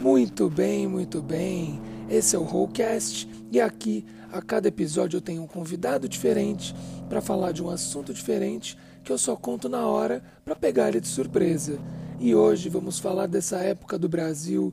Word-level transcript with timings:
Muito 0.00 0.50
bem, 0.50 0.86
muito 0.86 1.22
bem. 1.22 1.80
Esse 2.10 2.36
é 2.36 2.38
o 2.38 2.42
Rollcast 2.42 3.28
e 3.50 3.60
aqui 3.60 4.04
a 4.30 4.42
cada 4.42 4.68
episódio 4.68 5.16
eu 5.16 5.20
tenho 5.22 5.42
um 5.42 5.46
convidado 5.46 6.08
diferente 6.08 6.74
para 7.08 7.20
falar 7.20 7.52
de 7.52 7.62
um 7.62 7.70
assunto 7.70 8.12
diferente 8.12 8.76
que 9.02 9.12
eu 9.12 9.16
só 9.16 9.36
conto 9.36 9.68
na 9.68 9.86
hora 9.86 10.22
para 10.44 10.54
pegar 10.54 10.88
ele 10.88 11.00
de 11.00 11.08
surpresa. 11.08 11.78
E 12.18 12.34
hoje 12.34 12.68
vamos 12.68 12.98
falar 12.98 13.26
dessa 13.26 13.58
época 13.58 13.98
do 13.98 14.08
Brasil 14.08 14.72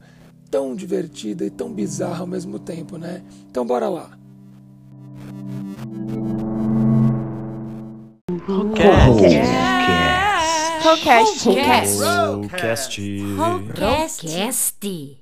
tão 0.49 0.75
divertida 0.75 1.45
e 1.45 1.49
tão 1.49 1.71
bizarra 1.71 2.21
ao 2.21 2.27
mesmo 2.27 2.59
tempo, 2.59 2.97
né? 2.97 3.23
Então 3.49 3.65
bora 3.65 3.87
lá. 3.87 4.11
Rollcast. 8.47 9.70
Rollcast. 10.83 11.45
Rollcast. 13.37 15.17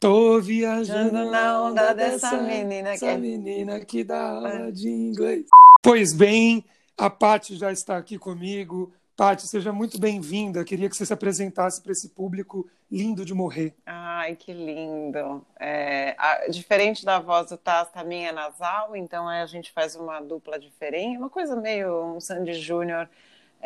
Tô 0.00 0.40
viajando 0.40 1.30
na 1.30 1.62
onda 1.62 1.94
dessa 1.94 2.36
menina 2.38 2.90
que 2.90 2.94
essa 2.96 3.06
é- 3.06 3.16
menina 3.16 3.78
que 3.84 4.02
dá 4.02 4.30
aula 4.30 4.72
de 4.72 4.88
inglês. 4.90 5.46
Pois 5.80 6.12
bem, 6.12 6.64
a 6.98 7.08
Paty 7.08 7.56
já 7.56 7.70
está 7.70 7.96
aqui 7.96 8.18
comigo. 8.18 8.92
Paty, 9.16 9.46
seja 9.46 9.72
muito 9.72 9.98
bem-vinda. 9.98 10.64
Queria 10.64 10.90
que 10.90 10.96
você 10.96 11.06
se 11.06 11.12
apresentasse 11.12 11.80
para 11.80 11.92
esse 11.92 12.08
público 12.10 12.68
lindo 12.90 13.24
de 13.24 13.32
morrer. 13.32 13.72
Ai, 13.86 14.34
que 14.36 14.52
lindo. 14.52 15.42
É, 15.58 16.14
a- 16.18 16.48
diferente 16.50 17.04
da 17.04 17.18
voz 17.20 17.48
do 17.48 17.56
Taz, 17.56 17.88
a 17.94 18.04
minha 18.04 18.28
é 18.30 18.32
nasal, 18.32 18.94
então 18.96 19.26
aí 19.28 19.40
a 19.40 19.46
gente 19.46 19.72
faz 19.72 19.94
uma 19.96 20.20
dupla 20.20 20.58
diferente, 20.58 21.16
uma 21.16 21.30
coisa 21.30 21.54
meio 21.56 22.16
um 22.16 22.20
Sandy 22.20 22.54
Júnior, 22.54 23.08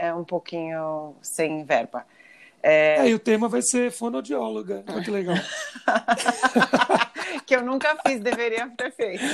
é 0.01 0.15
um 0.15 0.25
pouquinho 0.25 1.15
sem 1.23 1.65
verba. 1.65 2.07
É, 2.63 3.07
É, 3.07 3.09
e 3.09 3.15
o 3.15 3.19
tema 3.19 3.49
vai 3.49 3.63
ser 3.63 3.91
fonoaudióloga. 3.91 4.85
Olha 4.89 5.03
que 5.03 5.11
legal. 5.11 5.37
que 7.47 7.55
eu 7.55 7.63
nunca 7.63 7.97
fiz, 8.07 8.21
deveria 8.21 8.69
ter 8.77 8.93
feito. 8.93 9.25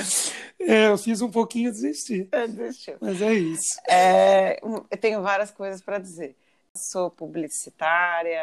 É, 0.61 0.89
eu 0.89 0.99
fiz 0.99 1.21
um 1.21 1.31
pouquinho 1.31 1.69
e 1.69 1.73
desisti. 1.73 2.29
É, 2.33 2.47
Desistiu. 2.47 2.97
Mas 3.01 3.21
é 3.23 3.35
isso. 3.35 3.81
É, 3.89 4.59
eu 4.63 4.99
tenho 5.01 5.23
várias 5.23 5.51
coisas 5.51 5.81
para 5.83 5.99
dizer. 5.99 6.37
Sou 6.75 7.11
publicitária, 7.11 8.41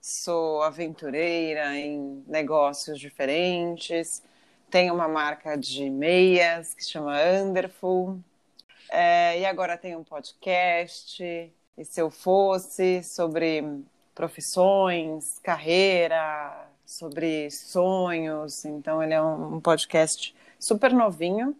sou 0.00 0.62
aventureira 0.62 1.76
em 1.76 2.24
negócios 2.26 2.98
diferentes, 2.98 4.22
tenho 4.70 4.94
uma 4.94 5.08
marca 5.08 5.56
de 5.56 5.88
meias 5.90 6.74
que 6.74 6.84
se 6.84 6.90
chama 6.90 7.16
Underful, 7.42 8.18
é, 8.90 9.40
e 9.40 9.46
agora 9.46 9.76
tenho 9.76 9.98
um 9.98 10.04
podcast, 10.04 11.22
e 11.22 11.84
se 11.84 12.00
eu 12.00 12.10
fosse, 12.10 13.02
sobre 13.02 13.62
profissões, 14.14 15.38
carreira, 15.42 16.68
sobre 16.84 17.50
sonhos. 17.50 18.64
Então, 18.64 19.02
ele 19.02 19.14
é 19.14 19.22
um, 19.22 19.56
um 19.56 19.60
podcast 19.60 20.34
super 20.58 20.92
novinho, 20.92 21.54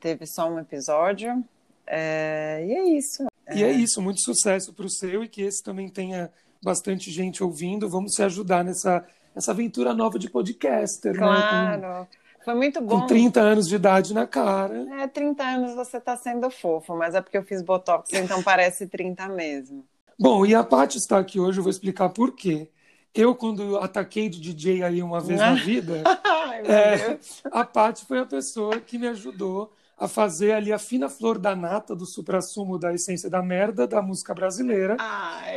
teve 0.00 0.26
só 0.26 0.48
um 0.50 0.58
episódio. 0.58 1.42
É, 1.86 2.64
e 2.66 2.72
é 2.72 2.84
isso. 2.84 3.26
E 3.54 3.62
é 3.62 3.70
isso, 3.70 4.00
muito 4.00 4.20
sucesso 4.20 4.72
para 4.72 4.86
o 4.86 4.90
seu 4.90 5.22
e 5.22 5.28
que 5.28 5.42
esse 5.42 5.62
também 5.62 5.88
tenha 5.88 6.30
bastante 6.62 7.10
gente 7.10 7.42
ouvindo. 7.44 7.88
Vamos 7.88 8.14
se 8.14 8.22
ajudar 8.22 8.64
nessa, 8.64 9.06
nessa 9.34 9.50
aventura 9.50 9.92
nova 9.92 10.18
de 10.18 10.30
podcaster, 10.30 11.12
né? 11.12 11.18
Claro. 11.18 12.08
Foi 12.44 12.54
muito 12.54 12.80
bom. 12.80 13.00
com 13.00 13.06
30 13.06 13.40
anos 13.40 13.66
de 13.66 13.74
idade 13.74 14.12
na 14.12 14.26
cara. 14.26 14.86
É, 15.00 15.06
30 15.06 15.42
anos 15.42 15.74
você 15.74 15.98
tá 15.98 16.16
sendo 16.16 16.50
fofo, 16.50 16.94
mas 16.94 17.14
é 17.14 17.22
porque 17.22 17.38
eu 17.38 17.42
fiz 17.42 17.62
botox, 17.62 18.12
então 18.12 18.42
parece 18.44 18.86
30 18.86 19.28
mesmo. 19.28 19.84
Bom, 20.18 20.44
e 20.44 20.54
a 20.54 20.62
Paty 20.62 20.98
está 20.98 21.18
aqui 21.18 21.40
hoje, 21.40 21.58
eu 21.58 21.62
vou 21.62 21.70
explicar 21.70 22.10
por 22.10 22.32
quê. 22.32 22.68
Eu, 23.14 23.34
quando 23.34 23.78
ataquei 23.78 24.28
de 24.28 24.40
DJ 24.40 24.82
aí 24.82 25.02
uma 25.02 25.20
vez 25.20 25.40
na 25.40 25.54
vida, 25.54 26.02
Ai, 26.24 26.62
meu 26.62 26.70
É. 26.70 27.18
A 27.50 27.64
Paty 27.64 28.04
foi 28.04 28.18
a 28.18 28.26
pessoa 28.26 28.78
que 28.80 28.98
me 28.98 29.06
ajudou 29.08 29.72
a 29.96 30.08
fazer 30.08 30.52
ali 30.52 30.72
a 30.72 30.78
fina 30.78 31.08
flor 31.08 31.38
da 31.38 31.54
nata 31.54 31.94
do 31.94 32.04
supra-sumo 32.04 32.78
da 32.78 32.92
essência 32.92 33.30
da 33.30 33.40
merda 33.40 33.86
da 33.86 34.02
música 34.02 34.34
brasileira. 34.34 34.96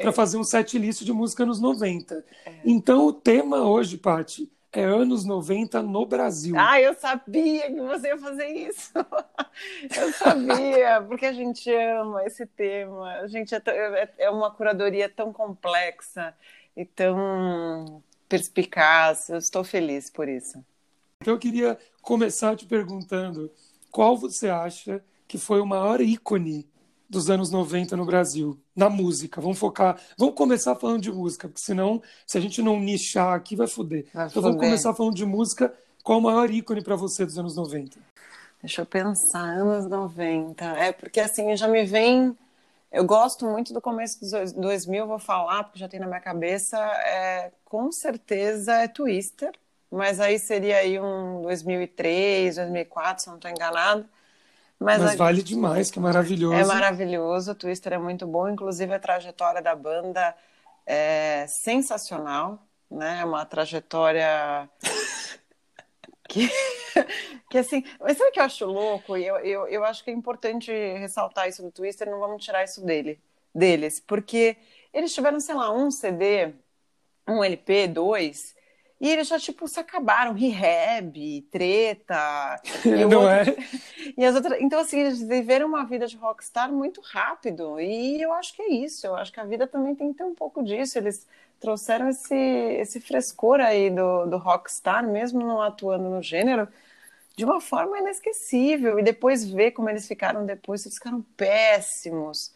Para 0.02 0.12
fazer 0.12 0.38
um 0.38 0.44
set 0.44 0.78
list 0.78 1.04
de 1.04 1.12
música 1.12 1.44
anos 1.44 1.60
90. 1.60 2.24
Então 2.64 3.08
o 3.08 3.14
tema 3.14 3.64
hoje, 3.64 3.98
Paty, 3.98 4.50
é 4.80 4.84
anos 4.84 5.26
90 5.26 5.82
no 5.82 6.06
Brasil. 6.06 6.56
Ai, 6.58 6.86
eu 6.86 6.94
sabia 6.94 7.72
que 7.72 7.82
você 7.82 8.10
ia 8.10 8.18
fazer 8.18 8.48
isso. 8.48 8.92
Eu 10.00 10.14
sabia, 10.14 11.02
porque 11.08 11.26
a 11.26 11.34
gente 11.34 11.68
ama 11.74 12.24
esse 12.26 12.46
tema. 12.46 13.10
A 13.16 13.28
gente 13.28 13.56
é, 13.56 13.62
é- 13.66 14.14
é 14.20 14.30
uma 14.30 14.52
curadoria 14.52 15.10
tão 15.10 15.34
complexa 15.34 16.32
e 16.76 16.86
tão 16.86 18.04
perspicaz. 18.30 19.30
Eu 19.30 19.38
estou 19.38 19.64
feliz 19.64 20.12
por 20.12 20.30
isso. 20.30 20.64
Então 21.22 21.34
eu 21.34 21.40
queria 21.40 21.78
começar 22.04 22.56
te 22.56 22.68
perguntando 22.68 23.52
qual 23.92 24.16
você 24.16 24.48
acha 24.48 25.04
que 25.28 25.40
foi 25.40 25.60
o 25.60 25.66
maior 25.66 26.00
ícone 26.02 26.68
dos 27.10 27.30
anos 27.30 27.50
90 27.52 27.96
no 27.96 28.06
Brasil, 28.06 28.60
na 28.76 28.90
música. 28.90 29.40
Vamos 29.42 29.58
focar, 29.60 30.00
vamos 30.18 30.36
começar 30.36 30.76
falando 30.76 31.02
de 31.02 31.12
música, 31.12 31.48
porque 31.48 31.62
senão, 31.62 32.02
se 32.26 32.38
a 32.38 32.42
gente 32.42 32.62
não 32.62 32.80
nichar 32.80 33.34
aqui, 33.34 33.56
vai 33.56 33.68
foder. 33.68 34.06
Vai 34.14 34.28
então 34.28 34.42
vamos 34.42 34.58
começar 34.58 34.94
falando 34.94 35.16
de 35.16 35.26
música. 35.26 35.74
Qual 36.04 36.20
o 36.20 36.22
maior 36.22 36.50
ícone 36.50 36.82
para 36.82 36.96
você 36.96 37.26
dos 37.26 37.38
anos 37.38 37.56
90? 37.56 38.00
Deixa 38.62 38.82
eu 38.82 38.86
pensar, 38.86 39.44
anos 39.44 39.86
90. 39.88 40.66
É 40.78 40.92
porque 40.92 41.20
assim, 41.20 41.56
já 41.56 41.68
me 41.68 41.86
vem. 41.86 42.36
Eu 42.92 43.06
gosto 43.06 43.46
muito 43.46 43.74
do 43.74 43.82
começo 43.82 44.20
dos 44.22 44.32
dois- 44.32 44.54
2000, 44.54 45.06
vou 45.08 45.20
falar, 45.20 45.64
porque 45.66 45.80
já 45.80 45.88
tem 45.90 46.00
na 46.00 46.08
minha 46.08 46.22
cabeça. 46.22 46.78
É, 46.78 47.52
com 47.66 47.92
certeza 47.92 48.74
é 48.74 48.88
Twister, 48.88 49.52
mas 49.92 50.20
aí 50.20 50.40
seria 50.40 50.78
aí 50.78 51.00
um 51.00 51.42
2003, 51.44 52.56
2004, 52.56 53.24
se 53.24 53.30
eu 53.30 53.32
não 53.32 53.38
estou 53.38 53.52
enganado. 53.52 54.06
Mas, 54.80 55.02
Mas 55.02 55.14
a- 55.16 55.18
vale 55.18 55.42
demais, 55.44 55.92
que 55.92 56.00
é 56.00 56.02
maravilhoso. 56.02 56.62
é 56.62 56.66
maravilhoso, 56.66 57.52
o 57.52 57.56
Twister 57.56 57.94
é 57.94 57.98
muito 57.98 58.26
bom, 58.28 58.48
inclusive 58.50 58.94
a 58.94 59.00
trajetória 59.00 59.62
da 59.62 59.76
banda 59.76 60.36
é 60.86 61.46
sensacional, 61.48 62.60
né? 62.90 63.20
É 63.22 63.26
uma 63.26 63.46
trajetória 63.46 64.70
que, 66.28 66.50
que 67.50 67.58
assim, 67.58 67.84
mas 68.00 68.18
sabe 68.18 68.30
o 68.30 68.34
que 68.34 68.40
eu 68.40 68.44
acho 68.44 68.66
louco? 68.66 69.18
E 69.18 69.26
eu, 69.26 69.38
eu, 69.38 69.68
eu 69.68 69.86
acho 69.86 70.04
que 70.04 70.12
é 70.12 70.14
importante 70.14 70.72
ressaltar 70.72 71.48
isso 71.48 71.64
do 71.64 71.72
Twister, 71.72 72.10
não 72.10 72.20
vamos 72.20 72.44
tirar 72.44 72.64
isso 72.64 72.84
dele, 72.86 73.20
deles, 73.54 74.00
porque 74.00 74.58
eles 74.94 75.14
tiveram, 75.14 75.40
sei 75.40 75.56
lá, 75.56 75.72
um 75.74 75.92
CD, 75.92 76.54
um 77.28 77.44
LP, 77.44 77.88
dois, 77.88 78.56
e 79.00 79.10
eles 79.10 79.28
já, 79.28 79.40
tipo, 79.40 79.68
se 79.68 79.80
acabaram, 79.80 80.34
rehab, 80.34 81.42
treta, 81.52 82.62
e 82.92 83.06
o 83.06 83.12
Não 83.12 83.14
outro- 83.14 83.30
é? 83.30 83.44
e 84.18 84.26
as 84.26 84.36
outras, 84.36 84.60
então 84.62 84.80
assim, 84.80 85.00
eles 85.00 85.22
viveram 85.22 85.68
uma 85.68 85.86
vida 85.86 86.08
de 86.08 86.18
rockstar 86.18 86.72
muito 86.72 87.02
rápido, 87.02 87.80
e 87.80 88.22
eu 88.22 88.34
acho 88.34 88.54
que 88.56 88.62
é 88.62 88.70
isso, 88.74 89.06
eu 89.08 89.16
acho 89.16 89.32
que 89.32 89.40
a 89.40 89.46
vida 89.46 89.68
também 89.68 89.96
tem 89.96 90.12
que 90.12 90.18
ter 90.18 90.24
um 90.24 90.36
pouco 90.36 90.64
disso, 90.64 90.98
eles 90.98 91.28
trouxeram 91.60 92.10
esse, 92.10 92.36
esse 92.36 93.00
frescor 93.02 93.60
aí 93.60 93.90
do, 93.90 94.26
do 94.28 94.38
rockstar, 94.38 95.08
mesmo 95.08 95.40
não 95.40 95.62
atuando 95.62 96.10
no 96.10 96.22
gênero, 96.22 96.68
de 97.36 97.46
uma 97.46 97.62
forma 97.62 98.00
inesquecível, 98.00 99.00
e 99.00 99.04
depois 99.04 99.48
ver 99.50 99.72
como 99.72 99.90
eles 99.90 100.08
ficaram 100.08 100.46
depois, 100.46 100.86
eles 100.86 100.96
ficaram 100.98 101.22
péssimos, 101.36 102.52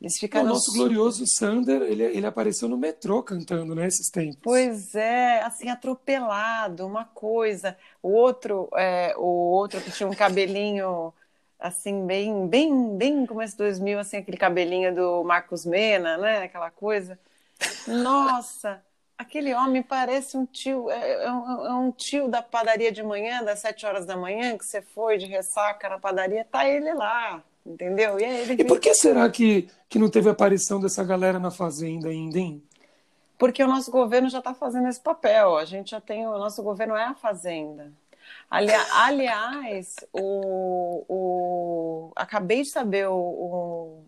eles 0.00 0.16
O 0.16 0.20
ficaram... 0.20 0.46
nosso 0.46 0.72
glorioso 0.72 1.24
Sander, 1.26 1.82
ele, 1.82 2.02
ele 2.04 2.26
apareceu 2.26 2.68
no 2.68 2.78
metrô 2.78 3.22
cantando, 3.22 3.74
né, 3.74 3.86
esses 3.86 4.10
tempos. 4.10 4.38
Pois 4.42 4.94
é, 4.94 5.42
assim, 5.42 5.68
atropelado, 5.68 6.86
uma 6.86 7.04
coisa. 7.04 7.76
O 8.02 8.10
outro, 8.10 8.68
é, 8.76 9.14
o 9.16 9.22
outro 9.26 9.80
que 9.80 9.90
tinha 9.90 10.08
um 10.08 10.14
cabelinho 10.14 11.12
assim, 11.58 12.06
bem, 12.06 12.46
bem, 12.48 12.96
bem 12.96 13.26
começo 13.26 13.54
de 13.54 13.58
2000, 13.58 13.98
assim, 13.98 14.18
aquele 14.18 14.36
cabelinho 14.36 14.94
do 14.94 15.24
Marcos 15.24 15.66
Mena, 15.66 16.16
né? 16.16 16.44
Aquela 16.44 16.70
coisa. 16.70 17.18
Nossa, 17.86 18.82
aquele 19.16 19.52
homem 19.54 19.82
parece 19.82 20.36
um 20.36 20.46
tio, 20.46 20.90
é, 20.90 21.24
é 21.24 21.32
um, 21.32 21.66
é 21.66 21.74
um 21.74 21.90
tio 21.92 22.28
da 22.28 22.42
padaria 22.42 22.92
de 22.92 23.02
manhã, 23.02 23.42
das 23.42 23.60
sete 23.60 23.84
horas 23.86 24.06
da 24.06 24.16
manhã, 24.16 24.56
que 24.56 24.64
você 24.64 24.80
foi 24.82 25.18
de 25.18 25.26
ressaca 25.26 25.88
na 25.88 25.98
padaria, 25.98 26.44
tá 26.44 26.68
ele 26.68 26.94
lá, 26.94 27.42
entendeu? 27.64 28.18
E 28.18 28.24
aí 28.24 28.52
E 28.52 28.64
por 28.64 28.80
que 28.80 28.94
será 28.94 29.28
que, 29.30 29.68
que 29.88 29.98
não 29.98 30.10
teve 30.10 30.28
aparição 30.28 30.80
dessa 30.80 31.04
galera 31.04 31.38
na 31.38 31.50
Fazenda 31.50 32.08
ainda, 32.08 32.38
hein? 32.38 32.62
Porque 33.38 33.62
o 33.62 33.68
nosso 33.68 33.90
governo 33.90 34.28
já 34.28 34.38
está 34.38 34.52
fazendo 34.54 34.88
esse 34.88 35.00
papel. 35.00 35.56
A 35.56 35.64
gente 35.64 35.92
já 35.92 36.00
tem. 36.00 36.26
O 36.26 36.38
nosso 36.38 36.62
governo 36.62 36.96
é 36.96 37.04
a 37.04 37.14
Fazenda. 37.14 37.92
Ali- 38.50 38.72
aliás, 38.92 39.96
o, 40.12 41.04
o- 41.08 42.12
acabei 42.16 42.62
de 42.62 42.68
saber, 42.68 43.08
o, 43.08 43.14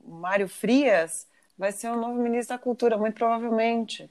o 0.04 0.10
Mário 0.10 0.48
Frias 0.48 1.26
vai 1.56 1.72
ser 1.72 1.88
o 1.90 1.96
novo 1.96 2.14
ministro 2.20 2.56
da 2.56 2.62
Cultura, 2.62 2.98
muito 2.98 3.14
provavelmente. 3.14 4.10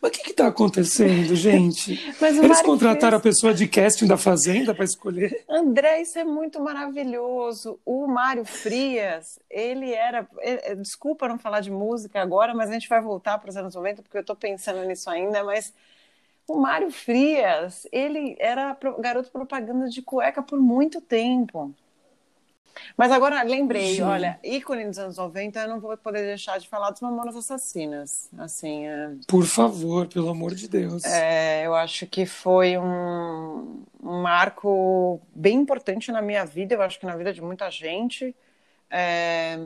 Mas 0.00 0.10
o 0.10 0.14
que 0.14 0.30
está 0.30 0.46
acontecendo, 0.46 1.34
gente? 1.34 1.92
Eles 2.42 2.62
contrataram 2.62 3.16
a 3.16 3.20
Frias- 3.20 3.36
pessoa 3.36 3.52
de 3.54 3.66
casting 3.66 4.06
da 4.06 4.16
Fazenda 4.16 4.74
para 4.74 4.84
escolher? 4.84 5.44
André, 5.48 6.02
isso 6.02 6.18
é 6.18 6.24
muito 6.24 6.60
maravilhoso. 6.60 7.78
O 7.84 8.06
Mário 8.06 8.44
Frias, 8.44 9.38
ele 9.50 9.92
era. 9.92 10.26
eh, 10.40 10.74
Desculpa 10.76 11.28
não 11.28 11.38
falar 11.38 11.60
de 11.60 11.70
música 11.70 12.20
agora, 12.22 12.54
mas 12.54 12.70
a 12.70 12.72
gente 12.74 12.88
vai 12.88 13.00
voltar 13.00 13.38
para 13.38 13.50
os 13.50 13.56
anos 13.56 13.74
90, 13.74 14.02
porque 14.02 14.16
eu 14.16 14.20
estou 14.22 14.36
pensando 14.36 14.84
nisso 14.84 15.10
ainda. 15.10 15.42
Mas 15.44 15.72
o 16.48 16.56
Mário 16.58 16.90
Frias, 16.90 17.86
ele 17.92 18.36
era 18.38 18.76
garoto 18.98 19.30
propaganda 19.30 19.88
de 19.88 20.00
cueca 20.02 20.42
por 20.42 20.60
muito 20.60 21.00
tempo. 21.00 21.74
Mas 22.96 23.12
agora 23.12 23.42
lembrei, 23.42 23.90
Gente. 23.90 24.02
olha, 24.02 24.38
ícone 24.42 24.86
dos 24.86 24.98
anos 24.98 25.16
90, 25.16 25.60
eu 25.60 25.68
não 25.68 25.80
vou 25.80 25.96
poder 25.96 26.22
deixar 26.22 26.58
de 26.58 26.68
falar 26.68 26.90
dos 26.90 27.00
Mamonas 27.00 27.36
Assassinas. 27.36 28.28
Assim, 28.38 28.86
é, 28.86 29.10
Por 29.26 29.44
favor, 29.44 30.06
pelo 30.06 30.28
amor 30.28 30.54
de 30.54 30.68
Deus. 30.68 31.04
é, 31.04 31.66
eu 31.66 31.74
acho 31.74 32.06
que 32.06 32.24
foi 32.26 32.78
um, 32.78 33.82
um 34.02 34.22
marco 34.22 35.20
bem 35.34 35.58
importante 35.58 36.10
na 36.10 36.22
minha 36.22 36.44
vida, 36.44 36.74
eu 36.74 36.82
acho 36.82 36.98
que 36.98 37.06
na 37.06 37.16
vida 37.16 37.32
de 37.32 37.42
muita 37.42 37.70
gente. 37.70 38.34
É, 38.90 39.58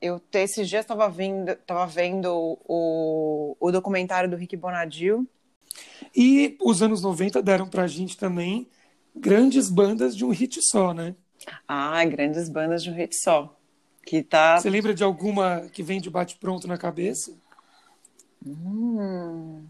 eu 0.00 0.20
esses 0.32 0.68
dias 0.68 0.82
estava 0.84 1.08
vendo, 1.08 1.54
tava 1.64 1.86
vendo 1.86 2.58
o, 2.66 3.56
o 3.60 3.70
documentário 3.70 4.28
do 4.28 4.36
Rick 4.36 4.56
Bonadil. 4.56 5.26
E 6.14 6.56
os 6.60 6.82
anos 6.82 7.00
90 7.00 7.42
deram 7.42 7.68
pra 7.68 7.86
gente 7.86 8.16
também 8.16 8.68
grandes 9.14 9.70
bandas 9.70 10.16
de 10.16 10.24
um 10.24 10.30
hit 10.30 10.60
só, 10.62 10.92
né? 10.92 11.14
Ah, 11.66 12.04
grandes 12.04 12.48
bandas 12.48 12.82
de 12.82 12.90
um 12.90 12.94
hit 12.94 13.14
só. 13.16 13.56
Que 14.04 14.22
tá. 14.22 14.58
Você 14.58 14.68
lembra 14.68 14.94
de 14.94 15.04
alguma 15.04 15.68
que 15.72 15.82
vem 15.82 16.00
de 16.00 16.10
bate-pronto 16.10 16.66
na 16.66 16.76
cabeça? 16.76 17.32
Hum, 18.44 19.68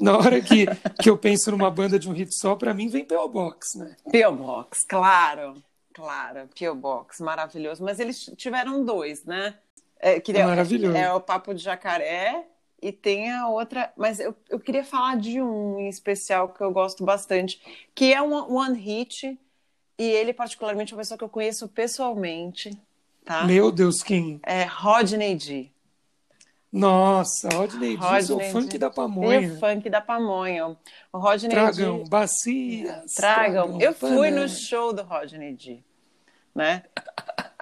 Na 0.00 0.16
hora 0.16 0.40
que, 0.40 0.66
que 1.02 1.10
eu 1.10 1.18
penso 1.18 1.50
numa 1.50 1.70
banda 1.70 1.98
de 1.98 2.08
um 2.08 2.12
hit 2.12 2.32
só, 2.34 2.54
pra 2.54 2.72
mim 2.72 2.88
vem 2.88 3.04
P.O. 3.04 3.28
Box, 3.28 3.76
né? 3.78 3.96
P.O. 4.10 4.32
Box, 4.32 4.84
claro, 4.88 5.62
claro, 5.92 6.48
P.O. 6.56 6.74
Box, 6.74 7.20
maravilhoso. 7.20 7.82
Mas 7.82 7.98
eles 7.98 8.30
tiveram 8.36 8.84
dois, 8.84 9.24
né? 9.24 9.58
É, 9.98 10.20
que 10.20 10.32
É 10.32 10.44
maravilhoso. 10.44 10.96
É 10.96 11.12
o 11.12 11.20
Papo 11.20 11.54
de 11.54 11.62
Jacaré 11.62 12.46
e 12.80 12.90
tem 12.92 13.30
a 13.32 13.48
outra. 13.48 13.92
Mas 13.96 14.18
eu, 14.18 14.34
eu 14.48 14.58
queria 14.58 14.84
falar 14.84 15.16
de 15.16 15.40
um 15.40 15.78
em 15.78 15.88
especial 15.88 16.48
que 16.48 16.62
eu 16.62 16.72
gosto 16.72 17.04
bastante, 17.04 17.60
que 17.94 18.12
é 18.12 18.20
um 18.22 18.32
one 18.54 18.78
hit, 18.78 19.38
e 19.98 20.04
ele, 20.04 20.32
particularmente, 20.32 20.92
é 20.92 20.96
uma 20.96 21.00
pessoa 21.02 21.18
que 21.18 21.24
eu 21.24 21.28
conheço 21.28 21.68
pessoalmente, 21.68 22.70
tá? 23.24 23.44
Meu 23.44 23.70
Deus, 23.70 24.02
quem? 24.02 24.40
É 24.44 24.64
Rodney 24.64 25.34
D. 25.36 25.70
Nossa, 26.72 27.50
Rodney 27.50 27.98
Diz, 27.98 28.30
o 28.30 28.34
Rodney 28.34 28.50
funk 28.50 28.78
da 28.78 28.86
E 28.86 28.90
pamonha. 28.90 29.52
o 29.52 29.58
funk 29.58 29.90
da 29.90 30.00
pamonha. 30.00 30.68
O 31.12 31.18
Rodney 31.18 31.50
Tragam, 31.50 32.02
D. 32.02 32.08
bacias. 32.08 33.12
Tragam. 33.12 33.78
Eu 33.78 33.92
fui 33.92 34.30
no 34.30 34.48
show 34.48 34.92
do 34.92 35.02
Rodney 35.02 35.52
D, 35.54 35.82
né? 36.54 36.82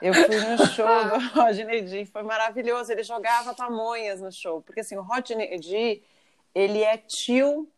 Eu 0.00 0.14
fui 0.14 0.40
no 0.40 0.64
show 0.68 0.86
do 0.86 1.18
Rodney 1.34 1.82
D, 1.82 2.04
foi 2.06 2.22
maravilhoso. 2.22 2.92
Ele 2.92 3.02
jogava 3.02 3.52
pamonhas 3.52 4.20
no 4.20 4.30
show, 4.30 4.62
porque 4.62 4.80
assim, 4.80 4.96
o 4.96 5.02
Rodney 5.02 5.58
D, 5.58 6.02
ele 6.54 6.80
é 6.82 6.96
tio 6.96 7.68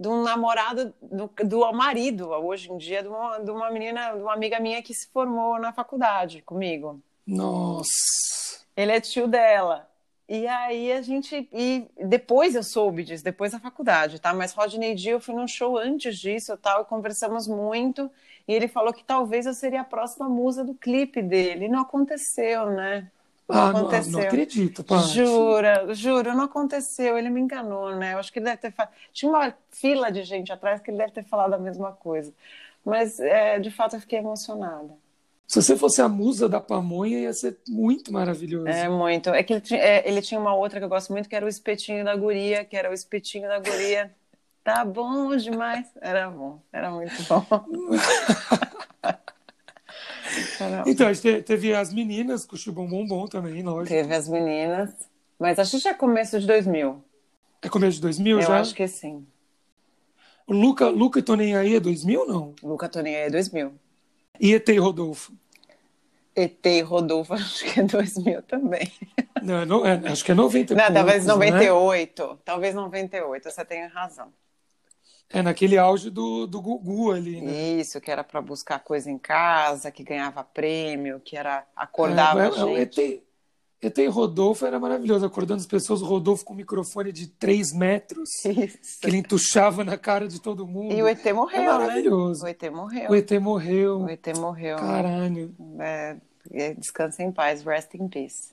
de 0.00 0.08
um 0.08 0.22
namorado 0.22 0.94
do, 1.02 1.30
do 1.44 1.72
marido, 1.74 2.30
hoje 2.30 2.72
em 2.72 2.78
dia, 2.78 3.02
de 3.02 3.08
uma, 3.08 3.38
de 3.38 3.50
uma 3.50 3.70
menina, 3.70 4.14
de 4.14 4.22
uma 4.22 4.32
amiga 4.32 4.58
minha 4.58 4.82
que 4.82 4.94
se 4.94 5.06
formou 5.12 5.58
na 5.58 5.74
faculdade 5.74 6.40
comigo. 6.40 6.98
Nossa. 7.26 8.64
Ele 8.74 8.92
é 8.92 9.00
tio 9.00 9.28
dela. 9.28 9.86
E 10.26 10.46
aí 10.46 10.90
a 10.90 11.02
gente. 11.02 11.46
E 11.52 11.86
depois 12.02 12.54
eu 12.54 12.62
soube 12.62 13.04
disso, 13.04 13.22
depois 13.22 13.52
da 13.52 13.58
faculdade, 13.58 14.18
tá? 14.18 14.32
Mas 14.32 14.54
Rodney 14.54 14.94
D, 14.94 15.10
eu 15.10 15.20
fui 15.20 15.34
num 15.34 15.46
show 15.46 15.76
antes 15.76 16.16
disso 16.16 16.54
e 16.54 16.56
tal, 16.56 16.80
e 16.80 16.84
conversamos 16.86 17.46
muito. 17.46 18.10
E 18.48 18.54
ele 18.54 18.68
falou 18.68 18.94
que 18.94 19.04
talvez 19.04 19.44
eu 19.44 19.52
seria 19.52 19.82
a 19.82 19.84
próxima 19.84 20.30
musa 20.30 20.64
do 20.64 20.72
clipe 20.72 21.20
dele. 21.20 21.66
E 21.66 21.68
não 21.68 21.82
aconteceu, 21.82 22.70
né? 22.70 23.10
Ah, 23.52 23.72
não, 23.72 23.80
aconteceu. 23.80 24.12
não 24.12 24.20
acredito, 24.20 24.84
Paty. 24.84 25.08
Jura, 25.14 25.94
juro, 25.94 26.34
não 26.34 26.44
aconteceu. 26.44 27.18
Ele 27.18 27.30
me 27.30 27.40
enganou, 27.40 27.94
né? 27.96 28.14
Eu 28.14 28.18
acho 28.18 28.32
que 28.32 28.38
ele 28.38 28.46
deve 28.46 28.58
ter 28.58 28.72
falado. 28.72 28.92
Tinha 29.12 29.30
uma 29.30 29.54
fila 29.70 30.10
de 30.10 30.22
gente 30.24 30.52
atrás 30.52 30.80
que 30.80 30.90
ele 30.90 30.98
deve 30.98 31.12
ter 31.12 31.24
falado 31.24 31.54
a 31.54 31.58
mesma 31.58 31.92
coisa. 31.92 32.32
Mas, 32.84 33.20
é, 33.20 33.58
de 33.58 33.70
fato, 33.70 33.96
eu 33.96 34.00
fiquei 34.00 34.18
emocionada. 34.18 34.94
Se 35.46 35.60
você 35.60 35.76
fosse 35.76 36.00
a 36.00 36.08
musa 36.08 36.48
da 36.48 36.60
pamonha, 36.60 37.18
ia 37.18 37.32
ser 37.32 37.58
muito 37.68 38.12
maravilhoso. 38.12 38.68
É 38.68 38.88
muito. 38.88 39.30
É 39.30 39.42
que 39.42 39.54
ele, 39.54 39.62
é, 39.72 40.08
ele 40.08 40.22
tinha 40.22 40.40
uma 40.40 40.54
outra 40.54 40.78
que 40.78 40.84
eu 40.84 40.88
gosto 40.88 41.12
muito, 41.12 41.28
que 41.28 41.34
era 41.34 41.44
o 41.44 41.48
espetinho 41.48 42.04
da 42.04 42.14
guria, 42.14 42.64
que 42.64 42.76
era 42.76 42.88
o 42.88 42.94
espetinho 42.94 43.48
da 43.48 43.58
guria. 43.58 44.14
Tá 44.62 44.84
bom 44.84 45.34
demais. 45.36 45.88
Era 46.00 46.30
bom, 46.30 46.60
era 46.72 46.90
muito 46.90 47.20
bom. 47.24 47.44
Então, 50.86 51.06
a 51.08 51.12
gente 51.12 51.22
te- 51.22 51.42
teve 51.42 51.74
as 51.74 51.92
meninas 51.92 52.44
com 52.44 52.56
o 52.56 52.58
Chubom 52.58 52.86
Bombom 52.88 53.26
também, 53.26 53.62
lógico. 53.62 53.88
Teve 53.88 54.14
as 54.14 54.28
meninas, 54.28 54.90
mas 55.38 55.58
acho 55.58 55.72
que 55.72 55.78
já 55.78 55.90
é 55.90 55.94
começo 55.94 56.38
de 56.40 56.46
2000. 56.46 57.02
É 57.62 57.68
começo 57.68 57.96
de 57.96 58.02
2000 58.02 58.38
Eu 58.38 58.46
já? 58.46 58.60
acho 58.60 58.74
que 58.74 58.86
sim. 58.88 59.26
O 60.46 60.52
Luca, 60.52 60.88
Luca 60.88 61.20
e 61.20 61.36
Nem 61.36 61.56
Aí 61.56 61.76
é 61.76 61.80
2000, 61.80 62.26
não? 62.26 62.54
Luca 62.62 62.88
Toninho 62.88 63.16
é 63.16 63.30
2000. 63.30 63.72
E 64.40 64.54
ET 64.54 64.68
Rodolfo? 64.78 65.32
ET 66.34 66.82
Rodolfo, 66.82 67.34
acho 67.34 67.64
que 67.64 67.80
é 67.80 67.82
2000 67.84 68.42
também. 68.42 68.90
Não, 69.40 69.64
não, 69.64 69.86
é, 69.86 69.94
acho 70.08 70.24
que 70.24 70.32
é 70.32 70.34
90 70.34 70.74
e 70.74 70.76
Não, 70.76 70.92
talvez 70.92 71.24
poucos, 71.24 71.24
né? 71.24 71.34
98. 71.34 72.40
Talvez 72.44 72.74
98, 72.74 73.50
você 73.50 73.64
tem 73.64 73.86
razão. 73.86 74.32
É 75.32 75.42
naquele 75.42 75.78
auge 75.78 76.10
do, 76.10 76.44
do 76.44 76.60
Gugu 76.60 77.12
ali, 77.12 77.40
né? 77.40 77.52
Isso, 77.52 78.00
que 78.00 78.10
era 78.10 78.24
para 78.24 78.40
buscar 78.42 78.80
coisa 78.80 79.08
em 79.08 79.16
casa, 79.16 79.90
que 79.90 80.02
ganhava 80.02 80.42
prêmio, 80.42 81.20
que 81.20 81.36
era 81.36 81.64
acordava 81.74 82.40
é, 82.40 82.42
a 82.42 82.46
é, 82.46 82.50
o 82.50 82.76
gente. 82.76 83.00
ET, 83.00 83.22
ET 83.82 83.98
e 83.98 84.06
Rodolfo 84.08 84.66
era 84.66 84.80
maravilhoso, 84.80 85.24
acordando 85.24 85.60
as 85.60 85.66
pessoas, 85.66 86.02
o 86.02 86.04
Rodolfo 86.04 86.44
com 86.44 86.52
um 86.52 86.56
microfone 86.56 87.12
de 87.12 87.28
3 87.28 87.72
metros, 87.72 88.28
Isso. 88.44 89.00
que 89.00 89.06
ele 89.06 89.18
entuchava 89.18 89.84
na 89.84 89.96
cara 89.96 90.26
de 90.26 90.40
todo 90.40 90.66
mundo. 90.66 90.92
E 90.92 91.00
o 91.00 91.06
ET 91.06 91.24
morreu, 91.32 91.60
é 91.60 91.64
né? 91.64 91.72
maravilhoso. 91.72 92.44
O 92.44 92.48
ET 92.48 92.62
morreu. 92.70 93.10
O 93.10 93.14
ET 93.14 93.30
morreu. 93.40 94.00
O 94.00 94.10
ET 94.10 94.36
morreu. 94.36 94.76
Caralho. 94.78 95.54
É, 95.78 96.16
é, 96.50 96.74
descansa 96.74 97.22
em 97.22 97.30
paz, 97.30 97.62
rest 97.62 97.94
in 97.94 98.08
peace. 98.08 98.50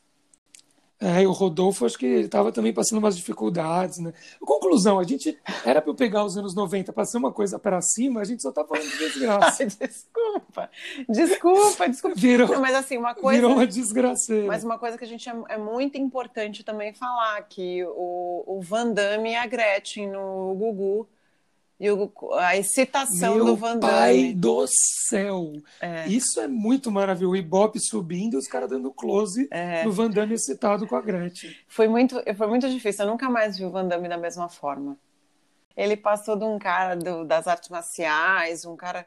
É, 0.99 1.27
o 1.27 1.31
Rodolfo, 1.31 1.85
acho 1.85 1.97
que 1.97 2.05
ele 2.07 2.25
estava 2.25 2.51
também 2.51 2.73
passando 2.73 2.97
umas 2.97 3.15
dificuldades, 3.15 3.99
né? 3.99 4.13
Conclusão, 4.39 4.97
a 4.97 5.03
gente 5.03 5.37
era 5.63 5.79
para 5.79 5.91
eu 5.91 5.95
pegar 5.95 6.25
os 6.25 6.35
anos 6.37 6.55
90 6.55 6.91
para 6.91 7.05
ser 7.05 7.17
uma 7.17 7.31
coisa 7.31 7.59
para 7.59 7.79
cima, 7.81 8.19
a 8.19 8.23
gente 8.23 8.41
só 8.41 8.51
tá 8.51 8.65
falando 8.65 8.89
de 8.89 8.97
desgraça. 8.97 9.61
Ai, 9.63 9.69
desculpa. 9.69 10.69
Desculpa, 11.07 11.89
desculpa. 11.89 12.19
Virou, 12.19 12.47
Não, 12.47 12.61
mas 12.61 12.75
assim, 12.75 12.97
uma 12.97 13.13
coisa. 13.13 13.39
virou 13.39 13.53
uma 13.55 13.67
desgraceira. 13.67 14.47
Mas 14.47 14.63
uma 14.63 14.79
coisa 14.79 14.97
que 14.97 15.03
a 15.03 15.07
gente 15.07 15.29
é, 15.29 15.35
é 15.49 15.57
muito 15.57 15.99
importante 15.99 16.63
também 16.63 16.93
falar, 16.93 17.43
que 17.43 17.83
o, 17.85 18.43
o 18.57 18.61
Van 18.61 18.91
Damme 18.91 19.33
e 19.33 19.35
a 19.35 19.45
Gretchen 19.45 20.09
no 20.09 20.55
Gugu, 20.55 21.07
e 21.79 21.91
o- 21.91 22.11
a 22.33 22.57
excitação 22.57 23.35
Meu 23.35 23.45
do 23.45 23.55
Van 23.55 23.79
pai 23.79 24.17
Damme. 24.17 24.33
do 24.33 24.65
céu! 24.67 25.53
É. 25.79 26.07
Isso 26.07 26.39
é 26.39 26.47
muito 26.47 26.89
maravilhoso. 26.91 27.33
O 27.33 27.35
Ibope 27.35 27.79
subindo 27.79 28.33
e 28.33 28.37
os 28.37 28.47
caras 28.47 28.69
dando 28.69 28.91
close 28.91 29.47
É. 29.51 29.83
no 29.83 29.91
Van 29.91 30.09
Damme 30.09 30.33
excitado 30.33 30.87
com 30.87 30.95
a 30.95 31.01
Gretchen. 31.01 31.55
Foi 31.67 31.87
muito, 31.87 32.21
foi 32.35 32.47
muito 32.47 32.69
difícil. 32.69 33.05
Eu 33.05 33.11
nunca 33.11 33.29
mais 33.29 33.57
vi 33.57 33.65
o 33.65 33.69
Van 33.71 33.87
Damme 33.87 34.09
da 34.09 34.17
mesma 34.17 34.49
forma. 34.49 34.97
Ele 35.75 35.95
passou 35.95 36.35
de 36.35 36.43
um 36.43 36.57
cara 36.57 36.95
do- 36.95 37.23
das 37.23 37.47
artes 37.47 37.69
marciais, 37.69 38.65
um 38.65 38.75
cara 38.75 39.05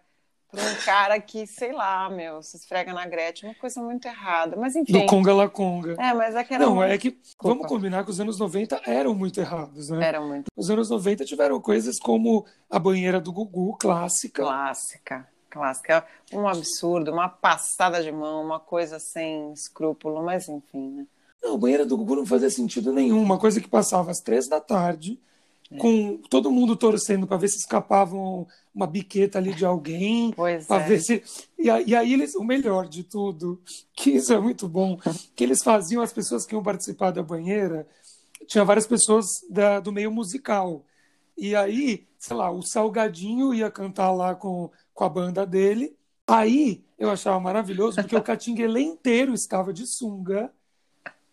para 0.50 0.62
um 0.62 0.74
cara 0.84 1.20
que, 1.20 1.46
sei 1.46 1.72
lá, 1.72 2.08
meu, 2.10 2.42
se 2.42 2.56
esfrega 2.56 2.92
na 2.92 3.06
Gretchen, 3.06 3.48
uma 3.50 3.54
coisa 3.54 3.80
muito 3.82 4.06
errada. 4.06 4.56
Mas 4.56 4.74
enfim. 4.76 4.92
Do 4.92 5.06
Conga 5.06 5.32
La 5.34 5.48
Conga. 5.48 5.92
É, 5.98 6.12
mas 6.12 6.34
é 6.34 6.42
que 6.44 6.54
era 6.54 6.64
Não, 6.66 6.74
muito- 6.76 6.90
é 6.92 6.98
que 6.98 7.18
vamos 7.42 7.66
combinar 7.66 8.04
que 8.04 8.10
os 8.10 8.20
anos 8.20 8.38
90 8.38 8.80
eram 8.86 9.14
muito 9.14 9.38
errados, 9.40 9.90
né? 9.90 10.06
Era 10.06 10.20
muito 10.20 10.46
Os 10.56 10.70
anos 10.70 10.90
90 10.90 11.24
tiveram 11.24 11.60
coisas 11.60 11.98
como 11.98 12.44
a 12.68 12.78
banheira 12.78 13.20
do 13.20 13.32
Gugu, 13.32 13.76
clássica. 13.78 14.42
clássica. 14.42 15.28
Clássica. 15.48 16.06
Um 16.32 16.46
absurdo, 16.46 17.10
uma 17.10 17.28
passada 17.28 18.00
de 18.02 18.12
mão, 18.12 18.44
uma 18.44 18.60
coisa 18.60 18.98
sem 19.00 19.52
escrúpulo, 19.52 20.22
mas 20.24 20.48
enfim, 20.48 20.90
né? 20.90 21.06
Não, 21.42 21.54
a 21.54 21.58
banheira 21.58 21.84
do 21.86 21.96
Gugu 21.96 22.16
não 22.16 22.26
fazia 22.26 22.50
sentido 22.50 22.92
nenhum. 22.92 23.20
Uma 23.22 23.38
coisa 23.38 23.60
que 23.60 23.66
passava 23.68 24.10
às 24.10 24.18
três 24.20 24.46
da 24.46 24.60
tarde, 24.60 25.18
É. 25.18 25.39
com 25.78 26.18
todo 26.28 26.50
mundo 26.50 26.76
torcendo 26.76 27.26
para 27.26 27.36
ver 27.36 27.48
se 27.48 27.58
escapavam 27.58 28.46
uma 28.74 28.86
biqueta 28.86 29.38
ali 29.38 29.54
de 29.54 29.64
alguém, 29.64 30.32
Pois 30.34 30.68
para 30.68 30.82
é. 30.82 30.88
ver 30.88 31.00
se. 31.00 31.22
E 31.58 31.70
aí, 31.70 31.84
e 31.88 31.96
aí 31.96 32.12
eles, 32.12 32.34
o 32.34 32.44
melhor 32.44 32.88
de 32.88 33.04
tudo, 33.04 33.60
que 33.94 34.10
isso 34.10 34.32
é 34.32 34.40
muito 34.40 34.68
bom, 34.68 34.98
que 35.34 35.44
eles 35.44 35.62
faziam 35.62 36.02
as 36.02 36.12
pessoas 36.12 36.44
que 36.46 36.54
iam 36.54 36.62
participar 36.62 37.10
da 37.12 37.22
banheira, 37.22 37.86
tinha 38.46 38.64
várias 38.64 38.86
pessoas 38.86 39.26
da- 39.50 39.80
do 39.80 39.92
meio 39.92 40.10
musical. 40.10 40.84
E 41.36 41.54
aí, 41.56 42.06
sei 42.18 42.36
lá, 42.36 42.50
o 42.50 42.62
Salgadinho 42.62 43.54
ia 43.54 43.70
cantar 43.70 44.10
lá 44.12 44.34
com, 44.34 44.70
com 44.94 45.04
a 45.04 45.08
banda 45.08 45.46
dele. 45.46 45.96
Aí 46.26 46.84
eu 46.98 47.10
achava 47.10 47.40
maravilhoso, 47.40 48.00
porque 48.00 48.16
o 48.16 48.20
Catinguelê 48.22 48.80
inteiro 48.82 49.34
estava 49.34 49.72
de 49.72 49.86
sunga, 49.86 50.52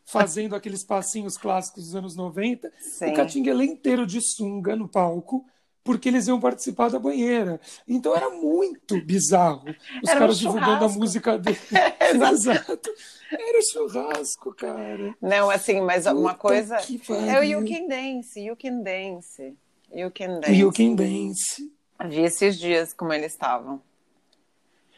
fazendo 0.08 0.56
aqueles 0.56 0.86
passinhos 0.86 1.38
clássicos 1.38 1.84
dos 1.84 1.96
anos 1.96 2.16
90. 2.16 2.72
Sim. 2.80 3.12
O 3.12 3.62
é 3.62 3.66
inteiro 3.66 4.08
de 4.08 4.22
sunga 4.22 4.74
no 4.74 4.88
palco, 4.88 5.46
porque 5.84 6.08
eles 6.08 6.28
iam 6.28 6.40
participar 6.40 6.90
da 6.90 6.98
banheira. 6.98 7.60
Então 7.86 8.16
era 8.16 8.30
muito 8.30 9.04
bizarro. 9.04 9.66
Os 10.02 10.10
Era 10.10 10.16
um 10.16 10.20
caras 10.20 10.40
divulgando 10.40 10.86
a 10.86 10.90
música 10.90 11.38
dele. 11.38 11.58
Exato. 12.00 12.90
Era 13.30 13.60
churrasco, 13.74 14.56
cara. 14.56 15.14
Não, 15.22 15.50
assim, 15.50 15.82
mas 15.82 16.06
uma 16.06 16.30
Puta 16.30 16.36
coisa. 16.36 16.78
que 16.78 17.02
É 17.28 17.40
o. 17.40 17.44
You 17.44 17.66
Can 17.66 17.88
Dance, 17.88 18.40
You 18.40 18.56
Can 18.56 18.82
Dance. 18.82 19.58
You 19.94 20.12
Can 20.12 20.40
Dance. 20.40 20.54
You 20.54 20.72
Can 20.72 20.96
Dance. 20.96 21.72
Vi 22.08 22.22
esses 22.22 22.58
dias 22.58 22.94
como 22.94 23.12
eles 23.12 23.34
estavam. 23.34 23.82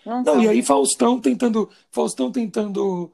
Não, 0.06 0.22
Não, 0.24 0.44
e 0.44 0.48
aí 0.48 0.62
Faustão 0.62 1.20
tentando, 1.20 1.68
Faustão 1.92 2.32
tentando 2.32 3.12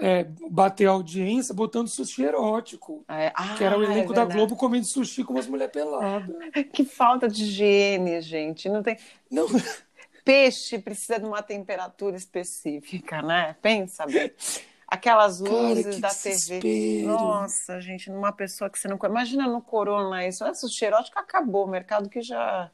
é, 0.00 0.24
bater 0.50 0.86
a 0.86 0.92
audiência, 0.92 1.54
botando 1.54 1.88
sushi 1.88 2.22
erótico. 2.24 3.04
É, 3.08 3.30
Que 3.56 3.64
era 3.64 3.78
o 3.78 3.80
ah, 3.80 3.84
é 3.84 3.86
elenco 3.86 4.12
da 4.12 4.20
verdade. 4.24 4.38
Globo 4.38 4.56
comendo 4.56 4.86
sushi 4.86 5.22
com 5.22 5.34
umas 5.34 5.46
mulheres 5.46 5.72
peladas. 5.72 6.34
Que 6.72 6.84
falta 6.84 7.28
de 7.28 7.44
higiene, 7.44 8.20
gente. 8.22 8.68
Não 8.68 8.82
tem. 8.82 8.96
Não, 9.30 9.46
Peixe 10.24 10.78
precisa 10.78 11.18
de 11.18 11.24
uma 11.24 11.42
temperatura 11.42 12.16
específica, 12.16 13.22
né? 13.22 13.56
Pensa 13.62 14.06
bem. 14.06 14.30
Aquelas 14.86 15.40
Cara, 15.40 15.50
luzes 15.50 15.96
que 15.96 16.00
da 16.00 16.08
TV. 16.08 16.60
desespero. 16.60 17.08
Nossa, 17.08 17.80
gente, 17.80 18.10
numa 18.10 18.32
pessoa 18.32 18.68
que 18.68 18.78
você 18.78 18.88
não 18.88 18.98
conhece. 18.98 19.14
Imagina 19.14 19.46
no 19.48 19.62
Corona 19.62 20.26
isso. 20.26 20.44
Essa 20.44 20.68
xerótica 20.68 21.20
acabou. 21.20 21.64
O 21.64 21.68
mercado 21.70 22.08
que 22.08 22.20
já, 22.20 22.70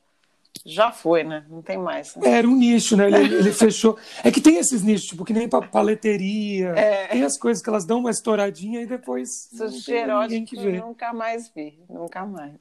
já 0.65 0.91
foi, 0.93 1.23
né? 1.25 1.45
Não 1.49 1.61
tem 1.63 1.77
mais. 1.79 2.15
né? 2.17 2.31
era 2.31 2.49
um 2.49 2.55
nicho, 2.57 2.97
né? 2.97 3.07
Ele, 3.07 3.35
ele 3.35 3.53
fechou. 3.53 3.97
É 4.25 4.31
que 4.31 4.41
tem 4.41 4.57
esses 4.59 4.83
nichos, 4.83 5.07
tipo, 5.09 5.25
que 5.25 5.33
nem 5.33 5.49
pa- 5.49 5.63
paleteria. 5.63 6.69
É. 6.71 7.07
Tem 7.09 7.23
as 7.25 7.39
coisas 7.39 7.63
que 7.63 7.69
elas 7.69 7.85
dão 7.85 7.99
uma 8.01 8.11
estouradinha 8.11 8.81
e 8.83 8.87
depois 8.87 9.49
Sushi 9.57 9.93
erótico 9.93 10.47
que 10.47 10.57
vê. 10.57 10.81
nunca 10.81 11.13
mais 11.13 11.49
vi. 11.55 11.79
Nunca 11.89 12.25
mais. 12.25 12.55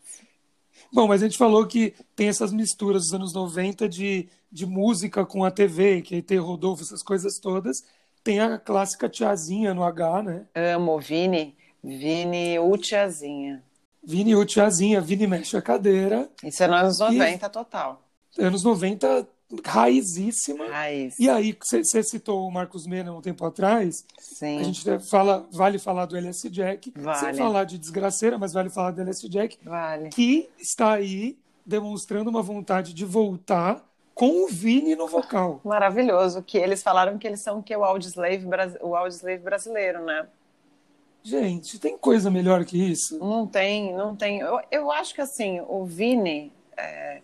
Bom, 0.92 1.08
mas 1.08 1.22
a 1.22 1.26
gente 1.26 1.38
falou 1.38 1.66
que 1.66 1.94
tem 2.16 2.28
essas 2.28 2.52
misturas 2.52 3.04
dos 3.04 3.14
anos 3.14 3.34
90 3.34 3.88
de, 3.88 4.28
de 4.52 4.66
música 4.66 5.26
com 5.26 5.44
a 5.44 5.52
TV, 5.52 6.02
que 6.02 6.16
aí 6.16 6.22
tem 6.22 6.38
Rodolfo, 6.38 6.84
essas 6.84 7.02
coisas 7.02 7.40
todas. 7.40 7.84
Tem 8.24 8.40
a 8.40 8.58
clássica 8.58 9.08
tiazinha 9.08 9.74
no 9.74 9.84
H, 9.84 10.24
né? 10.24 10.46
Amo 10.56 11.00
Vini. 11.00 11.56
Vini, 11.84 12.58
o 12.60 12.76
tiazinha. 12.78 13.64
Vini 14.06 14.36
o 14.36 14.46
tiazinha, 14.46 15.02
Vini 15.02 15.26
mexe 15.28 15.58
a 15.58 15.62
cadeira. 15.62 16.30
Isso 16.44 16.64
é 16.64 16.68
nos 16.68 17.02
anos 17.02 17.18
90 17.18 17.50
total. 17.50 18.02
Anos 18.38 18.64
90, 18.64 19.28
raizíssima. 19.66 20.68
Raiz. 20.68 21.18
E 21.20 21.30
aí, 21.30 21.58
você 21.62 22.04
citou 22.04 22.48
o 22.48 22.52
Marcos 22.52 22.86
Mena 22.88 23.14
um 23.14 23.22
tempo 23.22 23.46
atrás, 23.46 24.06
Sim. 24.20 24.60
a 24.60 24.64
gente 24.64 25.00
fala, 25.10 25.46
vale 25.52 25.78
falar 25.80 26.06
do 26.06 26.16
LS 26.18 26.50
Jack, 26.50 26.92
sem 26.94 27.04
Vale. 27.04 27.38
falar 27.38 27.64
de 27.64 27.78
desgraceira, 27.78 28.38
mas 28.38 28.54
vale 28.54 28.70
falar 28.70 28.92
do 28.92 29.02
LS 29.02 29.28
Jack, 29.30 29.58
Vale. 29.64 30.10
que 30.10 30.50
está 30.60 30.94
aí 30.94 31.38
demonstrando 31.66 32.30
uma 32.30 32.42
vontade 32.42 32.94
de 32.94 33.06
voltar 33.06 33.84
com 34.14 34.46
o 34.46 34.48
Vini 34.48 34.96
no 34.96 35.08
vocal. 35.08 35.60
Maravilhoso. 35.64 36.42
Que 36.42 36.58
eles 36.58 36.82
falaram 36.82 37.18
que 37.18 37.28
eles 37.28 37.42
são 37.42 37.60
o 37.60 37.64
que 37.64 37.76
o 37.76 37.84
Audioslave, 37.84 38.46
bras- 38.46 38.78
o 38.82 38.96
Audioslave 38.96 39.40
brasileiro, 39.40 40.06
né? 40.06 40.26
Gente, 41.30 41.80
tem 41.80 41.98
coisa 41.98 42.30
melhor 42.30 42.64
que 42.66 42.78
isso? 42.78 43.18
Não 43.18 43.48
tem, 43.48 43.92
não 43.96 44.16
tem. 44.16 44.42
Eu, 44.42 44.60
eu 44.70 44.92
acho 44.92 45.16
que 45.16 45.22
assim, 45.22 45.60
o 45.68 45.84
Vini, 45.84 46.52
é, 46.78 47.20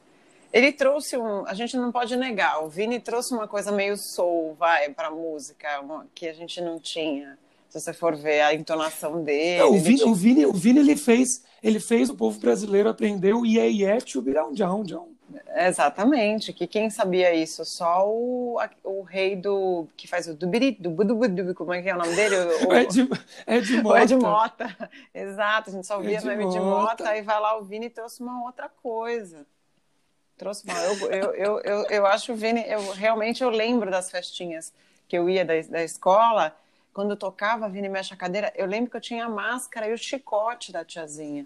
ele 0.52 0.72
trouxe 0.72 1.16
um. 1.16 1.46
A 1.46 1.54
gente 1.54 1.78
não 1.78 1.92
pode 1.92 2.16
negar, 2.16 2.64
o 2.64 2.68
Vini 2.68 3.00
trouxe 3.00 3.32
uma 3.32 3.48
coisa 3.48 3.72
meio 3.72 3.96
soul, 3.96 4.56
vai, 4.58 4.90
pra 4.90 5.12
música, 5.12 5.80
uma- 5.82 6.08
que 6.16 6.28
a 6.28 6.34
gente 6.34 6.60
não 6.60 6.80
tinha. 6.80 7.38
Se 7.70 7.80
você 7.80 7.94
for 7.94 8.16
ver 8.16 8.42
a 8.42 8.56
entonação 8.56 9.24
dele. 9.24 9.60
Não, 9.60 9.70
o 9.76 9.80
Vini, 9.80 9.98
tinha- 9.98 10.10
o 10.10 10.16
Vini, 10.16 10.46
o 10.48 10.52
Vini 10.54 10.80
ele 10.80 10.96
fez, 10.98 11.44
ele 11.62 11.80
fez 11.80 12.10
o 12.10 12.16
povo 12.16 12.40
brasileiro 12.40 12.90
aprender 12.90 13.34
o 13.36 13.46
iê 13.46 13.70
iê 13.70 13.98
tchubirão 14.02 14.52
djão 14.52 14.84
djão. 14.84 15.10
Exatamente, 15.56 16.54
que 16.54 16.66
quem 16.66 16.90
sabia 16.90 17.34
isso? 17.34 17.64
Só 17.66 18.08
o, 18.08 18.58
o 18.84 19.02
rei 19.02 19.36
do. 19.36 19.88
que 19.96 20.08
faz 20.08 20.28
o 20.28 20.34
dubiri, 20.34 20.72
dubu, 20.72 21.04
como 21.54 21.74
é 21.74 21.82
que 21.82 21.90
é 21.90 21.96
o 21.96 21.98
nome 21.98 22.16
dele? 22.16 22.36
O, 22.36 22.68
O 22.72 22.74
Ed, 22.74 23.10
Ed 23.48 23.76
o 23.80 23.84
Mota. 23.84 24.02
Ed 24.04 24.16
Mota. 24.16 24.90
Exato, 25.14 25.70
a 25.70 25.74
gente 25.74 25.88
só 25.88 25.98
ouvia 25.98 26.18
Ed 26.18 26.26
no 26.26 26.32
Ed 26.32 26.42
Mota. 26.42 26.60
Mota, 26.60 27.10
aí 27.10 27.22
vai 27.22 27.40
lá 27.40 27.58
o 27.58 27.64
Vini 27.64 27.88
e 27.88 27.90
trouxe 27.90 28.22
uma 28.22 28.44
outra 28.44 28.70
coisa. 28.70 29.46
Trouxe 30.38 30.64
uma. 30.66 30.78
Eu, 30.80 31.12
eu, 31.12 31.34
eu, 31.34 31.60
eu, 31.60 31.86
eu 31.90 32.06
acho 32.06 32.34
o 32.34 32.36
Vini, 32.36 32.64
eu 32.68 32.92
realmente 32.94 33.44
eu 33.44 33.50
lembro 33.50 33.92
das 33.92 34.10
festinhas 34.10 34.74
que 35.08 35.18
eu 35.18 35.30
ia 35.30 35.44
da, 35.44 35.60
da 35.70 35.84
escola, 35.84 36.56
quando 36.94 37.16
tocava 37.16 37.70
Vini 37.70 37.90
Mexe 37.90 38.14
a 38.14 38.18
Cadeira, 38.18 38.52
eu 38.56 38.66
lembro 38.66 38.90
que 38.90 38.98
eu 38.98 39.02
tinha 39.02 39.26
a 39.26 39.30
máscara 39.30 39.88
e 39.88 39.94
o 39.94 39.98
chicote 39.98 40.72
da 40.72 40.84
tiazinha. 40.84 41.46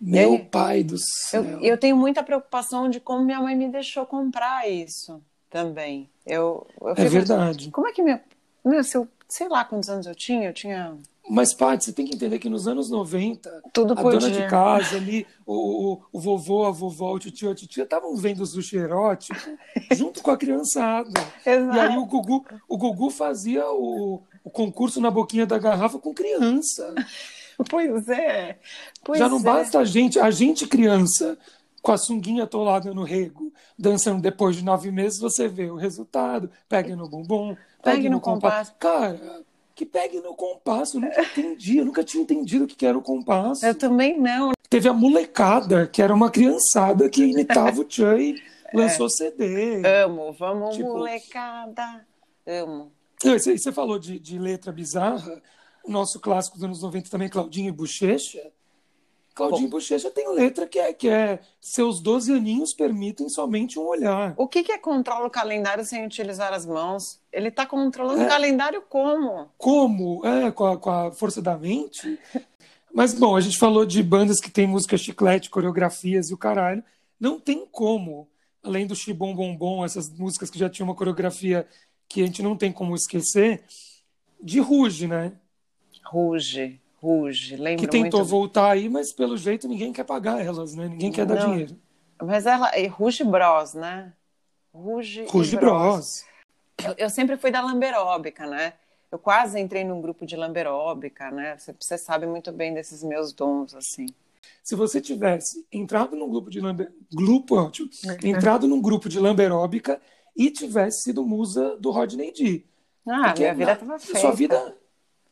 Meu 0.00 0.38
pai 0.46 0.82
do 0.82 0.96
céu. 0.98 1.44
Eu, 1.44 1.60
eu 1.60 1.78
tenho 1.78 1.96
muita 1.96 2.22
preocupação 2.22 2.88
de 2.88 2.98
como 2.98 3.24
minha 3.24 3.40
mãe 3.40 3.54
me 3.54 3.68
deixou 3.68 4.06
comprar 4.06 4.68
isso 4.68 5.20
também. 5.50 6.08
Eu, 6.24 6.66
eu 6.80 6.94
É 6.96 7.04
verdade. 7.04 7.70
Como 7.70 7.86
é 7.86 7.92
que 7.92 8.02
minha. 8.02 8.22
Meu, 8.64 8.82
se 8.82 8.96
eu, 8.96 9.06
sei 9.28 9.48
lá 9.48 9.64
quantos 9.64 9.90
anos 9.90 10.06
eu 10.06 10.14
tinha, 10.14 10.48
eu 10.48 10.54
tinha. 10.54 10.96
Mas, 11.28 11.52
Paty, 11.52 11.84
você 11.84 11.92
tem 11.92 12.06
que 12.06 12.14
entender 12.14 12.38
que 12.38 12.48
nos 12.48 12.66
anos 12.66 12.90
90, 12.90 13.62
Tudo 13.72 13.92
a 13.96 14.02
dona 14.02 14.30
de 14.30 14.46
casa 14.48 14.96
ali, 14.96 15.26
o, 15.46 15.92
o, 15.92 16.02
o 16.12 16.20
vovô, 16.20 16.64
a 16.64 16.70
vovó, 16.70 17.14
o 17.14 17.18
tio, 17.18 17.50
a 17.50 17.54
titia 17.54 17.84
estavam 17.84 18.16
vendo 18.16 18.40
o 18.40 18.46
sushi 18.46 18.76
erótico 18.76 19.38
junto 19.92 20.22
com 20.22 20.30
a 20.30 20.36
criançada. 20.36 21.20
Exato. 21.44 21.76
E 21.76 21.80
aí 21.80 21.96
o 21.96 22.06
Gugu, 22.06 22.44
o 22.68 22.76
Gugu 22.76 23.10
fazia 23.10 23.64
o, 23.70 24.22
o 24.42 24.50
concurso 24.50 25.00
na 25.00 25.10
boquinha 25.10 25.46
da 25.46 25.58
garrafa 25.58 25.98
com 25.98 26.14
criança. 26.14 26.94
Pois 27.68 28.08
é. 28.08 28.58
Pois 29.04 29.18
Já 29.18 29.28
não 29.28 29.38
é. 29.38 29.42
basta 29.42 29.78
a 29.78 29.84
gente, 29.84 30.18
a 30.18 30.30
gente 30.30 30.66
criança, 30.66 31.38
com 31.82 31.92
a 31.92 31.98
sunguinha 31.98 32.44
atolada 32.44 32.92
no 32.92 33.04
rego, 33.04 33.52
dançando 33.78 34.20
depois 34.20 34.56
de 34.56 34.64
nove 34.64 34.90
meses, 34.90 35.18
você 35.18 35.48
vê 35.48 35.70
o 35.70 35.76
resultado. 35.76 36.50
Pegue 36.68 36.94
no 36.94 37.08
bumbum, 37.08 37.54
pegue, 37.82 37.96
Pegue 37.96 38.08
no, 38.08 38.16
no 38.16 38.20
compasso. 38.20 38.74
Cara, 38.78 39.42
que 39.74 39.86
pegue 39.86 40.20
no 40.20 40.34
compasso. 40.34 40.96
Eu 40.98 41.00
nunca 41.02 41.22
entendi, 41.22 41.78
eu 41.78 41.84
nunca 41.84 42.04
tinha 42.04 42.22
entendido 42.22 42.64
o 42.64 42.66
que 42.66 42.84
era 42.84 42.96
o 42.98 43.02
compasso. 43.02 43.64
Eu 43.64 43.74
também 43.74 44.18
não. 44.20 44.52
Teve 44.68 44.88
a 44.88 44.92
molecada, 44.92 45.86
que 45.86 46.02
era 46.02 46.14
uma 46.14 46.30
criançada 46.30 47.08
que 47.08 47.24
imitava 47.24 47.80
o 47.80 47.84
Tchan 47.84 48.18
e 48.20 48.42
lançou 48.74 49.08
CD. 49.08 49.82
Amo. 50.04 50.32
Vamos, 50.32 50.76
Tipo- 50.76 50.98
molecada. 50.98 52.06
Amo. 52.46 52.92
Você 53.22 53.72
falou 53.72 53.98
de, 53.98 54.18
de 54.18 54.38
letra 54.38 54.72
bizarra. 54.72 55.42
O 55.84 55.90
nosso 55.90 56.20
clássico 56.20 56.56
dos 56.56 56.64
anos 56.64 56.82
90 56.82 57.10
também, 57.10 57.28
Claudinho 57.28 57.68
e 57.68 57.72
Bochecha. 57.72 58.50
Claudinho 59.34 59.68
e 59.68 59.70
Bochecha 59.70 60.10
tem 60.10 60.28
letra 60.34 60.66
que 60.66 60.78
é, 60.78 60.92
que 60.92 61.08
é 61.08 61.40
seus 61.60 62.00
12 62.00 62.32
aninhos 62.32 62.74
permitem 62.74 63.28
somente 63.28 63.78
um 63.78 63.86
olhar. 63.86 64.34
O 64.36 64.46
que, 64.46 64.62
que 64.62 64.72
é 64.72 64.78
controla 64.78 65.26
o 65.26 65.30
calendário 65.30 65.84
sem 65.84 66.04
utilizar 66.04 66.52
as 66.52 66.66
mãos? 66.66 67.20
Ele 67.32 67.48
está 67.48 67.64
controlando 67.64 68.22
É. 68.22 68.26
o 68.26 68.28
calendário 68.28 68.82
como? 68.82 69.48
Como? 69.56 70.26
É, 70.26 70.50
com 70.50 70.66
a, 70.66 70.76
com 70.76 70.90
a 70.90 71.12
força 71.12 71.40
da 71.40 71.56
mente. 71.56 72.18
Mas, 72.92 73.14
bom, 73.14 73.36
a 73.36 73.40
gente 73.40 73.56
falou 73.56 73.86
de 73.86 74.02
bandas 74.02 74.40
que 74.40 74.50
tem 74.50 74.66
música 74.66 74.98
chiclete, 74.98 75.48
coreografias 75.48 76.28
e 76.30 76.34
o 76.34 76.38
caralho. 76.38 76.82
Não 77.18 77.38
tem 77.38 77.64
como, 77.70 78.28
além 78.62 78.86
do 78.86 78.96
Xibom 78.96 79.34
Bom 79.34 79.56
Bom, 79.56 79.84
essas 79.84 80.10
músicas 80.10 80.50
que 80.50 80.58
já 80.58 80.68
tinham 80.68 80.88
uma 80.88 80.94
coreografia 80.94 81.66
que 82.08 82.20
a 82.20 82.26
gente 82.26 82.42
não 82.42 82.56
tem 82.56 82.72
como 82.72 82.96
esquecer, 82.96 83.62
de 84.42 84.58
Ruge, 84.58 85.06
né? 85.06 85.32
Ruge, 86.04 86.80
ruge. 87.00 87.56
Lembro 87.56 87.82
que 87.84 87.88
tentou 87.88 88.20
muito. 88.20 88.30
voltar 88.30 88.70
aí, 88.70 88.88
mas 88.88 89.12
pelo 89.12 89.36
jeito 89.36 89.68
ninguém 89.68 89.92
quer 89.92 90.04
pagar 90.04 90.44
elas, 90.44 90.74
né? 90.74 90.88
Ninguém 90.88 91.12
quer 91.12 91.26
dar 91.26 91.36
Não. 91.36 91.50
dinheiro. 91.52 91.76
Mas 92.22 92.46
ela. 92.46 92.70
Ruge 92.90 93.24
Bros, 93.24 93.74
né? 93.74 94.12
Ruge, 94.74 95.24
Ruge 95.28 95.56
Bros. 95.56 96.24
Eu, 96.84 96.94
eu 96.96 97.10
sempre 97.10 97.36
fui 97.36 97.50
da 97.50 97.60
lamberóbica, 97.60 98.46
né? 98.46 98.74
Eu 99.10 99.18
quase 99.18 99.58
entrei 99.58 99.82
num 99.84 100.00
grupo 100.00 100.24
de 100.24 100.36
lamberóbica, 100.36 101.30
né? 101.30 101.56
Você, 101.58 101.74
você 101.78 101.98
sabe 101.98 102.26
muito 102.26 102.52
bem 102.52 102.72
desses 102.72 103.02
meus 103.02 103.32
dons, 103.32 103.74
assim. 103.74 104.06
Se 104.62 104.76
você 104.76 105.00
tivesse 105.00 105.66
entrado 105.72 106.14
num 106.14 106.28
grupo 106.28 106.48
de 106.50 106.60
lamber... 106.60 106.92
grupo, 107.12 107.56
ótimo, 107.56 107.88
entrado 108.22 108.68
num 108.68 108.80
grupo 108.80 109.08
de 109.08 109.18
lamberóbica 109.18 110.00
e 110.36 110.50
tivesse 110.50 111.02
sido 111.02 111.24
musa 111.24 111.76
do 111.76 111.90
Rodney 111.90 112.32
D. 112.32 112.64
Ah, 113.06 113.24
Porque 113.24 113.42
minha 113.42 113.54
vida 113.54 113.72
na- 113.72 113.76
tava 113.76 113.98
feita. 113.98 114.20
Sua 114.20 114.32
vida, 114.32 114.76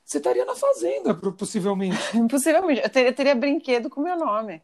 você 0.08 0.16
estaria 0.18 0.44
na 0.46 0.54
fazenda, 0.54 1.14
possivelmente. 1.14 1.98
Possivelmente. 2.30 2.80
Eu 2.82 2.88
teria, 2.88 3.12
teria 3.12 3.34
brinquedo 3.34 3.90
com 3.90 4.00
meu 4.00 4.16
nome. 4.16 4.62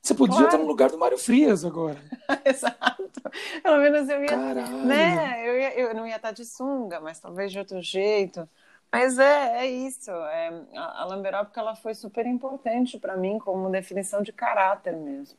Você 0.00 0.14
podia 0.14 0.36
Claro. 0.36 0.46
estar 0.46 0.58
no 0.58 0.66
lugar 0.68 0.90
do 0.90 0.96
Mário 0.98 1.18
Frias 1.18 1.64
agora. 1.64 1.98
Exato. 2.44 3.20
Pelo 3.64 3.78
menos 3.78 4.08
eu 4.08 4.20
ia. 4.22 4.28
Caralho. 4.28 4.84
Né? 4.86 5.48
Eu, 5.48 5.58
ia- 5.58 5.74
eu 5.80 5.92
não 5.94 6.06
ia 6.06 6.14
estar 6.14 6.30
de 6.30 6.44
sunga, 6.44 7.00
mas 7.00 7.18
talvez 7.18 7.50
de 7.50 7.58
outro 7.58 7.82
jeito. 7.82 8.48
Mas 8.92 9.18
é, 9.18 9.64
é 9.64 9.66
isso. 9.66 10.08
É, 10.12 10.52
a, 10.76 11.02
a 11.02 11.04
lamberóbica 11.06 11.60
ela 11.60 11.74
foi 11.74 11.92
super 11.92 12.24
importante 12.24 12.96
para 12.96 13.16
mim 13.16 13.38
como 13.40 13.68
definição 13.68 14.22
de 14.22 14.32
caráter 14.32 14.96
mesmo. 14.96 15.36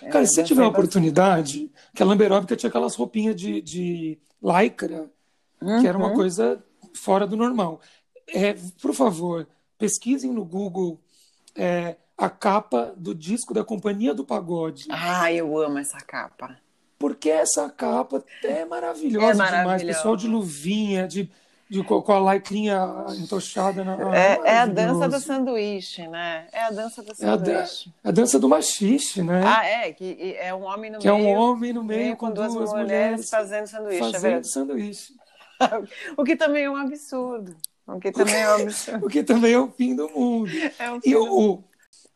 É, 0.00 0.08
Cara, 0.08 0.24
se 0.24 0.32
você 0.34 0.40
eu 0.40 0.44
tiver 0.46 0.64
a 0.64 0.68
oportunidade, 0.68 1.70
que 1.94 2.02
a 2.02 2.06
lamberóbica 2.06 2.56
tinha 2.56 2.68
aquelas 2.70 2.94
roupinhas 2.94 3.36
de, 3.36 3.60
de 3.60 4.18
lycra, 4.42 5.10
que 5.80 5.86
era 5.86 5.98
uma 5.98 6.08
Uhum. 6.08 6.14
coisa 6.14 6.64
fora 6.94 7.26
do 7.26 7.36
normal. 7.36 7.80
É, 8.28 8.54
por 8.80 8.94
favor, 8.94 9.46
pesquisem 9.78 10.32
no 10.32 10.44
Google 10.44 10.98
é, 11.56 11.96
a 12.16 12.28
capa 12.28 12.92
do 12.96 13.14
disco 13.14 13.52
da 13.54 13.64
Companhia 13.64 14.14
do 14.14 14.24
Pagode. 14.24 14.86
Ah, 14.90 15.32
eu 15.32 15.56
amo 15.58 15.78
essa 15.78 15.98
capa. 15.98 16.56
Porque 16.98 17.30
essa 17.30 17.68
capa 17.70 18.24
é 18.42 18.64
maravilhosa, 18.64 19.26
É 19.28 19.32
demais. 19.32 19.52
maravilhosa. 19.52 19.98
Pessoal 19.98 20.16
de 20.16 20.26
luvinha, 20.26 21.06
de, 21.06 21.30
de 21.70 21.84
com 21.84 22.12
a 22.12 22.18
lacrinha 22.18 22.76
entochada 23.20 23.84
na. 23.84 24.16
É, 24.16 24.40
é 24.44 24.58
a 24.58 24.66
dança 24.66 25.08
do 25.08 25.20
sanduíche, 25.20 26.08
né? 26.08 26.48
É 26.52 26.64
a 26.64 26.70
dança 26.70 27.00
do 27.02 27.12
É 27.20 27.26
a, 27.28 27.36
da- 27.36 27.44
sanduíche. 27.66 27.92
a 28.02 28.10
dança 28.10 28.38
do 28.40 28.48
machixe, 28.48 29.22
né? 29.22 29.42
Ah, 29.46 29.64
é, 29.64 29.92
que 29.92 30.36
é 30.40 30.52
um 30.52 30.64
homem 30.64 30.90
no 30.90 30.98
que 30.98 31.06
é 31.06 31.12
meio. 31.12 31.24
um 31.28 31.32
homem 31.40 31.72
no 31.72 31.84
meio 31.84 32.16
com, 32.16 32.32
duas, 32.32 32.52
mulheres 32.52 33.30
fazendo 33.30 33.68
sanduíche, 33.68 33.98
é 34.00 34.04
fazendo 34.06 34.22
verdade. 34.22 34.50
sanduíche. 34.50 35.12
O 36.16 36.24
que 36.24 36.36
também 36.36 36.64
é 36.64 36.70
um 36.70 36.76
absurdo. 36.76 37.56
O 37.88 37.98
que 38.00 38.12
também 38.12 38.34
é. 38.34 38.56
O 39.02 39.08
que 39.08 39.22
também 39.24 39.52
é 39.54 39.58
o 39.58 39.70
fim 39.70 39.96
do 39.96 40.08
mundo. 40.10 40.50
É 40.78 40.98
E 41.04 41.16
o, 41.16 41.52
o- 41.54 41.64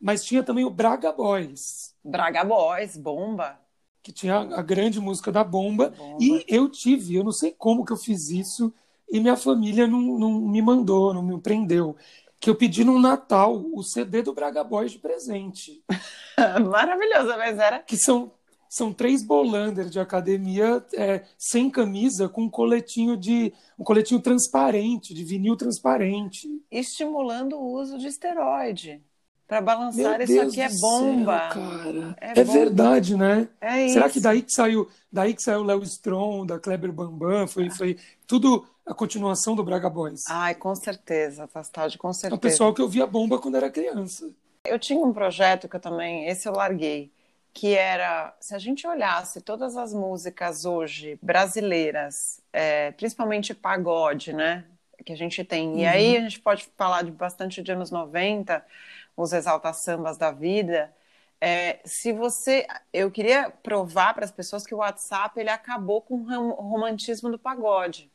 mas 0.01 0.25
tinha 0.25 0.43
também 0.43 0.65
o 0.65 0.71
Braga 0.71 1.13
Boys, 1.13 1.95
Braga 2.05 2.45
Boys, 2.45 2.97
bomba. 2.97 3.59
que 4.03 4.13
tinha 4.13 4.37
a 4.37 4.63
grande 4.63 5.01
música 5.01 5.31
da 5.33 5.45
bomba. 5.45 5.91
Bomba. 5.97 6.19
E 6.21 6.45
eu 6.49 6.69
tive, 6.69 7.15
eu 7.15 7.25
não 7.25 7.33
sei 7.33 7.53
como 7.57 7.85
que 7.85 7.93
eu 7.93 7.97
fiz 7.97 8.29
isso, 8.31 8.73
e 9.11 9.21
minha 9.21 9.37
família 9.37 9.87
não, 9.87 10.01
não 10.01 10.33
me 10.41 10.61
mandou, 10.61 11.15
não 11.15 11.23
me 11.23 11.41
prendeu. 11.41 11.97
Que 12.41 12.51
eu 12.51 12.57
pedi 12.57 12.83
no 12.83 12.99
Natal 12.99 13.65
o 13.73 13.83
CD 13.85 14.21
do 14.23 14.35
Braga 14.35 14.65
Boys 14.65 14.91
de 14.93 14.99
presente. 14.99 15.83
Maravilhosa, 16.69 17.37
mas 17.37 17.59
era. 17.59 17.79
Que 17.81 17.97
são, 17.97 18.33
são 18.75 18.93
três 18.93 19.23
bolander 19.27 19.89
de 19.89 20.01
academia 20.01 20.85
é, 20.95 21.23
sem 21.37 21.69
camisa, 21.71 22.29
com 22.29 22.45
um 22.45 22.51
coletinho 22.51 23.17
de. 23.17 23.53
um 23.79 23.85
coletinho 23.85 24.21
transparente, 24.21 25.13
de 25.13 25.25
vinil 25.25 25.57
transparente. 25.57 26.49
estimulando 26.71 27.57
o 27.59 27.73
uso 27.81 27.99
de 27.99 28.07
esteroide. 28.07 29.03
Para 29.47 29.61
balançar, 29.61 30.17
Meu 30.17 30.23
isso 30.23 30.33
Deus 30.33 30.53
aqui 30.53 30.61
é 30.63 30.69
bomba. 30.71 31.39
céu, 31.53 31.63
cara. 31.63 32.17
É 32.19 32.31
É, 32.41 32.45
bomba. 32.45 32.59
verdade, 32.59 33.15
né? 33.17 33.49
É. 33.61 33.89
Será 33.89 34.09
que 34.09 34.19
daí 34.19 34.41
que 34.41 34.51
saiu, 34.53 34.89
daí 35.13 35.35
que 35.35 35.43
saiu 35.43 35.61
o 35.61 35.65
Léo 35.65 35.83
Stron, 35.83 36.47
da 36.47 36.59
Kleber 36.59 36.91
Bambam, 36.91 37.47
foi, 37.47 37.69
foi 37.69 37.99
tudo 38.27 38.67
a 38.87 38.95
continuação 38.95 39.55
do 39.55 39.63
Braga 39.63 39.91
Boys? 39.91 40.23
Ai, 40.31 40.55
com 40.55 40.75
certeza, 40.75 41.47
Tastaldi, 41.47 41.99
com 41.99 42.09
É 42.09 42.11
o 42.11 42.15
certeza. 42.15 42.41
pessoal 42.41 42.73
que 42.73 42.81
eu 42.81 42.89
via 42.89 43.07
bomba 43.07 43.39
quando 43.39 43.57
era 43.57 43.69
criança. 43.71 44.31
Eu 44.65 44.79
tinha 44.79 45.05
um 45.05 45.13
projeto 45.13 45.69
que 45.69 45.77
eu 45.77 45.81
também, 45.81 46.27
esse 46.29 46.49
eu 46.49 46.53
larguei, 46.55 47.13
que 47.55 47.75
era, 47.75 48.35
se 48.41 48.55
a 48.55 48.59
gente 48.59 48.87
olhasse 48.87 49.41
todas 49.41 49.77
as 49.77 49.93
músicas 49.95 50.65
hoje 50.65 51.19
brasileiras, 51.23 52.41
é, 52.53 52.93
principalmente 52.93 53.55
pagode, 53.55 54.33
né, 54.33 54.65
que 55.05 55.13
a 55.13 55.17
gente 55.17 55.45
tem, 55.45 55.81
e 55.83 55.87
aí 55.87 56.17
a 56.17 56.21
gente 56.21 56.41
pode 56.41 56.65
falar 56.77 57.03
de 57.05 57.11
bastante 57.11 57.63
de 57.63 57.73
anos 57.73 57.91
90, 57.91 58.65
os 59.17 59.33
exalta 59.33 59.73
sambas 59.73 60.17
da 60.17 60.31
vida, 60.33 60.93
é, 61.41 61.81
se 61.85 62.13
você, 62.13 62.67
eu 62.93 63.11
queria 63.11 63.51
provar 63.51 64.15
para 64.15 64.25
as 64.25 64.31
pessoas 64.31 64.67
que 64.67 64.75
o 64.75 64.79
WhatsApp 64.79 65.39
ele 65.41 65.51
acabou 65.51 66.01
com 66.01 66.15
o 66.17 66.25
rom- 66.29 66.51
romantismo 66.53 67.31
do 67.31 67.39
pagode. 67.39 68.11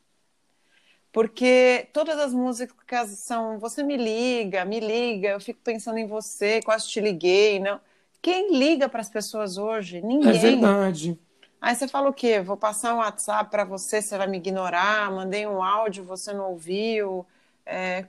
Porque 1.12 1.88
todas 1.92 2.18
as 2.18 2.32
músicas 2.34 3.10
são 3.10 3.58
você 3.58 3.82
me 3.82 3.96
liga, 3.96 4.64
me 4.64 4.78
liga, 4.80 5.30
eu 5.30 5.40
fico 5.40 5.60
pensando 5.64 5.98
em 5.98 6.06
você, 6.06 6.60
quase 6.62 6.88
te 6.88 7.00
liguei, 7.00 7.58
não. 7.58 7.80
Quem 8.20 8.56
liga 8.56 8.88
para 8.88 9.00
as 9.00 9.08
pessoas 9.08 9.58
hoje? 9.58 10.00
Ninguém. 10.00 10.30
É 10.30 10.38
verdade. 10.38 11.18
Aí 11.60 11.74
você 11.74 11.88
fala 11.88 12.08
o 12.08 12.12
quê? 12.14 12.40
Vou 12.40 12.56
passar 12.56 12.94
um 12.94 12.98
WhatsApp 12.98 13.50
para 13.50 13.64
você, 13.64 14.00
você 14.00 14.16
vai 14.16 14.26
me 14.26 14.38
ignorar, 14.38 15.10
mandei 15.10 15.46
um 15.46 15.62
áudio, 15.62 16.04
você 16.04 16.32
não 16.32 16.50
ouviu. 16.50 17.26
É, 17.66 18.06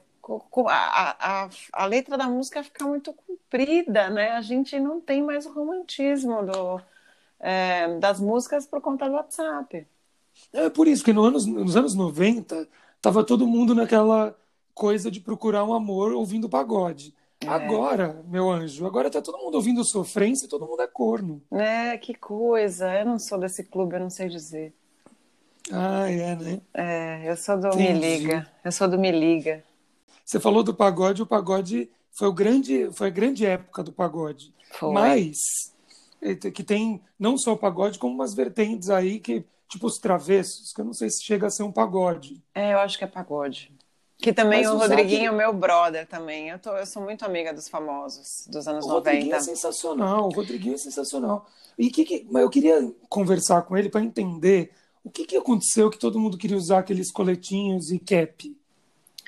a, 0.67 1.45
a, 1.45 1.49
a 1.73 1.85
letra 1.85 2.17
da 2.17 2.27
música 2.27 2.63
fica 2.63 2.85
muito 2.85 3.13
comprida, 3.13 4.09
né? 4.09 4.31
A 4.31 4.41
gente 4.41 4.79
não 4.79 5.01
tem 5.01 5.23
mais 5.23 5.45
o 5.45 5.51
romantismo 5.51 6.45
do, 6.45 6.81
é, 7.39 7.97
das 7.99 8.19
músicas 8.19 8.67
por 8.67 8.81
conta 8.81 9.07
do 9.07 9.15
WhatsApp. 9.15 9.87
É 10.53 10.69
por 10.69 10.87
isso 10.87 11.03
que 11.03 11.11
no 11.13 11.23
anos, 11.23 11.45
nos 11.45 11.75
anos 11.75 11.95
90 11.95 12.67
tava 13.01 13.23
todo 13.23 13.47
mundo 13.47 13.73
naquela 13.73 14.35
coisa 14.73 15.09
de 15.09 15.19
procurar 15.19 15.63
um 15.65 15.73
amor 15.73 16.11
ouvindo 16.13 16.47
pagode. 16.47 17.13
É. 17.41 17.48
Agora, 17.48 18.22
meu 18.27 18.50
anjo, 18.50 18.86
agora 18.86 19.10
tá 19.10 19.22
todo 19.22 19.38
mundo 19.38 19.55
ouvindo 19.55 19.84
sofrência 19.86 20.46
e 20.46 20.50
todo 20.50 20.67
mundo 20.67 20.81
é 20.81 20.88
corno. 20.88 21.42
É, 21.51 21.98
que 21.98 22.13
coisa. 22.13 22.94
Eu 22.94 23.05
não 23.05 23.20
sou 23.20 23.40
desse 23.40 23.63
clube, 23.63 23.96
eu 23.96 24.00
não 24.01 24.09
sei 24.09 24.27
dizer. 24.27 24.74
Ah, 25.72 26.09
é, 26.09 26.35
né? 26.35 26.61
É, 26.74 27.29
eu 27.29 27.37
sou 27.37 27.57
do 27.57 27.68
Entendi. 27.68 27.94
Me 27.94 28.18
Liga. 28.18 28.51
Eu 28.63 28.72
sou 28.72 28.87
do 28.87 28.98
Me 28.98 29.11
Liga. 29.11 29.63
Você 30.25 30.40
falou 30.40 30.63
do 30.63 30.74
pagode, 30.74 31.22
o 31.22 31.25
pagode 31.25 31.90
foi 32.11 32.27
o 32.27 32.33
grande, 32.33 32.90
foi 32.92 33.07
a 33.07 33.11
grande 33.11 33.46
época 33.46 33.83
do 33.83 33.92
pagode. 33.92 34.53
Foi. 34.74 34.94
Mas 34.94 35.37
eh, 36.22 36.35
que 36.35 36.63
tem 36.63 37.01
não 37.18 37.37
só 37.37 37.53
o 37.53 37.57
pagode, 37.57 37.98
como 37.98 38.13
umas 38.13 38.33
vertentes 38.33 38.90
aí 38.90 39.20
que, 39.20 39.46
tipo 39.68 39.87
os 39.87 39.98
travessos, 39.98 40.74
que 40.74 40.81
eu 40.81 40.85
não 40.85 40.94
sei 40.94 41.09
se 41.09 41.24
chega 41.24 41.48
a 41.48 41.50
ser 41.50 41.63
um 41.63 41.72
pagode. 41.72 42.42
É, 42.53 42.74
eu 42.74 42.79
acho 42.79 42.98
que 42.98 43.03
é 43.03 43.07
pagode. 43.07 43.72
Que 44.22 44.34
também 44.34 44.60
Mas 44.60 44.70
o 44.70 44.77
Rodriguinho 44.77 45.32
é 45.32 45.36
meu 45.36 45.53
brother 45.53 46.05
também. 46.05 46.50
Eu, 46.50 46.60
tô, 46.60 46.75
eu 46.75 46.86
sou 46.86 47.01
muito 47.01 47.24
amiga 47.24 47.53
dos 47.53 47.70
famosos, 47.70 48.46
dos 48.48 48.68
anos 48.68 48.86
O 48.86 48.90
Rodriguinho 48.90 49.32
90. 49.32 49.38
é 49.38 49.40
sensacional, 49.40 50.27
o 50.27 50.32
Rodriguinho 50.32 50.75
é 50.75 50.77
sensacional. 50.77 51.48
E 51.77 51.90
que, 51.90 52.03
que- 52.03 52.27
mas 52.29 52.44
eu 52.44 52.50
queria 52.50 52.94
conversar 53.08 53.62
com 53.62 53.77
ele 53.77 53.90
para 53.90 54.01
entender 54.03 54.72
o 55.03 55.10
que, 55.10 55.25
que 55.25 55.38
aconteceu 55.38 55.90
que 55.90 55.98
todo 55.98 56.20
mundo 56.20 56.38
queria 56.38 56.58
usar 56.58 56.79
aqueles 56.79 57.12
coletinhos 57.12 57.92
e 57.92 58.00
cap. 58.00 58.55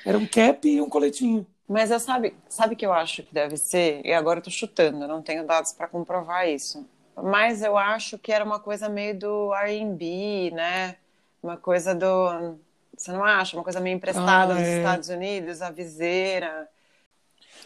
Era 0.04 0.18
um 0.18 0.26
cap 0.26 0.68
e 0.68 0.80
um 0.80 0.88
coletinho. 0.88 1.46
Mas 1.68 1.90
eu 1.90 1.98
sabe, 1.98 2.34
sabe 2.48 2.76
que 2.76 2.84
eu 2.84 2.92
acho 2.92 3.22
que 3.22 3.32
deve 3.32 3.56
ser? 3.56 4.04
E 4.04 4.12
agora 4.12 4.40
eu 4.40 4.42
tô 4.44 4.50
chutando, 4.50 5.04
eu 5.04 5.08
não 5.08 5.22
tenho 5.22 5.46
dados 5.46 5.72
para 5.72 5.88
comprovar 5.88 6.48
isso. 6.48 6.86
Mas 7.16 7.62
eu 7.62 7.76
acho 7.78 8.18
que 8.18 8.32
era 8.32 8.44
uma 8.44 8.60
coisa 8.60 8.88
meio 8.88 9.18
do 9.18 9.54
R&B, 9.54 10.50
né? 10.54 10.96
Uma 11.42 11.56
coisa 11.56 11.94
do 11.94 12.56
você 12.96 13.12
não 13.12 13.24
acha? 13.24 13.56
Uma 13.56 13.64
coisa 13.64 13.80
meio 13.80 13.94
emprestada 13.96 14.54
Ah, 14.54 14.56
dos 14.58 14.66
é. 14.66 14.78
Estados 14.78 15.08
Unidos, 15.08 15.62
a 15.62 15.70
viseira. 15.70 16.68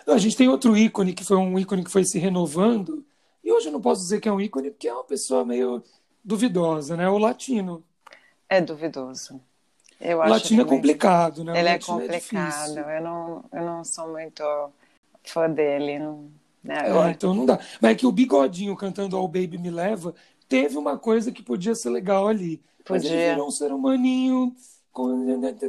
Não, 0.07 0.15
A 0.15 0.19
gente 0.19 0.37
tem 0.37 0.49
outro 0.49 0.77
ícone 0.77 1.13
que 1.13 1.25
foi 1.25 1.37
um 1.37 1.59
ícone 1.59 1.85
que 1.85 1.91
foi 1.91 2.05
se 2.05 2.19
renovando. 2.19 3.05
E 3.43 3.53
hoje 3.53 3.69
eu 3.69 3.73
não 3.73 3.81
posso 3.81 4.03
dizer 4.03 4.21
que 4.21 4.29
é 4.29 4.33
um 4.33 4.41
ícone 4.41 4.71
porque 4.71 4.89
é 4.89 4.93
uma 4.95 5.05
pessoa 5.05 5.45
meio 5.45 5.83
duvidosa, 6.25 6.97
né? 6.97 7.09
O 7.09 7.19
latino. 7.19 7.85
É 8.49 8.61
duvidoso. 8.61 9.41
Eu 10.01 10.19
O 10.19 10.23
acho 10.23 10.33
latino 10.33 10.63
é 10.63 10.65
complicado, 10.65 11.43
né? 11.45 11.59
Ele 11.59 11.69
é 11.69 11.73
latino 11.73 12.01
complicado. 12.01 12.75
difícil. 12.75 12.83
eu, 12.83 13.03
não, 13.03 13.45
eu 13.53 13.65
não 13.65 13.85
sou 13.85 14.09
muito 14.09 14.43
fã 15.25 15.51
dele. 15.51 15.99
Não, 15.99 16.31
né? 16.63 16.79
É, 16.85 17.11
então 17.11 17.35
não 17.35 17.47
dá. 17.47 17.59
Mas 17.81 17.93
é 17.93 17.95
que 17.95 18.07
o 18.07 18.13
Bigodinho 18.13 18.77
cantando 18.77 19.17
All 19.17 19.29
Baby 19.29 19.59
Me 19.59 19.71
Leva 19.71 20.15
teve 20.49 20.77
uma 20.77 20.99
coisa 20.99 21.33
que 21.33 21.43
podia 21.43 21.75
ser 21.75 21.91
legal 21.91 22.29
ali. 22.29 22.61
Mas 22.89 23.05
ele 23.05 23.15
Podia. 23.15 23.31
virou 23.31 23.49
um 23.49 23.51
ser 23.51 23.73
humaninho 23.73 24.55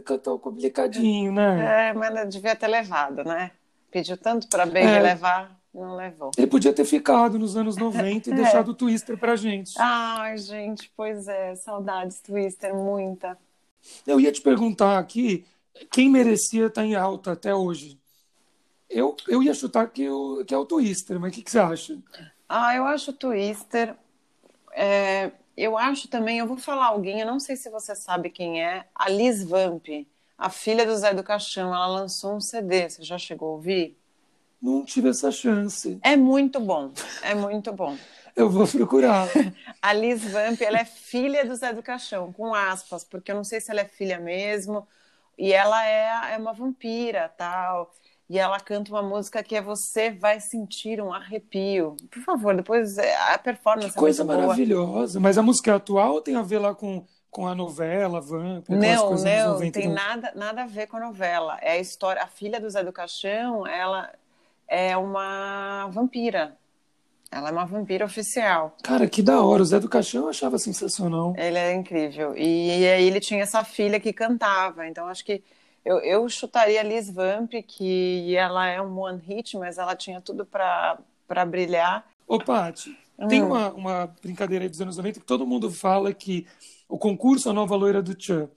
cantou 0.03 0.39
complicadinho, 0.39 1.31
né? 1.31 1.89
É, 1.89 1.93
mas 1.93 2.15
eu 2.15 2.27
devia 2.27 2.55
ter 2.55 2.67
levado, 2.67 3.23
né? 3.23 3.51
Pediu 3.91 4.17
tanto 4.17 4.47
para 4.47 4.65
Baby 4.65 4.79
É. 4.79 4.99
levar, 5.01 5.57
não 5.73 5.95
levou. 5.95 6.31
Ele 6.37 6.47
podia 6.47 6.73
ter 6.73 6.85
ficado 6.85 7.37
nos 7.39 7.55
anos 7.55 7.75
90 7.77 8.29
e 8.29 8.33
É. 8.33 8.35
deixado 8.35 8.69
o 8.69 8.73
Twister 8.73 9.17
pra 9.17 9.35
gente. 9.35 9.73
Ai, 9.77 10.37
gente, 10.37 10.91
pois 10.95 11.27
é, 11.27 11.55
saudades 11.55 12.19
Twister, 12.21 12.73
muita. 12.75 13.37
Eu 14.05 14.19
ia 14.19 14.31
te 14.31 14.41
perguntar 14.41 14.97
aqui 14.97 15.45
quem 15.91 16.09
merecia 16.09 16.65
estar 16.67 16.83
em 16.85 16.95
alta 16.95 17.31
até 17.33 17.53
hoje. 17.53 17.99
Eu, 18.89 19.15
eu 19.27 19.43
ia 19.43 19.53
chutar 19.53 19.87
que, 19.87 20.09
o, 20.09 20.43
que 20.45 20.53
é 20.53 20.57
o 20.57 20.65
Twister, 20.65 21.19
mas 21.19 21.31
o 21.31 21.35
que, 21.35 21.41
que 21.41 21.51
você 21.51 21.59
acha? 21.59 21.97
Ah, 22.47 22.73
eu 22.75 22.85
acho 22.85 23.11
o 23.11 23.13
Twister. 23.13 23.93
é, 24.73 25.31
eu 25.57 25.77
acho 25.77 26.07
também, 26.07 26.37
eu 26.37 26.45
vou 26.45 26.57
falar 26.57 26.85
alguém, 26.85 27.19
eu 27.19 27.25
não 27.25 27.39
sei 27.39 27.55
se 27.55 27.69
você 27.69 27.95
sabe 27.95 28.29
quem 28.29 28.63
é, 28.63 28.85
a 28.93 29.09
Liz 29.09 29.43
Vamp, 29.43 29.87
a 30.37 30.49
filha 30.51 30.85
do 30.85 30.95
Zé 30.95 31.13
do 31.15 31.23
Caixão. 31.23 31.73
Ela 31.73 31.87
lançou 31.87 32.35
um 32.35 32.39
CD, 32.39 32.87
você 32.87 33.03
já 33.03 33.17
chegou 33.17 33.49
a 33.49 33.51
ouvir? 33.53 33.97
Não 34.61 34.85
tive 34.85 35.09
essa 35.09 35.31
chance. 35.31 35.97
É 36.03 36.15
muito 36.15 36.59
bom, 36.59 36.91
é 37.23 37.33
muito 37.33 37.73
bom. 37.73 37.97
Eu 38.35 38.51
vou 38.51 38.67
procurar. 38.67 39.27
A 39.81 39.93
Liz 39.93 40.23
Vamp, 40.23 40.61
ela 40.61 40.77
é 40.77 40.85
filha 40.85 41.43
do 41.43 41.55
Zé 41.55 41.73
do 41.73 41.81
Caixão, 41.81 42.31
com 42.31 42.53
aspas, 42.53 43.03
porque 43.03 43.31
eu 43.31 43.35
não 43.35 43.43
sei 43.43 43.59
se 43.59 43.71
ela 43.71 43.81
é 43.81 43.85
filha 43.85 44.19
mesmo. 44.19 44.87
E 45.35 45.51
ela 45.51 45.83
é, 45.83 46.33
é 46.35 46.37
uma 46.37 46.53
vampira, 46.53 47.29
tal. 47.35 47.91
E 48.29 48.37
ela 48.37 48.59
canta 48.59 48.91
uma 48.91 49.01
música 49.01 49.41
que 49.41 49.55
é 49.55 49.61
Você 49.61 50.11
Vai 50.11 50.39
Sentir 50.41 51.01
um 51.01 51.13
Arrepio. 51.13 51.95
Por 52.11 52.21
favor, 52.23 52.53
depois 52.55 52.97
é, 52.97 53.15
a 53.33 53.37
performance 53.37 53.89
Que 53.93 53.95
coisa 53.95 54.21
é 54.21 54.25
muito 54.25 54.35
boa. 54.35 54.47
maravilhosa. 54.47 55.19
Mas 55.19 55.37
a 55.37 55.41
música 55.41 55.75
atual 55.75 56.19
tem 56.21 56.35
a 56.35 56.41
ver 56.41 56.59
lá 56.59 56.75
com, 56.75 57.05
com 57.31 57.47
a 57.47 57.55
novela, 57.55 58.19
Vamp, 58.19 58.65
aquelas 58.69 59.23
Não, 59.23 59.45
não, 59.45 59.53
90 59.53 59.79
tem 59.79 59.87
do- 59.89 59.95
nada, 59.95 60.31
nada 60.35 60.63
a 60.63 60.67
ver 60.67 60.87
com 60.87 60.97
a 60.97 60.99
novela. 60.99 61.57
É 61.61 61.71
a 61.73 61.77
história, 61.79 62.21
a 62.21 62.27
filha 62.27 62.59
do 62.59 62.69
Zé 62.69 62.83
do 62.83 62.91
Caixão, 62.91 63.65
ela 63.65 64.11
é 64.67 64.97
uma 64.97 65.87
vampira. 65.87 66.57
Ela 67.31 67.49
é 67.49 67.51
uma 67.53 67.65
vampira 67.65 68.05
oficial. 68.05 68.75
Cara, 68.83 69.07
que 69.07 69.21
da 69.21 69.41
hora. 69.41 69.61
O 69.61 69.65
Zé 69.65 69.79
do 69.79 69.87
Caixão 69.89 70.23
eu 70.23 70.29
achava 70.29 70.57
sensacional. 70.59 71.33
Ele 71.37 71.57
é 71.57 71.73
incrível. 71.73 72.33
E, 72.37 72.79
e 72.81 72.87
aí 72.89 73.05
ele 73.07 73.19
tinha 73.21 73.43
essa 73.43 73.63
filha 73.63 73.99
que 73.99 74.11
cantava. 74.13 74.85
Então 74.87 75.07
acho 75.07 75.23
que 75.25 75.41
Eu, 75.87 75.99
eu 75.99 76.27
chutaria 76.27 76.83
Liz 76.83 77.09
Vamp, 77.09 77.53
que 77.65 78.35
ela 78.35 78.67
é 78.67 78.81
um 78.81 78.99
one 78.99 79.21
hit, 79.25 79.57
mas 79.57 79.77
ela 79.77 79.95
tinha 79.95 80.19
tudo 80.19 80.45
para 80.45 81.45
brilhar. 81.45 82.05
Ô, 82.27 82.37
Paty, 82.37 82.89
hum. 83.17 83.27
tem 83.29 83.41
uma, 83.41 83.71
uma 83.71 84.13
brincadeira 84.21 84.65
aí 84.65 84.69
dos 84.69 84.81
anos 84.81 84.97
90 84.97 85.21
que 85.21 85.25
todo 85.25 85.47
mundo 85.47 85.71
fala 85.71 86.13
que 86.13 86.45
o 86.89 86.97
concurso 86.97 87.49
A 87.49 87.53
Nova 87.53 87.73
Loira 87.77 88.01
do 88.01 88.13
Tchan, 88.13 88.49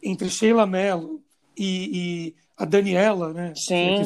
entre 0.00 0.30
Sheila 0.30 0.64
Mello 0.64 1.20
e, 1.58 1.90
e 1.92 2.34
a 2.56 2.64
Daniela, 2.64 3.32
né? 3.32 3.52
Sim. 3.56 4.04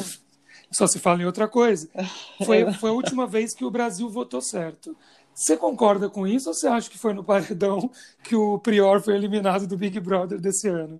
Só 0.71 0.87
se 0.87 0.97
fala 0.97 1.21
em 1.21 1.25
outra 1.25 1.47
coisa. 1.47 1.87
Foi, 2.43 2.73
foi 2.73 2.89
a 2.89 2.93
última 2.93 3.27
vez 3.27 3.53
que 3.53 3.63
o 3.63 3.69
Brasil 3.69 4.09
votou 4.09 4.41
certo. 4.41 4.97
Você 5.35 5.55
concorda 5.55 6.09
com 6.09 6.25
isso 6.25 6.49
ou 6.49 6.55
você 6.55 6.67
acha 6.67 6.89
que 6.89 6.97
foi 6.97 7.13
no 7.13 7.23
paredão 7.23 7.91
que 8.23 8.35
o 8.35 8.57
Prior 8.57 8.99
foi 9.01 9.13
eliminado 9.13 9.67
do 9.67 9.77
Big 9.77 9.99
Brother 9.99 10.41
desse 10.41 10.67
ano? 10.67 10.99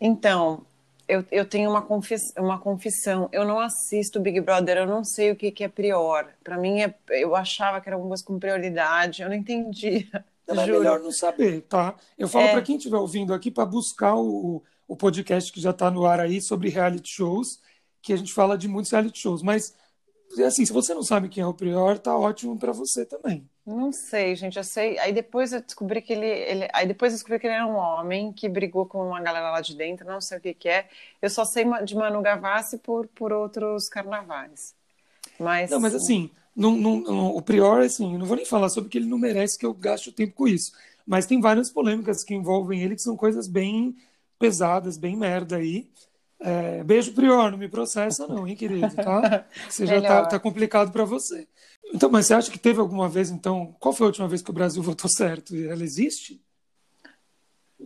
Então, 0.00 0.64
eu, 1.08 1.24
eu 1.30 1.44
tenho 1.44 1.70
uma, 1.70 1.80
confis, 1.80 2.32
uma 2.36 2.58
confissão. 2.58 3.28
Eu 3.32 3.44
não 3.44 3.58
assisto 3.58 4.20
Big 4.20 4.40
Brother, 4.40 4.76
eu 4.76 4.86
não 4.86 5.02
sei 5.02 5.32
o 5.32 5.36
que, 5.36 5.50
que 5.50 5.64
é 5.64 5.68
Prior. 5.68 6.26
Para 6.44 6.58
mim, 6.58 6.82
é, 6.82 6.94
eu 7.08 7.34
achava 7.34 7.80
que 7.80 7.88
era 7.88 7.96
alguma 7.96 8.10
coisa 8.10 8.24
com 8.24 8.38
prioridade, 8.38 9.22
eu 9.22 9.28
não 9.28 9.36
entendia. 9.36 10.06
Não, 10.48 10.62
é 10.62 10.66
melhor 10.66 10.98
não 11.00 11.12
saber, 11.12 11.60
tá? 11.68 11.94
Eu 12.16 12.26
falo 12.26 12.46
é. 12.46 12.52
para 12.52 12.62
quem 12.62 12.78
estiver 12.78 12.96
ouvindo 12.96 13.34
aqui 13.34 13.50
para 13.50 13.66
buscar 13.66 14.16
o, 14.16 14.62
o 14.86 14.96
podcast 14.96 15.52
que 15.52 15.60
já 15.60 15.72
está 15.72 15.90
no 15.90 16.06
ar 16.06 16.20
aí 16.20 16.40
sobre 16.40 16.70
reality 16.70 17.10
shows, 17.10 17.60
que 18.00 18.14
a 18.14 18.16
gente 18.16 18.32
fala 18.32 18.56
de 18.56 18.66
muitos 18.66 18.90
reality 18.90 19.18
shows, 19.18 19.42
mas 19.42 19.74
assim, 20.46 20.64
se 20.64 20.72
você 20.72 20.94
não 20.94 21.02
sabe 21.02 21.28
quem 21.28 21.42
é 21.42 21.46
o 21.46 21.54
Prior, 21.54 21.98
tá 21.98 22.16
ótimo 22.16 22.58
para 22.58 22.72
você 22.72 23.04
também. 23.04 23.48
Não 23.66 23.92
sei, 23.92 24.34
gente, 24.34 24.56
eu 24.56 24.64
sei. 24.64 24.98
Aí 24.98 25.12
depois 25.12 25.52
eu 25.52 25.60
descobri 25.60 26.00
que 26.00 26.12
ele, 26.12 26.26
ele, 26.26 26.68
aí 26.72 26.86
depois 26.86 27.12
eu 27.12 27.16
descobri 27.16 27.38
que 27.38 27.46
ele 27.46 27.54
era 27.54 27.66
um 27.66 27.76
homem 27.76 28.32
que 28.32 28.48
brigou 28.48 28.86
com 28.86 29.08
uma 29.08 29.20
galera 29.20 29.50
lá 29.50 29.60
de 29.60 29.76
dentro, 29.76 30.06
não 30.06 30.20
sei 30.20 30.38
o 30.38 30.40
que 30.40 30.54
que 30.54 30.68
é. 30.68 30.88
Eu 31.20 31.28
só 31.28 31.44
sei 31.44 31.64
de 31.84 31.94
Manu 31.94 32.22
Gavassi 32.22 32.78
por 32.78 33.06
por 33.08 33.32
outros 33.32 33.88
carnavais. 33.88 34.74
Mas 35.38 35.70
Não, 35.70 35.80
mas 35.80 35.94
assim, 35.94 36.30
não, 36.56 36.76
não, 36.76 37.00
não, 37.00 37.36
o 37.36 37.42
Prior, 37.42 37.80
assim, 37.82 38.16
não 38.16 38.26
vou 38.26 38.36
nem 38.36 38.46
falar 38.46 38.68
sobre 38.70 38.90
que 38.90 38.98
ele 38.98 39.06
não 39.06 39.18
merece 39.18 39.58
que 39.58 39.66
eu 39.66 39.74
gaste 39.74 40.08
o 40.10 40.12
tempo 40.12 40.34
com 40.34 40.48
isso. 40.48 40.72
Mas 41.06 41.26
tem 41.26 41.40
várias 41.40 41.70
polêmicas 41.70 42.24
que 42.24 42.34
envolvem 42.34 42.82
ele 42.82 42.94
que 42.96 43.02
são 43.02 43.16
coisas 43.16 43.46
bem 43.48 43.96
pesadas, 44.38 44.96
bem 44.96 45.16
merda 45.16 45.56
aí. 45.56 45.90
É, 46.40 46.84
beijo, 46.84 47.12
Prior, 47.12 47.50
não 47.50 47.58
me 47.58 47.68
processa 47.68 48.26
não, 48.26 48.46
hein, 48.46 48.54
querido, 48.54 48.94
tá? 48.94 49.44
Você 49.68 49.86
já 49.86 50.00
tá, 50.00 50.26
tá 50.26 50.38
complicado 50.38 50.92
para 50.92 51.04
você. 51.04 51.48
Então, 51.92 52.10
mas 52.10 52.26
você 52.26 52.34
acha 52.34 52.50
que 52.50 52.58
teve 52.58 52.80
alguma 52.80 53.08
vez, 53.08 53.30
então, 53.30 53.74
qual 53.80 53.94
foi 53.94 54.06
a 54.06 54.08
última 54.08 54.28
vez 54.28 54.42
que 54.42 54.50
o 54.50 54.54
Brasil 54.54 54.82
votou 54.84 55.10
certo? 55.10 55.56
Ela 55.56 55.82
existe? 55.82 56.40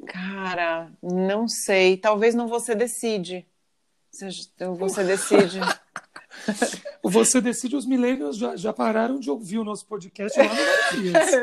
Cara, 0.07 0.91
não 1.03 1.47
sei. 1.47 1.97
Talvez 1.97 2.35
não 2.35 2.49
você 2.49 2.75
decide. 2.75 3.47
Você 4.11 5.05
decide. 5.05 5.61
Você 7.03 7.41
decide, 7.41 7.77
os 7.77 7.85
milênios 7.85 8.37
já, 8.37 8.57
já 8.57 8.73
pararam 8.73 9.19
de 9.21 9.31
ouvir 9.31 9.59
o 9.59 9.65
nosso 9.65 9.85
podcast 9.87 10.39
lá 10.39 10.47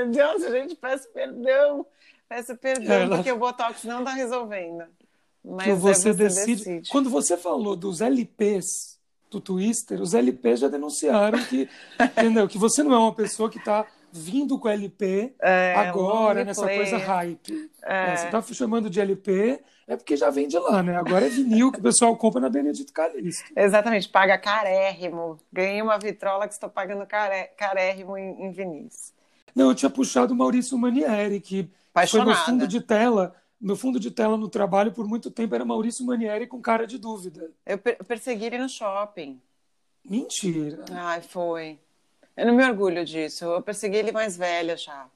no 0.06 0.12
Deus, 0.12 0.44
a 0.44 0.52
gente 0.52 0.76
peço 0.76 1.08
perdão. 1.10 1.86
Peço 2.28 2.56
perdão, 2.56 2.94
é, 2.94 3.08
porque 3.08 3.32
o 3.32 3.38
Botox 3.38 3.84
não 3.84 4.00
está 4.00 4.14
resolvendo. 4.14 4.84
Mas 5.44 5.64
que 5.64 5.74
você, 5.74 6.10
é 6.10 6.14
você 6.14 6.24
decide. 6.24 6.56
decide. 6.56 6.90
Quando 6.90 7.10
você 7.10 7.38
falou 7.38 7.76
dos 7.76 8.02
LPs 8.02 9.00
do 9.30 9.40
Twister, 9.40 10.02
os 10.02 10.14
LPs 10.14 10.60
já 10.62 10.68
denunciaram 10.68 11.40
que, 11.46 11.70
entendeu? 12.00 12.48
Que 12.48 12.58
você 12.58 12.84
não 12.84 12.94
é 12.94 12.98
uma 12.98 13.14
pessoa 13.14 13.50
que 13.50 13.58
está 13.58 13.86
vindo 14.12 14.58
com 14.60 14.68
LP 14.68 15.36
é, 15.42 15.76
agora, 15.76 16.44
nessa 16.44 16.68
coisa 16.68 16.98
hype. 16.98 17.70
É. 17.84 18.14
É, 18.14 18.16
você 18.16 18.26
está 18.26 18.42
chamando 18.42 18.90
de 18.90 19.00
LP, 19.00 19.62
é 19.88 19.96
porque 19.96 20.18
já 20.18 20.30
vem 20.30 20.48
de 20.48 20.58
lá, 20.58 20.82
né? 20.82 20.96
Agora 20.98 21.26
é 21.26 21.30
vinil 21.30 21.72
que 21.72 21.80
o 21.80 21.84
pessoal 21.84 22.16
compra 22.18 22.42
na 22.42 22.50
Benedito 22.50 22.92
Calixto. 22.92 23.52
Exatamente, 23.56 24.10
paga 24.10 24.38
carérrimo. 24.38 25.40
Ganhei 25.54 25.82
uma 25.82 25.98
vitrola 25.98 26.48
que 26.48 26.54
estou 26.54 26.70
pagando 26.70 27.06
caré, 27.06 27.54
carérrimo 27.56 28.18
em, 28.18 28.46
em 28.46 28.52
vinis. 28.52 29.14
Não, 29.56 29.70
eu 29.70 29.76
tinha 29.76 29.90
puxado 29.90 30.34
o 30.34 30.38
Maurício 30.38 30.78
Manieri, 30.78 31.40
que 31.40 31.70
Apaixonada. 31.94 32.32
foi 32.32 32.40
no 32.40 32.46
fundo 32.46 32.68
de 32.68 32.82
tela 32.82 33.36
meu 33.60 33.76
fundo 33.76 34.00
de 34.00 34.10
tela 34.10 34.38
no 34.38 34.48
trabalho 34.48 34.92
por 34.92 35.08
muito 35.08 35.30
tempo 35.30 35.54
era 35.54 35.66
Maurício 35.66 36.06
Manieri 36.06 36.48
com 36.48 36.62
cara 36.62 36.88
de 36.88 36.98
dúvida. 36.98 37.52
Eu 37.66 37.78
per 37.78 37.98
persegui 38.06 38.46
ele 38.46 38.58
no 38.58 38.70
shopping. 38.70 39.40
Mentira. 40.04 40.86
Ai, 40.92 41.22
foi. 41.22 41.78
Eu 42.38 42.46
não 42.46 42.56
me 42.56 42.64
orgulho 42.64 43.04
disso. 43.04 43.46
Eu 43.46 43.62
persegui 43.62 43.98
ele 43.98 44.12
mais 44.12 44.38
velha 44.38 44.78
já. 44.78 45.08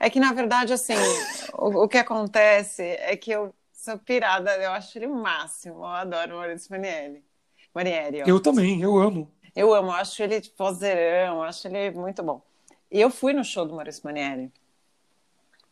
É 0.00 0.10
que, 0.10 0.18
na 0.20 0.32
verdade, 0.32 0.72
assim, 0.72 0.94
o, 1.54 1.84
o, 1.84 1.88
que 1.88 1.98
acontece 1.98 2.82
é 2.82 3.16
que 3.16 3.30
eu 3.30 3.54
sou 3.72 3.98
pirada, 3.98 4.56
eu 4.56 4.72
acho 4.72 4.98
ele 4.98 5.06
o 5.06 5.14
máximo. 5.14 5.76
Eu 5.76 5.86
adoro 5.86 6.36
Maurício 6.36 6.70
Manieri. 6.70 7.24
Manieri 7.74 8.22
eu 8.26 8.40
também, 8.40 8.82
eu 8.82 8.96
amo. 8.98 9.30
Eu 9.54 9.74
amo, 9.74 9.88
eu 9.88 9.94
acho 9.94 10.22
ele 10.22 10.42
vozeirão, 10.56 11.42
acho 11.42 11.66
ele 11.68 11.90
muito 11.90 12.22
bom. 12.22 12.42
E 12.90 13.00
eu 13.00 13.10
fui 13.10 13.32
no 13.32 13.44
show 13.44 13.64
do 13.64 13.74
Maurício 13.74 14.02
Manieri. 14.04 14.52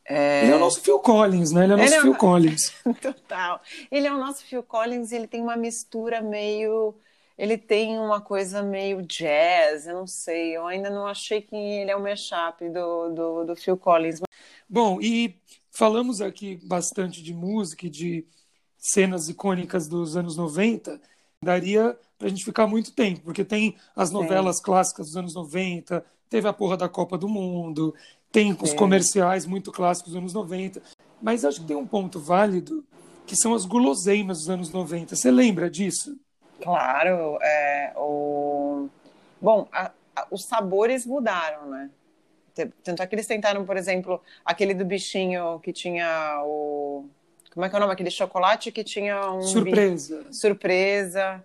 É... 0.08 0.44
Ele 0.44 0.52
é 0.52 0.56
o 0.56 0.60
nosso 0.60 0.80
Phil 0.80 0.98
Collins, 1.00 1.52
né? 1.52 1.64
Ele 1.64 1.72
é 1.72 1.74
o 1.74 1.78
nosso 1.78 1.90
ele 1.90 1.98
é 1.98 2.02
Phil 2.02 2.14
é... 2.14 2.16
Collins. 2.16 2.72
Total. 3.02 3.60
Ele 3.90 4.06
é 4.06 4.12
o 4.12 4.18
nosso 4.18 4.44
Phil 4.44 4.62
Collins, 4.62 5.12
ele 5.12 5.26
tem 5.26 5.42
uma 5.42 5.56
mistura 5.56 6.20
meio. 6.20 6.94
Ele 7.36 7.58
tem 7.58 7.98
uma 7.98 8.20
coisa 8.20 8.62
meio 8.62 9.02
jazz, 9.02 9.86
eu 9.86 9.94
não 9.94 10.06
sei. 10.06 10.56
Eu 10.56 10.66
ainda 10.66 10.88
não 10.88 11.06
achei 11.06 11.42
que 11.42 11.54
ele 11.54 11.90
é 11.90 11.96
o 11.96 12.02
mashup 12.02 12.66
do, 12.70 13.10
do, 13.10 13.44
do 13.44 13.56
Phil 13.56 13.76
Collins. 13.76 14.20
Bom, 14.68 14.98
e 15.02 15.38
falamos 15.70 16.22
aqui 16.22 16.58
bastante 16.64 17.22
de 17.22 17.34
música 17.34 17.86
e 17.86 17.90
de 17.90 18.26
cenas 18.78 19.28
icônicas 19.28 19.86
dos 19.86 20.16
anos 20.16 20.36
90. 20.36 20.98
Daria 21.42 21.98
pra 22.18 22.28
gente 22.28 22.44
ficar 22.44 22.66
muito 22.66 22.92
tempo, 22.92 23.20
porque 23.20 23.44
tem 23.44 23.76
as 23.94 24.10
novelas 24.10 24.56
Sim. 24.56 24.62
clássicas 24.62 25.08
dos 25.08 25.16
anos 25.16 25.34
90, 25.34 26.04
teve 26.30 26.48
a 26.48 26.52
porra 26.52 26.76
da 26.76 26.88
Copa 26.88 27.18
do 27.18 27.28
Mundo, 27.28 27.94
tem 28.36 28.54
os 28.60 28.74
comerciais 28.74 29.46
muito 29.46 29.72
clássicos 29.72 30.12
dos 30.12 30.20
anos 30.20 30.34
90. 30.34 30.82
Mas 31.22 31.42
acho 31.42 31.62
que 31.62 31.66
tem 31.66 31.76
um 31.76 31.86
ponto 31.86 32.20
válido, 32.20 32.84
que 33.26 33.34
são 33.34 33.54
as 33.54 33.64
guloseimas 33.64 34.40
dos 34.40 34.50
anos 34.50 34.70
90. 34.70 35.16
Você 35.16 35.30
lembra 35.30 35.70
disso? 35.70 36.18
Claro. 36.62 37.38
É, 37.40 37.94
o... 37.96 38.90
Bom, 39.40 39.66
a, 39.72 39.90
a, 40.14 40.26
os 40.30 40.44
sabores 40.44 41.06
mudaram, 41.06 41.70
né? 41.70 41.90
Tanto 42.84 43.02
é 43.02 43.06
que 43.06 43.14
eles 43.14 43.26
tentaram, 43.26 43.64
por 43.64 43.76
exemplo, 43.78 44.20
aquele 44.44 44.74
do 44.74 44.84
bichinho 44.84 45.58
que 45.60 45.72
tinha 45.72 46.42
o. 46.44 47.06
Como 47.52 47.64
é 47.64 47.68
que 47.70 47.74
é 47.74 47.78
o 47.78 47.80
nome? 47.80 47.92
Aquele 47.92 48.10
chocolate 48.10 48.70
que 48.70 48.82
tinha 48.82 49.30
um. 49.30 49.42
Surpresa. 49.42 50.26
Surpresa. 50.30 51.44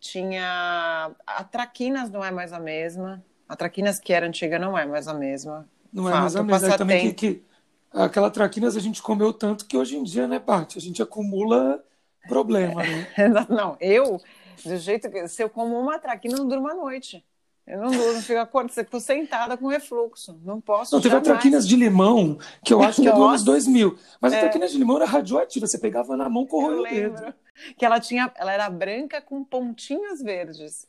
Tinha. 0.00 1.10
A 1.24 1.44
Traquinas 1.44 2.10
não 2.10 2.24
é 2.24 2.32
mais 2.32 2.52
a 2.52 2.58
mesma. 2.58 3.22
A 3.48 3.54
Traquinas 3.54 4.00
que 4.00 4.12
era 4.12 4.26
antiga 4.26 4.58
não 4.58 4.76
é 4.76 4.84
mais 4.84 5.06
a 5.06 5.14
mesma. 5.14 5.68
Não 5.92 6.08
é 6.08 6.12
mais 6.12 6.36
a 6.36 6.42
mesma. 6.42 6.68
É 6.68 6.76
também 6.78 7.12
que, 7.12 7.34
que, 7.34 7.44
aquela 7.92 8.30
traquinas 8.30 8.76
a 8.76 8.80
gente 8.80 9.02
comeu 9.02 9.32
tanto 9.32 9.66
que 9.66 9.76
hoje 9.76 9.96
em 9.96 10.02
dia, 10.02 10.26
né, 10.26 10.38
Paty? 10.38 10.78
A 10.78 10.80
gente 10.80 11.02
acumula 11.02 11.82
problema, 12.28 12.82
né? 12.82 13.08
não, 13.48 13.76
eu, 13.80 14.20
do 14.64 14.76
jeito 14.76 15.10
que. 15.10 15.26
Se 15.28 15.42
eu 15.42 15.50
como 15.50 15.78
uma 15.78 15.98
traquina, 15.98 16.36
não 16.36 16.48
durmo 16.48 16.68
à 16.68 16.74
noite. 16.74 17.24
Eu 17.66 17.78
não 17.78 17.90
durmo, 17.90 18.20
fico 18.20 18.40
acordada, 18.40 18.82
fico 18.84 18.98
sentada 18.98 19.56
com 19.56 19.68
refluxo. 19.68 20.36
Não 20.44 20.60
posso. 20.60 20.94
Não, 20.94 21.00
teve 21.00 21.14
a 21.14 21.20
traquinas 21.20 21.68
de 21.68 21.76
limão, 21.76 22.36
que 22.64 22.74
eu 22.74 22.82
acho 22.82 23.00
que 23.00 23.08
é 23.08 23.12
do 23.12 23.22
anos 23.22 23.44
2000. 23.44 23.96
Mas 24.20 24.32
é. 24.32 24.38
a 24.38 24.40
traquinas 24.40 24.72
de 24.72 24.78
limão 24.78 24.96
era 24.96 25.04
radioativa, 25.04 25.66
você 25.66 25.78
pegava 25.78 26.16
na 26.16 26.28
mão, 26.28 26.46
corroia 26.46 26.80
o 26.80 26.82
dedo. 26.82 27.34
Que 27.76 27.84
ela 27.84 28.00
tinha, 28.00 28.32
ela 28.34 28.52
era 28.52 28.68
branca 28.68 29.20
com 29.20 29.44
pontinhos 29.44 30.20
verdes. 30.20 30.88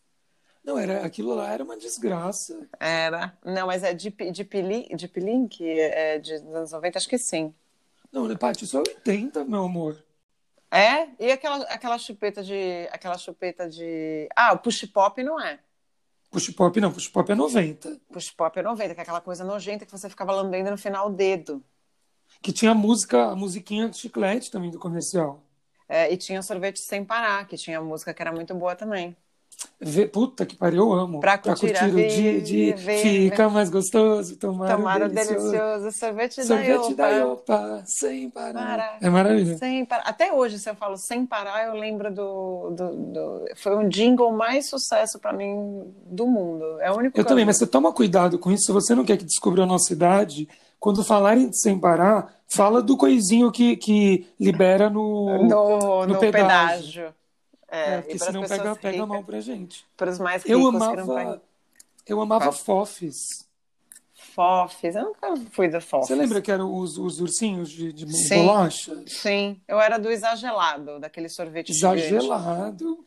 Não, 0.63 0.77
era, 0.77 1.03
aquilo 1.05 1.33
lá 1.33 1.51
era 1.51 1.63
uma 1.63 1.75
desgraça. 1.75 2.67
Era. 2.79 3.35
Não, 3.43 3.67
mas 3.67 3.83
é 3.83 3.93
de, 3.93 4.09
de, 4.09 4.43
pili, 4.43 4.87
de 4.95 5.07
Pilink, 5.07 5.67
é 5.67 6.19
de 6.19 6.35
anos 6.35 6.71
90, 6.71 6.97
acho 6.97 7.09
que 7.09 7.17
sim. 7.17 7.53
Não, 8.11 8.27
né, 8.27 8.35
Paty, 8.35 8.65
isso 8.65 8.77
é 8.77 8.79
80, 8.79 9.43
meu 9.45 9.63
amor. 9.63 10.03
É? 10.69 11.09
E 11.19 11.31
aquela, 11.31 11.63
aquela 11.65 11.97
chupeta 11.97 12.43
de. 12.43 12.87
Aquela 12.91 13.17
chupeta 13.17 13.69
de. 13.69 14.29
Ah, 14.35 14.53
o 14.53 14.59
push 14.59 14.85
pop 14.85 15.21
não 15.23 15.39
é. 15.39 15.59
Push 16.29 16.51
pop 16.51 16.79
não, 16.79 16.93
push 16.93 17.09
pop 17.09 17.29
é 17.29 17.35
90. 17.35 17.99
Push 18.09 18.31
pop 18.31 18.57
é 18.57 18.63
90, 18.63 18.93
que 18.93 18.99
é 19.01 19.03
aquela 19.03 19.19
coisa 19.19 19.43
nojenta 19.43 19.85
que 19.85 19.91
você 19.91 20.09
ficava 20.09 20.31
lambendo 20.31 20.71
no 20.71 20.77
final 20.77 21.07
o 21.07 21.13
dedo. 21.13 21.61
Que 22.41 22.53
tinha 22.53 22.71
a 22.71 22.75
música, 22.75 23.31
a 23.31 23.35
musiquinha 23.35 23.89
de 23.89 23.97
chiclete 23.97 24.49
também 24.49 24.71
do 24.71 24.79
comercial. 24.79 25.43
É, 25.89 26.11
e 26.11 26.15
tinha 26.15 26.41
sorvete 26.41 26.79
sem 26.79 27.03
parar, 27.03 27.45
que 27.45 27.57
tinha 27.57 27.81
música 27.81 28.13
que 28.13 28.21
era 28.21 28.31
muito 28.31 28.55
boa 28.55 28.73
também. 28.73 29.15
Vê, 29.83 30.05
puta 30.05 30.45
que 30.45 30.55
pariu, 30.55 30.83
eu 30.83 30.93
amo. 30.93 31.19
Pra 31.19 31.39
curtir, 31.39 31.73
pra 31.73 31.89
curtir 31.89 32.37
o 32.37 32.41
dia, 32.43 32.73
de, 32.75 32.75
fica 33.01 33.49
mais 33.49 33.67
gostoso, 33.67 34.37
tomar, 34.37 34.75
tomar 34.75 35.09
delicioso, 35.09 35.51
delicioso 35.51 35.91
sorvete, 35.91 36.45
sorvete 36.45 36.93
da 36.93 37.09
Iopa, 37.09 37.83
sem 37.87 38.29
parar. 38.29 38.99
É 39.01 39.09
maravilhoso. 39.09 39.57
Sem 39.57 39.83
parar. 39.83 40.03
Até 40.03 40.31
hoje, 40.31 40.59
se 40.59 40.69
eu 40.69 40.75
falo 40.75 40.97
sem 40.97 41.25
parar, 41.25 41.65
eu 41.65 41.73
lembro 41.73 42.13
do, 42.13 42.69
do, 42.69 42.95
do... 42.95 43.45
foi 43.55 43.75
um 43.75 43.89
jingle 43.89 44.31
mais 44.31 44.69
sucesso 44.69 45.17
para 45.17 45.33
mim 45.33 45.91
do 46.05 46.27
mundo. 46.27 46.79
É 46.79 46.91
o 46.91 46.97
único. 46.97 47.19
Eu 47.19 47.25
também, 47.25 47.41
eu... 47.41 47.47
mas 47.47 47.57
você 47.57 47.65
toma 47.65 47.91
cuidado 47.91 48.37
com 48.37 48.51
isso. 48.51 48.65
Se 48.65 48.71
você 48.71 48.93
não 48.93 49.03
quer 49.03 49.17
que 49.17 49.25
descubra 49.25 49.63
a 49.63 49.65
nossa 49.65 49.91
idade, 49.91 50.47
quando 50.79 51.03
falarem 51.03 51.49
de 51.49 51.59
sem 51.59 51.79
parar, 51.79 52.31
fala 52.47 52.83
do 52.83 52.95
coisinho 52.95 53.51
que, 53.51 53.75
que 53.77 54.27
libera 54.39 54.91
no, 54.91 55.43
no, 55.43 55.79
no, 55.79 56.07
no 56.07 56.19
pedágio. 56.19 56.31
pedágio. 56.31 57.20
É, 57.73 57.93
É, 57.93 58.01
porque 58.01 58.19
senão 58.19 58.41
pega, 58.41 58.75
pega 58.75 58.91
ricas, 58.91 59.07
mal 59.07 59.23
pra 59.23 59.39
gente. 59.39 59.85
para 59.95 60.11
os 60.11 60.19
mais 60.19 60.43
Eu 60.45 60.57
ricos 60.57 60.73
que 60.73 60.95
não 60.97 61.07
pagam. 61.07 61.15
amava, 61.21 61.41
eu 62.05 62.21
amava 62.21 62.51
fofes. 62.51 63.47
Fofes, 64.13 64.95
eu 64.95 65.03
nunca 65.05 65.35
fui 65.51 65.67
do 65.67 65.81
Fofes. 65.81 66.07
Você 66.07 66.15
lembra 66.15 66.41
que 66.41 66.51
eram 66.51 66.73
os, 66.75 66.97
os 66.97 67.19
ursinhos 67.19 67.69
de, 67.69 67.91
de 67.91 68.11
Sim. 68.13 68.45
bolacha? 68.45 69.03
Sim, 69.07 69.59
eu 69.67 69.79
era 69.79 69.97
do 69.97 70.09
exagelado, 70.11 70.99
daquele 70.99 71.27
sorvete. 71.29 71.69
Exagelado. 71.71 73.05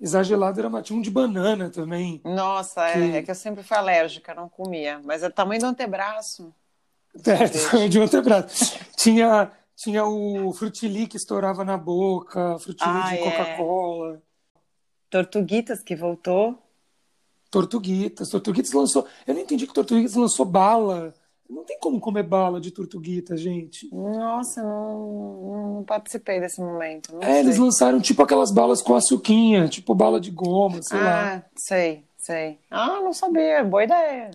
Exagelado 0.00 0.60
era. 0.60 0.82
Tinha 0.82 0.98
um 0.98 1.02
de 1.02 1.10
banana 1.10 1.70
também. 1.70 2.20
Nossa, 2.24 2.90
Que- 2.92 2.98
é, 2.98 3.16
é 3.18 3.22
que 3.22 3.30
eu 3.30 3.34
sempre 3.34 3.62
fui 3.62 3.76
alérgica, 3.76 4.34
não 4.34 4.48
comia. 4.48 5.00
Mas 5.04 5.22
é 5.22 5.28
o 5.28 5.32
tamanho 5.32 5.60
do 5.60 5.66
antebraço. 5.66 6.52
É, 7.24 7.88
de 7.88 7.98
outro 7.98 8.20
braço. 8.22 8.78
Tinha, 8.96 9.50
tinha 9.76 10.04
o 10.04 10.52
frutili 10.52 11.06
que 11.06 11.16
estourava 11.16 11.64
na 11.64 11.76
boca, 11.76 12.58
frutili 12.58 12.90
Ah, 12.90 13.08
de 13.10 13.16
é. 13.16 13.18
Coca-Cola. 13.22 14.22
Tortuguitas 15.10 15.82
que 15.82 15.94
voltou. 15.94 16.58
Tortuguitas. 17.50 18.28
Tortuguitas 18.28 18.72
lançou. 18.72 19.06
Eu 19.26 19.34
não 19.34 19.40
entendi 19.42 19.66
que 19.66 19.72
Tortuguitas 19.74 20.14
lançou 20.14 20.44
bala. 20.44 21.14
Não 21.48 21.62
tem 21.64 21.78
como 21.78 22.00
comer 22.00 22.24
bala 22.24 22.60
de 22.60 22.72
Tortuguita, 22.72 23.36
gente. 23.36 23.88
Nossa, 23.94 24.60
não, 24.64 25.74
não 25.76 25.84
participei 25.84 26.40
desse 26.40 26.60
momento. 26.60 27.14
Não 27.14 27.22
É, 27.22 27.26
sei. 27.34 27.38
eles 27.40 27.56
lançaram 27.56 28.00
tipo 28.00 28.20
aquelas 28.22 28.50
balas 28.50 28.82
com 28.82 28.96
açuquinha, 28.96 29.68
tipo 29.68 29.94
bala 29.94 30.20
de 30.20 30.32
goma, 30.32 30.82
sei 30.82 30.98
lá. 30.98 31.36
Ah, 31.36 31.42
sei, 31.54 32.04
sei. 32.18 32.58
Ah, 32.68 33.00
não 33.00 33.12
sabia. 33.12 33.62
Boa 33.62 33.84
ideia. 33.84 34.30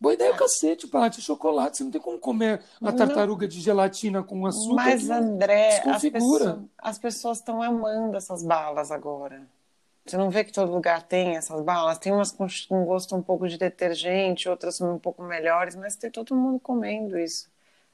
Boa 0.00 0.14
ideia 0.14 0.32
o 0.32 0.36
cacete, 0.36 0.86
Paty. 0.86 1.20
Chocolate. 1.20 1.76
Você 1.76 1.84
não 1.84 1.90
tem 1.90 2.00
como 2.00 2.18
comer 2.18 2.62
uma 2.80 2.90
Não. 2.90 2.98
tartaruga 2.98 3.46
de 3.46 3.60
gelatina 3.60 4.22
com 4.22 4.46
açúcar. 4.46 4.74
Mas, 4.74 5.06
não- 5.08 5.16
André, 5.16 5.82
as 5.86 6.02
as 6.78 6.98
pessoas 6.98 7.38
estão 7.38 7.62
amando 7.62 8.16
essas 8.16 8.42
balas 8.42 8.90
agora. 8.90 9.42
Você 10.06 10.16
não 10.16 10.30
vê 10.30 10.42
que 10.42 10.52
todo 10.52 10.72
lugar 10.72 11.02
tem 11.02 11.36
essas 11.36 11.60
balas? 11.62 11.98
Tem 11.98 12.10
umas 12.12 12.32
com 12.32 12.46
gosto 12.86 13.14
um 13.14 13.20
pouco 13.22 13.46
de 13.46 13.58
detergente, 13.58 14.48
outras 14.48 14.80
um 14.80 14.98
pouco 14.98 15.22
melhores, 15.22 15.76
mas 15.76 15.94
tem 15.96 16.10
todo 16.10 16.34
mundo 16.34 16.58
comendo 16.58 17.18
isso. 17.18 17.48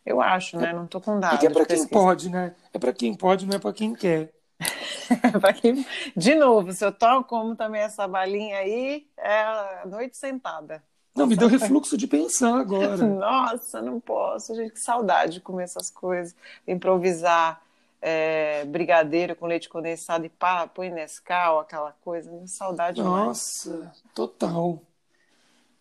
Eu 0.04 0.20
acho, 0.22 0.56
né? 0.56 0.72
Não 0.72 0.86
tô 0.86 1.00
com 1.00 1.16
É 1.16 1.20
dados. 1.20 1.40
que 1.40 1.46
é 1.48 1.50
pra 1.50 1.62
de 1.62 1.66
quem 1.66 1.76
pesquisa. 1.78 2.00
pode, 2.00 2.30
né? 2.30 2.54
É 2.72 2.78
pra 2.78 2.92
quem 2.92 3.12
pode, 3.14 3.44
não 3.44 3.56
é 3.56 3.58
pra 3.58 3.72
quem 3.72 3.92
quer. 3.92 4.32
Pra 5.40 5.52
quem- 5.52 5.84
De 6.16 6.34
novo, 6.34 6.72
se 6.72 6.84
eu 6.84 6.90
tomo 6.92 7.22
como 7.24 7.54
também 7.54 7.82
essa 7.82 8.06
balinha 8.08 8.58
aí, 8.58 9.06
é 9.16 9.40
a 9.42 9.82
noite 9.86 10.16
sentada. 10.16 10.82
Não, 11.16 11.26
me 11.26 11.36
deu 11.36 11.48
refluxo 11.48 11.96
de 11.96 12.06
pensar 12.06 12.58
agora. 12.58 12.96
Nossa, 13.04 13.80
não 13.82 13.98
posso, 14.00 14.54
gente, 14.54 14.72
que 14.72 14.80
saudade 14.80 15.34
de 15.34 15.40
comer 15.40 15.64
essas 15.64 15.90
coisas. 15.90 16.34
Improvisar 16.66 17.62
é, 18.00 18.64
brigadeiro 18.66 19.34
com 19.34 19.46
leite 19.46 19.68
condensado 19.68 20.24
e 20.26 20.28
pá, 20.28 20.66
põe 20.66 20.90
Nescau, 20.90 21.58
aquela 21.60 21.92
coisa. 22.02 22.30
Saudade 22.46 22.96
demais. 22.96 23.26
Nossa, 23.26 23.92
total. 24.14 24.82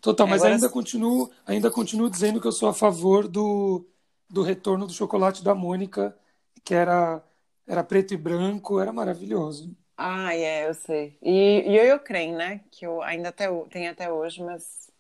Total, 0.02 0.28
mas 0.28 0.42
Agora- 0.42 0.56
ainda 0.56 0.70
continuo, 0.70 1.32
ainda 1.48 1.72
continuo 1.72 2.10
dizendo 2.10 2.40
que 2.40 2.48
eu 2.48 2.52
sou 2.52 2.70
a 2.70 2.74
favor 2.74 3.28
do, 3.28 3.86
do 4.30 4.44
retorno 4.44 4.86
do 4.86 4.94
chocolate 4.94 5.44
da 5.44 5.56
Mônica, 5.56 6.16
que 6.64 6.76
era, 6.76 7.24
era 7.68 7.84
preto 7.84 8.14
e 8.14 8.18
branco, 8.18 8.80
era 8.80 8.94
maravilhoso. 8.94 9.76
Ah, 9.98 10.34
é, 10.36 10.68
eu 10.68 10.74
sei. 10.74 11.18
E, 11.22 11.64
e 11.72 11.76
eu 11.78 12.00
creio, 12.00 12.36
né? 12.38 12.62
Que 12.72 12.86
eu 12.86 13.02
ainda 13.02 13.30
até, 13.30 13.50
ho- 13.50 13.66
tem 13.70 13.88
até 13.88 14.12
hoje, 14.12 14.44
mas. 14.44 14.92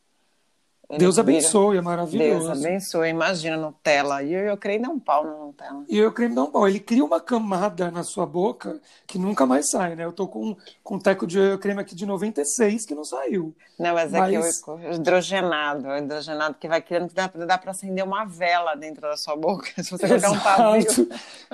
Deus 0.98 1.18
abençoe, 1.18 1.70
é 1.78 1.82
Deus 1.82 1.84
maravilhoso. 1.86 2.52
abençoe. 2.52 3.10
Imagina 3.10 3.58
Nutella. 3.58 4.22
E 4.22 4.34
eu, 4.34 4.42
eu 4.42 4.58
creio 4.58 4.82
dá 4.82 4.90
um 4.90 5.00
pau 5.00 5.24
na 5.24 5.32
Nutella. 5.32 5.84
E 5.90 6.04
o 6.04 6.12
creme 6.12 6.36
dá 6.36 6.44
um 6.44 6.52
pau. 6.52 6.68
Ele 6.68 6.80
cria 6.80 7.04
uma 7.04 7.20
camada 7.20 7.90
na 7.90 8.04
sua 8.04 8.26
boca 8.26 8.80
que 9.08 9.18
nunca 9.18 9.46
mais 9.46 9.70
sai, 9.70 9.96
né? 9.96 10.06
Eu 10.06 10.14
tô 10.14 10.28
com 10.28 10.56
com 10.84 10.96
um 10.96 11.00
teco 11.00 11.26
de 11.26 11.58
creme 11.58 11.82
aqui 11.82 11.96
de 11.96 12.06
96 12.06 12.86
que 12.86 12.94
não 12.94 13.04
saiu. 13.04 13.56
Não, 13.80 13.94
mas 13.96 14.14
é 14.14 14.20
Mas- 14.20 14.62
que 14.62 14.70
o 14.70 14.94
hidrogenado, 14.94 15.88
o 15.88 15.98
hidrogenado 15.98 16.56
que 16.60 16.68
vai 16.68 16.82
criando, 16.82 17.10
que 17.10 17.16
dá, 17.16 17.28
dá 17.28 17.58
para 17.58 17.72
acender 17.72 18.04
uma 18.04 18.24
vela 18.26 18.76
dentro 18.76 19.02
da 19.02 19.18
sua 19.18 19.36
boca, 19.36 19.68
se 19.84 19.90
você 19.92 20.08
colocar 20.08 20.32
um 20.32 20.40
pavio. 20.40 20.82
Exato. 20.88 21.08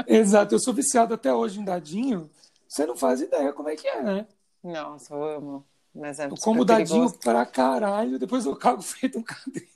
Exato. 0.07 0.55
Eu 0.55 0.59
sou 0.59 0.73
viciado 0.73 1.13
até 1.13 1.33
hoje 1.33 1.59
em 1.59 1.63
dadinho. 1.63 2.29
Você 2.67 2.85
não 2.85 2.95
faz 2.95 3.21
ideia 3.21 3.51
como 3.53 3.69
é 3.69 3.75
que 3.75 3.87
é, 3.87 4.01
né? 4.01 4.25
Nossa, 4.63 5.13
eu 5.13 5.23
amo. 5.23 5.65
Mas 5.93 6.19
é 6.19 6.25
Eu 6.25 6.35
como 6.37 6.63
dadinho 6.63 6.87
perigoso. 7.01 7.19
pra 7.19 7.45
caralho, 7.45 8.17
depois 8.17 8.45
eu 8.45 8.55
cago 8.55 8.81
feito 8.83 9.19
um 9.19 9.23
cadê. 9.23 9.67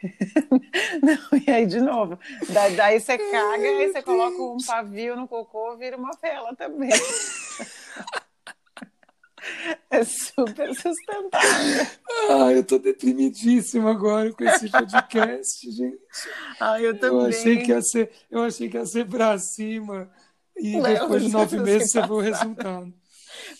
Não, 1.02 1.38
e 1.46 1.50
aí, 1.50 1.66
de 1.66 1.80
novo, 1.80 2.18
da- 2.50 2.68
daí 2.68 3.00
você 3.00 3.18
caga, 3.18 3.62
aí 3.68 3.92
você 3.92 4.00
coloca 4.02 4.40
um 4.40 4.56
pavio 4.64 5.16
no 5.16 5.26
cocô, 5.26 5.76
vira 5.76 5.96
uma 5.96 6.12
vela 6.22 6.54
também. 6.56 6.90
É 9.90 10.04
super 10.04 10.74
sustentável. 10.74 11.86
Ah, 12.28 12.52
eu 12.52 12.62
tô 12.64 12.78
deprimidíssimo 12.78 13.88
agora 13.88 14.32
com 14.32 14.44
esse 14.44 14.68
podcast, 14.68 15.70
gente. 15.70 15.98
Ah, 16.60 16.78
eu 16.80 16.92
Eu 16.92 16.98
também. 16.98 17.28
achei 17.28 17.56
que 17.62 17.70
ia 17.70 17.80
ser, 17.80 18.10
eu 18.30 18.42
achei 18.42 18.68
que 18.68 18.76
ia 18.76 18.84
ser 18.84 19.06
pra 19.08 19.38
cima. 19.38 20.10
E 20.56 20.76
Não, 20.76 20.82
depois 20.82 21.22
de 21.22 21.30
nove 21.30 21.58
meses 21.60 21.90
se 21.92 22.00
você 22.00 22.06
vê 22.06 22.12
o 22.12 22.18
resultado. 22.20 22.92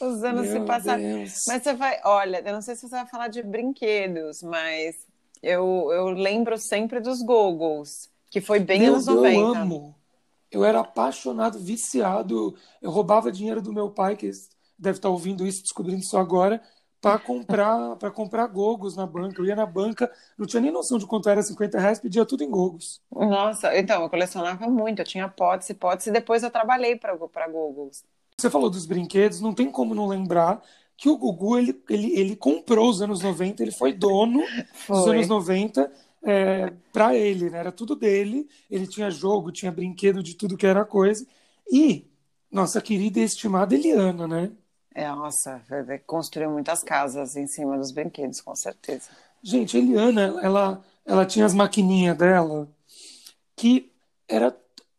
Os 0.01 0.23
anos 0.23 0.47
se 0.49 0.55
Meu 0.55 0.67
passaram. 0.67 1.03
Deus. 1.03 1.45
Mas 1.47 1.63
você 1.63 1.75
vai, 1.75 2.01
olha, 2.05 2.43
eu 2.45 2.53
não 2.53 2.63
sei 2.63 2.75
se 2.77 2.83
você 2.83 2.97
vai 2.97 3.07
falar 3.07 3.29
de 3.29 3.43
brinquedos, 3.43 4.43
mas 4.43 5.07
eu, 5.43 5.91
eu 5.93 6.09
lembro 6.11 6.59
sempre 6.59 7.01
dos 7.01 7.23
goggles, 7.23 8.11
que 8.31 8.41
foi 8.41 8.61
bem 8.61 8.81
Meu 8.81 8.95
anos 8.95 9.07
Deus, 9.07 9.17
90. 9.17 9.35
eu 9.35 9.63
amo. 9.63 9.95
Eu 10.51 10.65
era 10.65 10.81
apaixonado, 10.81 11.59
viciado. 11.59 12.57
Eu 12.81 12.91
roubava 12.91 13.31
dinheiro 13.31 13.61
do 13.61 13.73
meu 13.73 13.91
pai, 13.91 14.17
que 14.17 14.31
deve 14.79 14.99
estar 14.99 15.09
ouvindo 15.11 15.47
isso, 15.47 15.63
descobrindo 15.63 16.01
isso 16.01 16.17
agora, 16.17 16.63
para 17.01 17.19
comprar, 17.19 17.97
para 17.97 18.11
comprar 18.11 18.47
gogos 18.47 18.97
na 18.97 19.07
banca. 19.07 19.41
Eu 19.41 19.47
ia 19.47 19.57
na 19.57 19.67
banca, 19.67 20.11
não 20.39 20.47
tinha 20.47 20.61
nem 20.61 20.71
noção 20.73 20.99
de 20.99 21.07
quanto 21.07 21.29
era 21.29 21.43
50 21.43 21.79
reais, 21.79 22.01
pedia 22.01 22.25
tudo 22.25 22.43
em 22.45 22.51
gogos. 22.51 23.03
Nossa, 23.11 23.77
então, 23.77 24.03
eu 24.03 24.11
colecionava 24.11 24.69
muito, 24.69 25.01
eu 25.01 25.05
tinha 25.05 25.29
potes 25.29 25.69
e 25.71 25.75
potes, 25.75 26.07
e 26.07 26.11
depois 26.13 26.43
eu 26.43 26.51
trabalhei 26.51 26.97
para 26.97 27.17
goggles. 27.49 28.05
Você 28.39 28.49
falou 28.49 28.71
dos 28.71 28.87
brinquedos, 28.87 29.41
não 29.41 29.53
tem 29.53 29.71
como 29.71 29.95
não 29.95 30.07
lembrar 30.07 30.63
que 30.97 31.09
o 31.09 31.17
Gugu 31.17 31.59
ele, 31.59 31.83
ele, 31.89 32.19
ele 32.19 32.37
comprou 32.37 32.89
os 32.89 33.03
anos 33.03 33.21
90, 33.21 33.63
ele 33.63 33.73
foi 33.73 33.93
dono 33.93 34.41
dos 34.41 35.05
Foi. 35.05 35.17
anos 35.17 35.29
90 35.29 35.91
é, 36.23 36.73
para 36.93 37.15
ele, 37.15 37.51
né? 37.51 37.59
Era 37.59 37.73
tudo 37.73 37.95
dele. 37.95 38.49
Ele 38.71 38.87
tinha 38.87 39.11
jogo, 39.11 39.53
tinha 39.53 39.73
brinquedo 39.73 40.23
de 40.23 40.35
tudo 40.35 40.57
que 40.57 40.67
era 40.67 40.85
coisa. 40.85 41.27
E 41.71 42.07
nossa 42.51 42.81
querida 42.81 43.21
e 43.21 43.23
estimada 43.23 43.75
Eliana, 43.75 44.27
né? 44.27 44.51
É, 44.95 45.09
nossa, 45.09 45.63
construiu 46.07 46.51
muitas 46.51 46.83
casas 46.83 47.37
em 47.37 47.47
cima 47.47 47.79
dos 47.79 47.93
brinquedos, 47.93 48.41
com 48.41 48.55
certeza. 48.57 49.11
Gente, 49.43 49.77
a 49.77 49.81
Eliana, 49.81 50.41
ela, 50.43 50.85
ela 51.05 51.27
tinha 51.27 51.47
as 51.47 51.55
maquininhas 51.55 52.17
dela 52.17 52.69
que 53.55 53.93
era, 54.29 54.57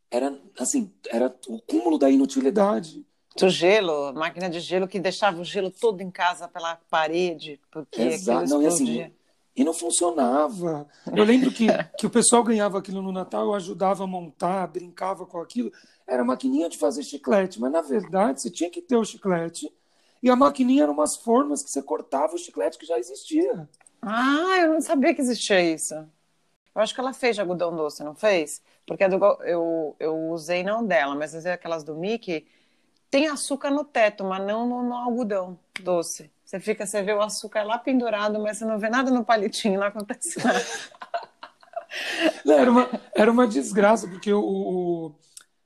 era 0.09 0.37
assim, 0.57 0.91
era 1.09 1.33
o 1.47 1.61
cúmulo 1.61 1.97
da 1.97 2.09
inutilidade. 2.09 3.05
Do 3.39 3.49
gelo, 3.49 4.13
máquina 4.13 4.49
de 4.49 4.59
gelo 4.59 4.87
que 4.87 4.99
deixava 4.99 5.39
o 5.39 5.45
gelo 5.45 5.71
todo 5.71 6.01
em 6.01 6.11
casa 6.11 6.47
pela 6.47 6.75
parede, 6.89 7.59
porque 7.71 8.01
Exato. 8.01 8.43
aquilo 8.43 8.57
Não, 8.57 8.63
e 8.63 8.67
assim, 8.67 9.11
e 9.55 9.63
não 9.63 9.73
funcionava. 9.73 10.87
Eu 11.13 11.23
lembro 11.23 11.51
que, 11.51 11.67
que 11.97 12.05
o 12.05 12.09
pessoal 12.09 12.43
ganhava 12.43 12.79
aquilo 12.79 13.01
no 13.01 13.11
Natal, 13.11 13.45
eu 13.45 13.53
ajudava 13.53 14.03
a 14.03 14.07
montar, 14.07 14.67
brincava 14.67 15.25
com 15.25 15.39
aquilo. 15.41 15.71
Era 16.07 16.23
maquininha 16.23 16.69
de 16.69 16.77
fazer 16.77 17.03
chiclete, 17.03 17.59
mas 17.59 17.71
na 17.71 17.81
verdade 17.81 18.41
você 18.41 18.49
tinha 18.49 18.69
que 18.69 18.81
ter 18.81 18.95
o 18.95 19.03
chiclete. 19.03 19.69
E 20.23 20.29
a 20.29 20.35
maquininha 20.35 20.83
eram 20.83 20.93
umas 20.93 21.15
formas 21.17 21.61
que 21.63 21.69
você 21.69 21.81
cortava 21.81 22.35
o 22.35 22.37
chiclete 22.37 22.77
que 22.77 22.85
já 22.85 22.97
existia. 22.97 23.67
Ah, 24.01 24.59
eu 24.61 24.73
não 24.73 24.81
sabia 24.81 25.13
que 25.13 25.21
existia 25.21 25.61
isso. 25.61 25.93
Eu 25.93 26.81
acho 26.81 26.93
que 26.93 26.99
ela 27.01 27.13
fez 27.13 27.35
de 27.35 27.41
algodão 27.41 27.75
doce, 27.75 28.03
não 28.03 28.15
fez? 28.15 28.61
Porque 28.85 29.07
do, 29.07 29.17
eu, 29.43 29.95
eu 29.99 30.29
usei 30.29 30.63
não 30.63 30.85
dela, 30.85 31.15
mas 31.15 31.33
usei 31.33 31.51
aquelas 31.51 31.83
do 31.83 31.95
Mickey. 31.95 32.47
Tem 33.09 33.27
açúcar 33.27 33.71
no 33.71 33.83
teto, 33.83 34.23
mas 34.23 34.45
não 34.45 34.67
no, 34.67 34.83
no 34.83 34.93
algodão 34.95 35.57
doce. 35.81 36.29
Você 36.45 36.59
fica, 36.59 36.85
você 36.85 37.01
vê 37.01 37.13
o 37.13 37.21
açúcar 37.21 37.63
lá 37.63 37.77
pendurado, 37.77 38.39
mas 38.39 38.57
você 38.57 38.65
não 38.65 38.77
vê 38.79 38.89
nada 38.89 39.09
no 39.11 39.23
palitinho, 39.23 39.79
não 39.79 39.87
acontece 39.87 40.37
nada. 40.43 40.63
Não, 42.45 42.53
Era 42.57 42.71
uma, 42.71 42.89
era 43.15 43.31
uma 43.31 43.47
desgraça, 43.47 44.07
porque 44.07 44.31
o, 44.31 44.41
o- 44.41 45.15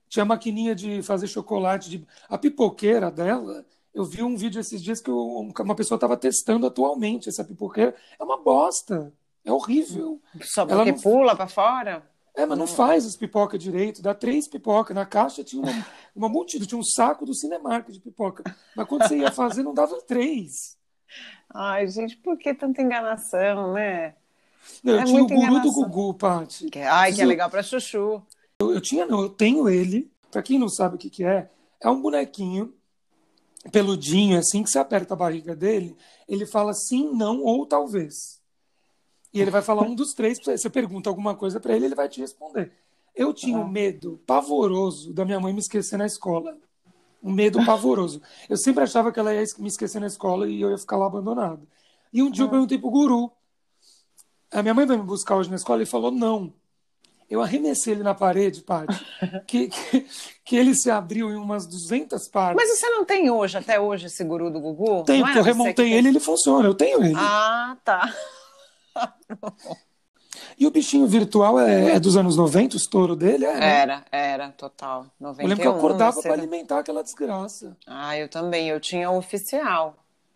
tinha 0.07 0.25
maquininha 0.25 0.75
de 0.75 1.01
fazer 1.01 1.27
chocolate. 1.27 1.89
De, 1.89 2.07
a 2.29 2.37
pipoqueira 2.37 3.09
dela, 3.11 3.65
eu 3.93 4.03
vi 4.05 4.21
um 4.23 4.35
vídeo 4.37 4.59
esses 4.59 4.81
dias 4.81 5.01
que 5.01 5.11
o- 5.11 5.51
uma 5.59 5.75
pessoa 5.75 5.97
estava 5.97 6.15
testando 6.15 6.67
atualmente 6.67 7.27
essa 7.29 7.43
pipoqueira. 7.43 7.95
É 8.19 8.23
uma 8.23 8.37
bosta. 8.41 9.11
É 9.45 9.51
horrível. 9.51 10.21
Só 10.41 10.61
Ela 10.61 10.77
porque 10.85 10.91
não- 10.93 10.99
pula 11.01 11.35
pra 11.35 11.47
fora? 11.47 12.03
É, 12.35 12.45
mas 12.45 12.57
não 12.57 12.65
faz 12.65 13.05
as 13.05 13.15
pipocas 13.15 13.59
direito, 13.61 14.01
dá 14.01 14.13
três 14.13 14.47
pipocas. 14.47 14.95
Na 14.95 15.05
caixa 15.05 15.43
tinha 15.43 15.61
uma, 15.61 15.71
uma 16.15 16.27
multidão, 16.29 16.67
tinha 16.67 16.79
um 16.79 16.83
saco 16.83 17.25
do 17.25 17.33
Cinemark 17.33 17.89
de 17.91 17.99
pipoca. 17.99 18.43
Mas 18.75 18.87
quando 18.87 19.07
você 19.07 19.17
ia 19.17 19.31
fazer, 19.31 19.61
não 19.61 19.73
dava 19.73 20.01
três. 20.01 20.77
Ai, 21.53 21.87
gente, 21.87 22.17
por 22.17 22.37
que 22.37 22.53
tanta 22.53 22.81
enganação, 22.81 23.73
né? 23.73 24.15
Não, 24.83 24.93
eu 24.93 24.99
É 24.99 25.03
tinha 25.03 25.23
o 25.23 25.27
guru 25.27 25.37
do 25.37 25.45
enganação. 25.45 25.83
Gugu, 25.83 26.13
Paty. 26.15 26.69
Que- 26.69 26.79
Ai, 26.79 27.13
que 27.13 27.21
é 27.21 27.25
legal 27.25 27.49
pra 27.49 27.61
chuchu. 27.61 28.23
Eu, 28.59 28.71
eu 28.73 28.81
tinha, 28.81 29.05
não, 29.05 29.21
eu 29.21 29.29
tenho 29.29 29.69
ele. 29.69 30.11
Pra 30.31 30.41
quem 30.41 30.57
não 30.57 30.69
sabe 30.69 30.95
o 30.95 30.97
que 30.97 31.11
que 31.11 31.23
é, 31.23 31.51
é 31.79 31.89
um 31.89 32.01
bonequinho 32.01 32.73
peludinho, 33.71 34.37
assim, 34.37 34.63
que 34.63 34.69
você 34.69 34.79
aperta 34.79 35.13
a 35.13 35.17
barriga 35.17 35.55
dele, 35.55 35.95
ele 36.27 36.45
fala 36.45 36.73
sim, 36.73 37.11
não 37.13 37.41
ou 37.41 37.65
talvez. 37.65 38.41
E 39.33 39.41
ele 39.41 39.49
vai 39.49 39.61
falar 39.61 39.81
um 39.81 39.95
dos 39.95 40.13
três, 40.13 40.37
você 40.39 40.69
pergunta 40.69 41.09
alguma 41.09 41.33
coisa 41.35 41.59
para 41.59 41.75
ele, 41.75 41.85
ele 41.85 41.95
vai 41.95 42.07
te 42.07 42.21
responder. 42.21 42.71
Eu 43.15 43.33
tinha 43.33 43.57
um 43.57 43.67
medo 43.67 44.19
pavoroso 44.25 45.13
da 45.13 45.25
minha 45.25 45.39
mãe 45.39 45.53
me 45.53 45.59
esquecer 45.59 45.97
na 45.97 46.05
escola. 46.05 46.55
Um 47.21 47.31
medo 47.31 47.63
pavoroso. 47.65 48.21
Eu 48.49 48.57
sempre 48.57 48.83
achava 48.83 49.11
que 49.11 49.19
ela 49.19 49.33
ia 49.33 49.43
me 49.57 49.67
esquecer 49.67 49.99
na 49.99 50.07
escola 50.07 50.47
e 50.47 50.61
eu 50.61 50.69
ia 50.69 50.77
ficar 50.77 50.97
lá 50.97 51.05
abandonado. 51.05 51.67
E 52.11 52.21
um 52.21 52.29
dia 52.29 52.43
eu 52.43 52.49
perguntei 52.49 52.77
pro 52.77 52.89
guru. 52.89 53.31
A 54.51 54.61
minha 54.61 54.73
mãe 54.73 54.85
vai 54.85 54.97
me 54.97 55.03
buscar 55.03 55.35
hoje 55.35 55.49
na 55.49 55.55
escola 55.55 55.81
e 55.81 55.85
falou 55.85 56.11
não. 56.11 56.53
Eu 57.29 57.41
arremessei 57.41 57.93
ele 57.93 58.03
na 58.03 58.13
parede, 58.13 58.61
Paty, 58.61 58.93
que, 59.47 59.67
que, 59.67 60.05
que, 60.45 60.55
ele 60.55 60.75
se 60.75 60.91
abriu 60.91 61.31
em 61.31 61.35
umas 61.35 61.65
200 61.65 62.27
partes. 62.27 62.55
Mas 62.55 62.77
você 62.77 62.87
não 62.89 63.05
tem 63.05 63.31
hoje, 63.31 63.57
até 63.57 63.79
hoje, 63.79 64.05
esse 64.05 64.23
guru 64.23 64.51
do 64.51 64.59
Gugu? 64.59 65.03
Tenho, 65.03 65.19
não 65.19 65.25
porque 65.25 65.39
eu 65.39 65.43
remontei 65.43 65.93
ele 65.93 66.09
e 66.09 66.11
ele 66.11 66.19
funciona. 66.19 66.67
Eu 66.67 66.75
tenho 66.75 67.03
ele. 67.03 67.15
Ah, 67.17 67.75
tá. 67.83 68.13
E 70.57 70.65
o 70.65 70.71
bichinho 70.71 71.07
virtual 71.07 71.59
é, 71.59 71.95
é, 71.95 71.99
dos 71.99 72.17
anos 72.17 72.35
90, 72.35 72.75
o 72.75 72.77
estouro 72.77 73.15
dele? 73.15 73.45
É, 73.45 73.59
né? 73.59 73.81
Era, 73.81 74.05
era, 74.11 74.49
total. 74.49 75.05
91, 75.19 75.43
eu 75.43 75.49
lembro 75.49 75.61
que 75.61 75.67
eu 75.67 75.75
acordava 75.75 76.21
para 76.21 76.33
alimentar 76.33 76.79
aquela 76.79 77.03
desgraça. 77.03 77.77
Ah, 77.85 78.17
eu 78.17 78.27
também. 78.27 78.67
Eu 78.67 78.79
tinha 78.79 79.09
o 79.09 79.17
oficial. 79.17 79.95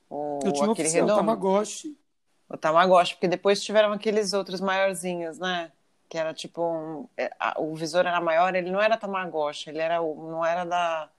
O, 0.10 0.40
eu 0.44 0.52
tinha 0.52 0.68
o 0.68 0.72
oficial, 0.72 1.06
redondo. 1.06 1.14
o 1.14 1.16
Tamagotchi. 1.16 1.98
O 2.50 2.58
Tamagotchi, 2.58 3.16
porque 3.16 3.28
depois 3.28 3.64
tiveram 3.64 3.92
aqueles 3.92 4.34
outros 4.34 4.62
maiorzinhos, 4.62 5.38
né? 5.38 5.72
Que 6.08 6.18
era 6.18 6.34
tipo 6.34 6.62
um, 6.62 7.08
é, 7.18 7.30
o 7.58 7.76
visor 7.76 8.06
era 8.06 8.22
maior, 8.22 8.56
ele 8.56 8.72
não 8.72 8.82
era 8.82 8.98
Tamagotchi, 8.98 9.70
ele 9.70 9.80
era 9.80 10.00
não 10.00 10.46
era 10.46 10.64
da, 10.64 11.10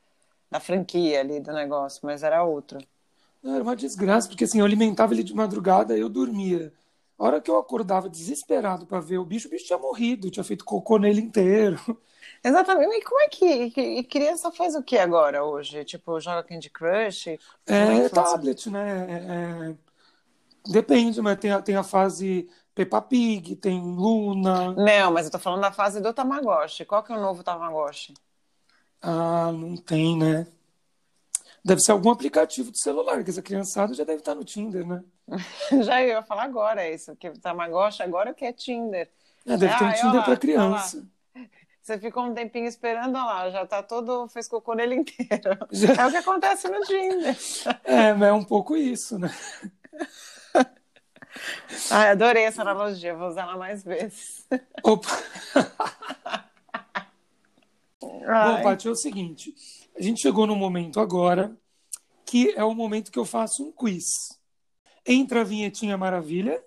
da 0.51 0.61
franquia 0.61 1.21
ali 1.21 1.41
do 1.41 1.53
negócio, 1.53 2.01
mas 2.03 2.23
era 2.23 2.43
outro. 2.43 2.79
Era 3.45 3.63
uma 3.63 3.77
desgraça, 3.77 4.29
porque 4.29 4.45
assim, 4.45 4.61
eu 4.61 4.65
alimentava 4.65 5.13
ele 5.13 5.23
de 5.23 5.35
madrugada 5.35 5.97
e 5.97 6.01
eu 6.01 6.09
dormia. 6.09 6.73
A 7.19 7.25
hora 7.25 7.41
que 7.41 7.51
eu 7.51 7.59
acordava 7.59 8.09
desesperado 8.09 8.87
para 8.87 9.01
ver 9.01 9.19
o 9.19 9.25
bicho, 9.25 9.49
o 9.49 9.51
bicho 9.51 9.67
tinha 9.67 9.79
morrido, 9.79 10.31
tinha 10.31 10.45
feito 10.45 10.65
cocô 10.65 10.99
nele 10.99 11.21
inteiro. 11.21 11.79
Exatamente. 12.45 12.95
E 12.95 13.03
como 13.03 13.21
é 13.21 13.29
que. 13.29 13.73
E 13.77 14.05
criança 14.05 14.53
faz 14.53 14.77
o 14.77 14.83
que 14.83 14.97
agora 14.97 15.45
hoje? 15.45 15.85
Tipo, 15.85 16.21
joga 16.21 16.45
Candy 16.45 16.71
Crush? 16.71 17.29
É, 17.29 17.39
é 17.67 18.09
tablet, 18.09 18.71
né? 18.71 19.07
É, 19.09 19.71
é... 19.71 19.75
Depende, 20.71 21.21
mas 21.21 21.39
tem 21.39 21.51
a, 21.51 21.63
tem 21.63 21.77
a 21.77 21.83
fase 21.83 22.49
Peppa 22.75 23.01
Pig, 23.03 23.57
tem 23.57 23.81
Luna. 23.81 24.73
Não, 24.73 25.13
mas 25.13 25.27
eu 25.27 25.33
tô 25.33 25.39
falando 25.39 25.63
da 25.63 25.73
fase 25.73 26.01
do 26.01 26.13
Tamagotchi. 26.13 26.85
Qual 26.85 27.03
que 27.03 27.13
é 27.13 27.17
o 27.17 27.21
novo 27.21 27.43
Tamagotchi? 27.43 28.15
Ah, 29.03 29.51
não 29.53 29.77
tem, 29.77 30.17
né? 30.17 30.47
Deve 31.65 31.81
ser 31.81 31.93
algum 31.93 32.11
aplicativo 32.11 32.71
de 32.71 32.81
celular, 32.81 33.23
que 33.23 33.31
essa 33.31 33.43
criançada 33.43 33.93
já 33.95 34.05
deve 34.05 34.21
estar 34.21 34.35
no 34.35 34.45
Tinder, 34.45 34.87
né? 34.87 35.03
já 35.83 36.03
ia 36.03 36.23
falar 36.23 36.45
agora 36.45 36.89
isso, 36.89 37.15
que 37.17 37.31
Tamagotchi 37.31 38.03
agora 38.03 38.33
que 38.33 38.45
é 38.45 38.53
Tinder. 38.53 39.11
É, 39.47 39.57
deve 39.57 39.77
ter 39.77 39.85
um 39.85 39.93
Tinder 39.93 40.25
para 40.25 40.37
criança. 40.37 41.07
Você 41.83 41.99
ficou 41.99 42.25
um 42.25 42.35
tempinho 42.35 42.67
esperando, 42.67 43.17
olha 43.17 43.25
lá, 43.25 43.51
já 43.51 43.67
tá 43.67 43.83
todo, 43.83 44.29
fez 44.29 44.47
cocô 44.47 44.75
nele 44.75 44.97
inteiro. 44.97 45.57
Já... 45.73 45.95
É 45.95 46.07
o 46.07 46.11
que 46.11 46.19
acontece 46.19 46.69
no 46.69 46.81
Tinder. 46.83 47.35
É, 47.83 48.13
mas 48.13 48.29
é 48.29 48.33
um 48.33 48.45
pouco 48.45 48.77
isso, 48.77 49.19
né? 49.19 49.35
Ai, 51.91 52.11
adorei 52.11 52.45
essa 52.45 52.61
analogia, 52.61 53.15
vou 53.15 53.29
usar 53.29 53.45
ela 53.45 53.57
mais 53.57 53.83
vezes. 53.83 54.47
Opa! 54.83 55.09
Bom, 58.01 58.63
Paty, 58.63 58.89
é 58.89 58.91
o 58.91 58.95
seguinte, 58.95 59.55
a 59.99 60.03
gente 60.03 60.21
chegou 60.21 60.47
no 60.47 60.55
momento 60.55 61.01
agora 61.01 61.57
que 62.25 62.53
é 62.55 62.63
o 62.63 62.75
momento 62.75 63.11
que 63.11 63.19
eu 63.19 63.25
faço 63.25 63.65
um 63.65 63.73
quiz. 63.73 64.05
Entra 65.05 65.41
a 65.41 65.45
vinhetinha 65.45 65.97
maravilha. 65.97 66.63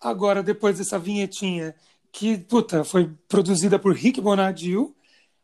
Agora, 0.00 0.42
depois 0.42 0.78
dessa 0.78 0.98
vinhetinha, 0.98 1.74
que, 2.10 2.38
puta, 2.38 2.84
foi 2.84 3.12
produzida 3.28 3.78
por 3.78 3.92
Rick 3.92 4.20
Bonadil, 4.20 4.96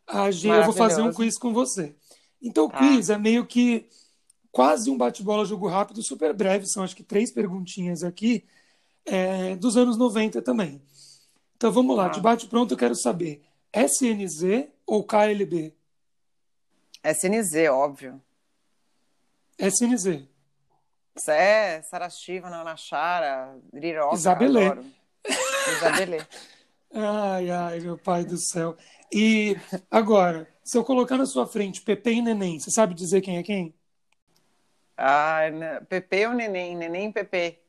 a 0.07 0.31
gente, 0.31 0.47
eu 0.47 0.63
vou 0.63 0.73
fazer 0.73 1.01
um 1.01 1.13
quiz 1.13 1.37
com 1.37 1.53
você. 1.53 1.95
Então, 2.41 2.65
o 2.65 2.69
tá. 2.69 2.79
quiz 2.79 3.09
é 3.09 3.17
meio 3.17 3.45
que 3.45 3.87
quase 4.57 4.89
um 4.89 4.97
bate-bola 4.97 5.45
jogo 5.45 5.67
rápido, 5.67 6.01
super 6.01 6.33
breve, 6.33 6.65
são 6.65 6.81
acho 6.81 6.95
que 6.95 7.03
três 7.03 7.29
perguntinhas 7.29 8.03
aqui, 8.03 8.43
é, 9.05 9.55
dos 9.55 9.77
anos 9.77 9.95
90 9.97 10.41
também. 10.41 10.81
Então 11.55 11.71
vamos 11.71 11.95
lá, 11.95 12.05
tá. 12.05 12.15
de 12.15 12.21
bate-pronto 12.21 12.73
eu 12.73 12.77
quero 12.77 12.95
saber, 12.95 13.43
SNZ 13.71 14.67
ou 14.83 15.03
KLB? 15.03 15.75
SNZ, 17.03 17.69
óbvio. 17.69 18.19
SNZ. 19.59 20.27
Isso 21.15 21.29
é 21.29 21.83
Sarastiva, 21.83 22.49
Nanachara, 22.49 23.59
Riroca. 23.71 24.15
Isabelê. 24.15 24.71
Isabelê. 25.77 26.17
ai, 26.95 27.51
ai, 27.51 27.79
meu 27.79 27.95
pai 27.95 28.25
do 28.25 28.39
céu. 28.39 28.75
E 29.13 29.55
agora, 29.91 30.49
se 30.63 30.75
eu 30.75 30.83
colocar 30.83 31.15
na 31.15 31.27
sua 31.27 31.45
frente 31.45 31.83
Pepe 31.83 32.13
e 32.13 32.21
Neném, 32.23 32.59
você 32.59 32.71
sabe 32.71 32.95
dizer 32.95 33.21
quem 33.21 33.37
é 33.37 33.43
quem? 33.43 33.76
Ah, 34.97 35.41
Pepe 35.87 36.25
ou 36.25 36.33
Neném? 36.33 36.75
Neném 36.75 37.09
e 37.09 37.13
Pepe. 37.13 37.59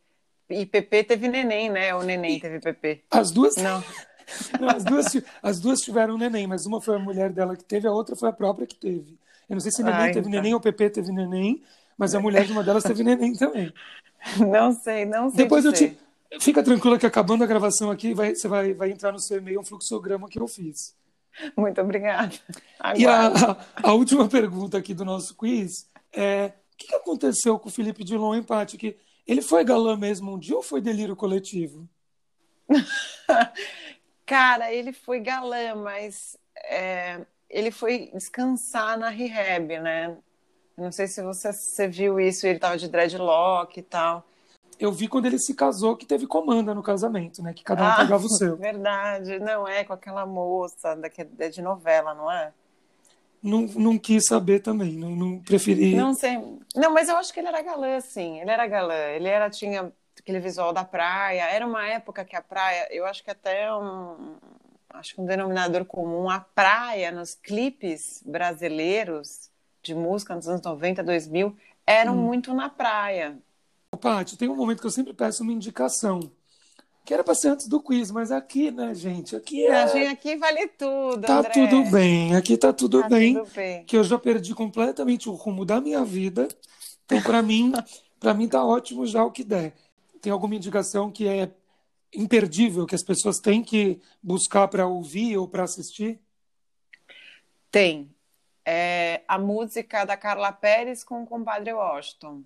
E 0.49 0.65
Pepe 0.65 1.05
teve 1.05 1.29
Neném, 1.29 1.69
né? 1.69 1.95
Ou 1.95 2.03
Neném 2.03 2.41
teve 2.41 2.59
Pepe? 2.59 3.05
As 3.11 3.31
duas? 3.31 3.57
Não. 3.57 3.83
Não, 4.61 4.69
as, 4.69 4.85
duas, 4.85 5.07
as 5.43 5.59
duas 5.59 5.81
tiveram 5.81 6.19
neném, 6.19 6.47
mas 6.47 6.67
uma 6.67 6.83
foi 6.83 6.97
a 6.97 6.99
mulher 6.99 7.31
dela 7.31 7.57
que 7.57 7.65
teve, 7.65 7.89
a 7.89 7.91
outra 7.91 8.15
foi 8.15 8.29
a 8.29 8.33
própria 8.33 8.67
que 8.67 8.77
teve. 8.77 9.19
Eu 9.49 9.55
não 9.55 9.61
sei 9.61 9.73
se 9.73 9.83
neném 9.83 9.99
Ai, 9.99 10.13
teve 10.13 10.29
então. 10.29 10.31
neném 10.33 10.53
ou 10.53 10.61
Pepe 10.61 10.91
teve 10.91 11.11
neném, 11.11 11.63
mas 11.97 12.15
a 12.15 12.21
mulher 12.21 12.45
de 12.45 12.53
uma 12.53 12.63
delas 12.63 12.85
teve 12.85 13.03
neném 13.03 13.33
também. 13.33 13.73
Não 14.37 14.73
sei, 14.73 15.05
não 15.05 15.31
sei. 15.31 15.45
Depois 15.45 15.65
eu 15.65 15.73
te. 15.73 15.97
Fica 16.41 16.61
tranquila 16.61 16.99
que 16.99 17.07
acabando 17.07 17.45
a 17.45 17.47
gravação 17.47 17.89
aqui, 17.89 18.13
vai, 18.13 18.35
você 18.35 18.49
vai, 18.49 18.75
vai 18.75 18.91
entrar 18.91 19.13
no 19.13 19.19
seu 19.21 19.39
e-mail 19.39 19.61
um 19.61 19.65
fluxograma 19.65 20.29
que 20.29 20.41
eu 20.41 20.49
fiz. 20.49 20.93
Muito 21.57 21.81
obrigada. 21.81 22.35
E 22.97 23.07
a, 23.07 23.29
a, 23.29 23.57
a, 23.85 23.93
última 23.93 24.29
pergunta 24.29 24.77
aqui 24.77 24.93
do 24.93 25.05
nosso 25.05 25.37
quiz 25.37 25.89
é: 26.13 26.47
o 26.49 26.53
que 26.87 26.95
aconteceu 26.95 27.59
com 27.59 27.69
o 27.69 27.73
Felipe 27.73 28.05
Dilon 28.05 28.35
empate? 28.35 28.79
Que 28.79 28.97
ele 29.27 29.43
foi 29.43 29.65
galã 29.65 29.97
mesmo 29.97 30.33
um 30.33 30.39
dia 30.39 30.57
ou 30.57 30.63
foi 30.63 30.81
delírio 30.81 31.17
coletivo? 31.17 31.89
Cara, 34.25 34.73
ele 34.73 34.93
foi 34.93 35.21
galã, 35.21 35.75
mas 35.75 36.39
é, 36.65 37.25
ele 37.49 37.71
foi 37.71 38.11
descansar 38.13 38.99
na 38.99 39.09
rehab, 39.09 39.79
né? 39.79 40.17
Não 40.77 40.93
sei 40.93 41.07
se 41.07 41.23
você, 41.23 41.53
você 41.53 41.89
viu 41.89 42.21
isso, 42.21 42.47
ele 42.47 42.59
tava 42.59 42.77
de 42.77 42.89
dreadlock 42.89 43.79
e 43.79 43.83
tal 43.83 44.25
eu 44.79 44.93
vi 44.93 45.09
quando 45.09 45.27
ele 45.27 45.39
se 45.39 45.55
casou 45.55 45.97
que 45.97 46.07
teve 46.07 46.27
comanda 46.27 46.75
no 46.75 46.83
casamento, 46.83 47.43
né? 47.43 47.53
Que 47.53 47.65
cada 47.65 47.83
um 47.83 47.87
ah, 47.87 47.97
pegava 47.97 48.25
o 48.25 48.29
seu. 48.29 48.57
Verdade, 48.57 49.39
não 49.41 49.67
é 49.67 49.83
com 49.85 49.93
aquela 49.93 50.25
moça 50.25 50.95
daquele, 50.95 51.31
é 51.39 51.49
de 51.49 51.61
novela, 51.61 52.15
não 52.15 52.31
é? 52.31 52.53
Não, 53.43 53.63
não 53.63 53.99
quis 53.99 54.27
saber 54.27 54.61
também, 54.61 54.93
não, 54.93 55.11
não 55.11 55.39
preferi. 55.39 55.95
Não 55.95 56.13
sei. 56.15 56.37
Não, 56.75 56.93
mas 56.93 57.09
eu 57.09 57.17
acho 57.17 57.33
que 57.33 57.41
ele 57.41 57.49
era 57.49 57.63
galã, 57.63 58.01
sim. 58.01 58.41
Ele 58.41 58.51
era 58.51 58.67
galã. 58.67 59.09
Ele 59.11 59.29
era, 59.29 59.49
tinha 59.49 59.93
aquele 60.19 60.41
visual 60.41 60.73
da 60.73 60.85
praia. 60.85 61.45
Era 61.45 61.67
uma 61.67 61.87
época 61.87 62.25
que 62.25 62.37
a 62.37 62.43
praia, 62.43 62.89
eu 62.91 63.07
acho 63.07 63.23
que 63.23 63.31
até 63.31 63.73
um, 63.73 64.37
acho 64.91 65.15
que 65.15 65.21
um 65.21 65.27
denominador 65.27 65.85
comum, 65.85 66.29
a 66.29 66.41
praia 66.41 67.11
nos 67.13 67.35
clipes 67.35 68.23
brasileiros 68.27 69.51
de 69.83 69.95
música 69.95 70.35
nos 70.35 70.49
anos 70.49 70.63
90, 70.63 71.03
2000, 71.03 71.57
eram 71.87 72.15
hum. 72.15 72.23
muito 72.23 72.53
na 72.53 72.69
praia. 72.69 73.39
Paty, 74.01 74.37
tem 74.37 74.49
um 74.49 74.57
momento 74.57 74.81
que 74.81 74.87
eu 74.87 74.91
sempre 74.91 75.15
peço 75.15 75.43
uma 75.43 75.53
indicação. 75.53 76.21
Que 77.09 77.15
era 77.15 77.25
para 77.25 77.35
ser 77.35 77.49
antes 77.49 77.67
do 77.67 77.81
quiz, 77.81 78.11
mas 78.11 78.31
aqui, 78.31 78.71
né, 78.71 78.95
gente? 78.95 79.35
Aqui 79.35 79.65
é. 79.65 80.09
aqui 80.09 80.37
vale 80.37 80.69
tudo. 80.69 81.23
Tá 81.23 81.39
André. 81.39 81.53
tudo 81.53 81.91
bem. 81.91 82.37
Aqui 82.37 82.55
tá 82.59 82.71
tudo, 82.71 83.01
tá 83.01 83.09
bem, 83.09 83.33
tudo 83.33 83.51
bem. 83.55 83.83
Que 83.87 83.97
eu 83.97 84.05
já 84.05 84.19
perdi 84.19 84.55
completamente 84.55 85.27
o 85.27 85.33
rumo 85.33 85.65
da 85.65 85.81
minha 85.81 86.05
vida. 86.05 86.49
Então, 87.07 87.23
para 87.23 87.41
mim, 87.41 87.73
para 88.21 88.35
mim 88.35 88.47
tá 88.47 88.63
ótimo 88.63 89.07
já 89.07 89.25
o 89.25 89.31
que 89.33 89.43
der. 89.43 89.73
Tem 90.21 90.31
alguma 90.31 90.55
indicação 90.55 91.11
que 91.11 91.27
é 91.27 91.51
imperdível 92.15 92.85
que 92.85 92.95
as 92.95 93.03
pessoas 93.03 93.39
têm 93.39 93.65
que 93.65 94.03
buscar 94.23 94.69
para 94.69 94.87
ouvir 94.87 95.39
ou 95.39 95.49
para 95.49 95.63
assistir? 95.63 96.21
Tem. 97.71 98.15
É 98.67 99.23
a 99.27 99.39
música 99.39 100.05
da 100.05 100.15
Carla 100.15 100.53
Pérez 100.53 101.03
com 101.03 101.23
o 101.23 101.27
compadre 101.27 101.73
Washington 101.73 102.45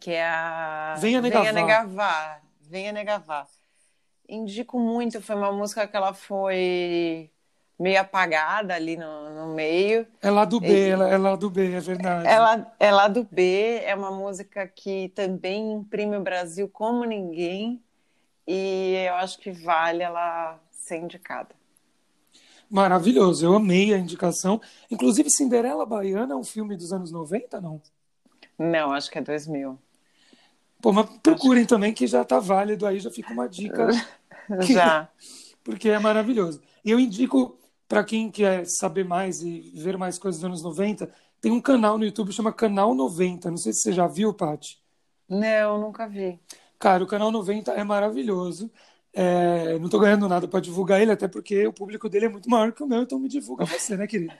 que 0.00 0.10
é 0.10 0.26
a 0.26 0.96
Venha 0.98 1.20
Negavar. 1.20 1.52
Venha 1.52 1.64
Negavar. 1.64 2.42
Venha 2.72 2.90
Negavar. 2.90 3.46
Indico 4.26 4.78
muito, 4.78 5.20
foi 5.20 5.36
uma 5.36 5.52
música 5.52 5.86
que 5.86 5.94
ela 5.94 6.14
foi 6.14 7.30
meio 7.78 8.00
apagada 8.00 8.74
ali 8.74 8.96
no, 8.96 9.28
no 9.28 9.54
meio. 9.54 10.06
É 10.22 10.30
lá 10.30 10.46
do 10.46 10.58
B, 10.58 10.86
e, 10.86 10.88
ela 10.88 11.06
é 11.06 11.18
lá 11.18 11.36
do 11.36 11.50
B, 11.50 11.74
é 11.74 11.80
verdade. 11.80 12.26
Ela 12.26 12.74
é 12.80 12.90
lá 12.90 13.08
do 13.08 13.24
B, 13.24 13.82
é 13.84 13.94
uma 13.94 14.10
música 14.10 14.66
que 14.66 15.10
também 15.10 15.70
imprime 15.74 16.16
o 16.16 16.22
Brasil 16.22 16.66
como 16.66 17.04
ninguém. 17.04 17.78
e 18.46 19.04
eu 19.06 19.16
acho 19.16 19.38
que 19.38 19.50
vale 19.52 20.02
ela 20.02 20.58
ser 20.70 20.96
indicada. 20.96 21.54
Maravilhoso, 22.70 23.44
eu 23.44 23.54
amei 23.54 23.92
a 23.92 23.98
indicação. 23.98 24.62
Inclusive, 24.90 25.28
Cinderela 25.28 25.84
Baiana 25.84 26.32
é 26.32 26.36
um 26.36 26.44
filme 26.44 26.74
dos 26.74 26.90
anos 26.90 27.12
90, 27.12 27.60
não? 27.60 27.82
Não, 28.58 28.94
acho 28.94 29.10
que 29.10 29.18
é 29.18 29.20
2000. 29.20 29.78
Pô, 30.82 30.92
mas 30.92 31.08
procurem 31.22 31.64
também 31.64 31.94
que 31.94 32.08
já 32.08 32.24
tá 32.24 32.40
válido, 32.40 32.84
aí 32.84 32.98
já 32.98 33.10
fica 33.10 33.32
uma 33.32 33.48
dica. 33.48 33.88
já. 34.68 35.08
Porque 35.62 35.88
é 35.88 35.98
maravilhoso. 35.98 36.60
E 36.84 36.90
eu 36.90 36.98
indico 36.98 37.56
para 37.88 38.02
quem 38.02 38.30
quer 38.30 38.66
saber 38.66 39.04
mais 39.04 39.42
e 39.42 39.72
ver 39.76 39.96
mais 39.96 40.18
coisas 40.18 40.40
dos 40.40 40.48
anos 40.48 40.62
90, 40.62 41.08
tem 41.40 41.52
um 41.52 41.60
canal 41.60 41.96
no 41.96 42.04
YouTube 42.04 42.28
que 42.28 42.34
chama 42.34 42.52
Canal 42.52 42.94
90. 42.94 43.50
Não 43.50 43.56
sei 43.56 43.72
se 43.72 43.80
você 43.80 43.92
já 43.92 44.08
viu, 44.08 44.34
Paty. 44.34 44.82
Não, 45.28 45.80
nunca 45.80 46.08
vi. 46.08 46.40
Cara, 46.78 47.04
o 47.04 47.06
Canal 47.06 47.30
90 47.30 47.70
é 47.72 47.84
maravilhoso. 47.84 48.70
É, 49.12 49.78
não 49.78 49.84
estou 49.84 50.00
ganhando 50.00 50.26
nada 50.26 50.48
para 50.48 50.58
divulgar 50.58 51.00
ele, 51.00 51.12
até 51.12 51.28
porque 51.28 51.66
o 51.66 51.72
público 51.72 52.08
dele 52.08 52.26
é 52.26 52.28
muito 52.28 52.48
maior 52.48 52.72
que 52.72 52.82
o 52.82 52.86
meu, 52.86 53.02
então 53.02 53.18
me 53.18 53.28
divulga 53.28 53.66
você, 53.66 53.94
né, 53.96 54.06
querido? 54.06 54.32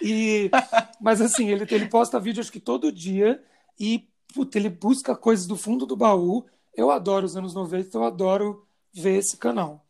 E, 0.00 0.50
mas 1.00 1.20
assim, 1.22 1.48
ele, 1.48 1.66
ele 1.68 1.88
posta 1.88 2.20
vídeo 2.20 2.40
acho 2.40 2.52
que 2.52 2.60
todo 2.60 2.92
dia 2.92 3.42
e 3.78 4.09
puta, 4.32 4.58
ele 4.58 4.68
busca 4.68 5.14
coisas 5.14 5.46
do 5.46 5.56
fundo 5.56 5.86
do 5.86 5.96
baú. 5.96 6.44
Eu 6.74 6.90
adoro 6.90 7.26
os 7.26 7.36
anos 7.36 7.54
90, 7.54 7.88
então 7.88 8.00
eu 8.02 8.06
adoro 8.06 8.66
ver 8.92 9.18
esse 9.18 9.36
canal. 9.36 9.84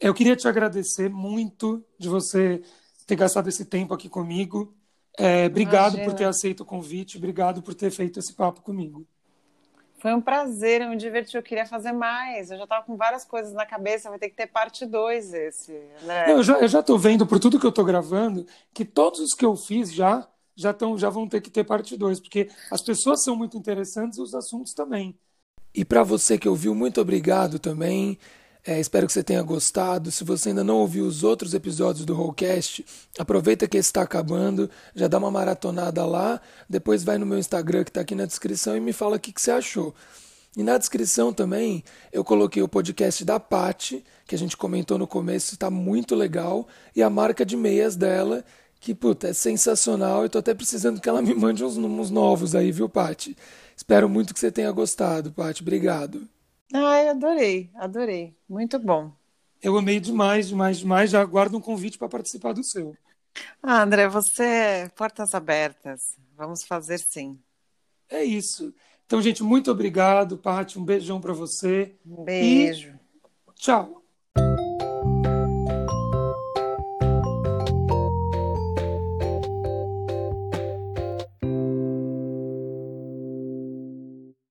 Eu 0.00 0.14
queria 0.14 0.36
te 0.36 0.46
agradecer 0.48 1.08
muito 1.08 1.84
de 1.98 2.08
você 2.08 2.62
ter 3.06 3.16
gastado 3.16 3.48
esse 3.48 3.64
tempo 3.64 3.94
aqui 3.94 4.08
comigo. 4.08 4.74
É, 5.16 5.46
obrigado 5.46 5.94
Imagina. 5.94 6.04
por 6.04 6.16
ter 6.16 6.24
aceito 6.24 6.60
o 6.60 6.66
convite, 6.66 7.16
obrigado 7.16 7.62
por 7.62 7.74
ter 7.74 7.90
feito 7.90 8.18
esse 8.18 8.32
papo 8.34 8.62
comigo. 8.62 9.06
Foi 9.98 10.12
um 10.12 10.20
prazer, 10.20 10.82
eu 10.82 10.90
me 10.90 10.96
diverti, 10.96 11.34
eu 11.34 11.42
queria 11.42 11.64
fazer 11.64 11.92
mais. 11.92 12.50
Eu 12.50 12.58
já 12.58 12.64
estava 12.64 12.84
com 12.84 12.96
várias 12.96 13.24
coisas 13.24 13.54
na 13.54 13.64
cabeça, 13.64 14.10
vai 14.10 14.18
ter 14.18 14.28
que 14.28 14.36
ter 14.36 14.46
parte 14.46 14.84
2 14.84 15.32
esse, 15.32 15.72
André. 16.02 16.30
Eu 16.30 16.42
já, 16.42 16.58
eu 16.58 16.68
já 16.68 16.82
tô 16.82 16.98
vendo, 16.98 17.26
por 17.26 17.40
tudo 17.40 17.58
que 17.58 17.64
eu 17.64 17.70
estou 17.70 17.84
gravando, 17.84 18.46
que 18.74 18.84
todos 18.84 19.20
os 19.20 19.32
que 19.32 19.46
eu 19.46 19.56
fiz 19.56 19.90
já 19.90 20.28
já, 20.56 20.72
tão, 20.72 20.98
já 20.98 21.10
vão 21.10 21.28
ter 21.28 21.40
que 21.40 21.50
ter 21.50 21.64
parte 21.64 21.96
2, 21.96 22.20
porque 22.20 22.48
as 22.70 22.82
pessoas 22.82 23.22
são 23.22 23.36
muito 23.36 23.56
interessantes 23.56 24.18
e 24.18 24.22
os 24.22 24.34
assuntos 24.34 24.74
também. 24.74 25.18
E 25.74 25.84
para 25.84 26.02
você 26.02 26.38
que 26.38 26.48
ouviu, 26.48 26.74
muito 26.74 27.00
obrigado 27.00 27.58
também. 27.58 28.18
É, 28.66 28.80
espero 28.80 29.06
que 29.06 29.12
você 29.12 29.22
tenha 29.22 29.42
gostado. 29.42 30.10
Se 30.10 30.24
você 30.24 30.48
ainda 30.50 30.64
não 30.64 30.78
ouviu 30.78 31.04
os 31.04 31.22
outros 31.22 31.52
episódios 31.52 32.06
do 32.06 32.14
Rollcast, 32.14 32.84
aproveita 33.18 33.68
que 33.68 33.76
está 33.76 34.02
acabando, 34.02 34.70
já 34.94 35.06
dá 35.06 35.18
uma 35.18 35.30
maratonada 35.30 36.06
lá, 36.06 36.40
depois 36.68 37.04
vai 37.04 37.18
no 37.18 37.26
meu 37.26 37.38
Instagram 37.38 37.84
que 37.84 37.90
está 37.90 38.00
aqui 38.00 38.14
na 38.14 38.24
descrição 38.24 38.76
e 38.76 38.80
me 38.80 38.92
fala 38.92 39.16
o 39.16 39.20
que, 39.20 39.32
que 39.32 39.40
você 39.40 39.50
achou. 39.50 39.94
E 40.56 40.62
na 40.62 40.78
descrição 40.78 41.32
também 41.32 41.82
eu 42.12 42.24
coloquei 42.24 42.62
o 42.62 42.68
podcast 42.68 43.24
da 43.24 43.40
Pati, 43.40 44.04
que 44.24 44.34
a 44.34 44.38
gente 44.38 44.56
comentou 44.56 44.96
no 44.96 45.06
começo, 45.06 45.54
está 45.54 45.68
muito 45.68 46.14
legal, 46.14 46.66
e 46.94 47.02
a 47.02 47.10
marca 47.10 47.44
de 47.44 47.56
meias 47.56 47.96
dela, 47.96 48.44
que 48.84 48.94
puta, 48.94 49.28
é 49.28 49.32
sensacional. 49.32 50.24
Eu 50.24 50.28
tô 50.28 50.38
até 50.38 50.52
precisando 50.52 51.00
que 51.00 51.08
ela 51.08 51.22
me 51.22 51.34
mande 51.34 51.64
uns, 51.64 51.78
uns 51.78 52.10
novos 52.10 52.54
aí, 52.54 52.70
viu, 52.70 52.86
Pati? 52.86 53.34
Espero 53.74 54.10
muito 54.10 54.34
que 54.34 54.38
você 54.38 54.52
tenha 54.52 54.70
gostado, 54.70 55.32
Pati. 55.32 55.62
Obrigado. 55.62 56.28
Ai, 56.70 57.08
adorei, 57.08 57.70
adorei. 57.76 58.36
Muito 58.46 58.78
bom. 58.78 59.10
Eu 59.62 59.78
amei 59.78 59.98
demais, 59.98 60.48
demais, 60.48 60.76
demais. 60.76 61.10
Já 61.10 61.22
aguardo 61.22 61.56
um 61.56 61.62
convite 61.62 61.96
para 61.96 62.10
participar 62.10 62.52
do 62.52 62.62
seu. 62.62 62.94
Ah, 63.62 63.82
André, 63.82 64.06
você 64.06 64.44
é 64.44 64.88
portas 64.90 65.34
abertas. 65.34 66.16
Vamos 66.36 66.62
fazer 66.62 66.98
sim. 66.98 67.38
É 68.10 68.22
isso. 68.22 68.74
Então, 69.06 69.22
gente, 69.22 69.42
muito 69.42 69.70
obrigado, 69.70 70.36
Paty. 70.36 70.78
Um 70.78 70.84
beijão 70.84 71.22
para 71.22 71.32
você. 71.32 71.96
Um 72.04 72.22
beijo. 72.22 72.98
E 73.48 73.52
tchau. 73.54 74.03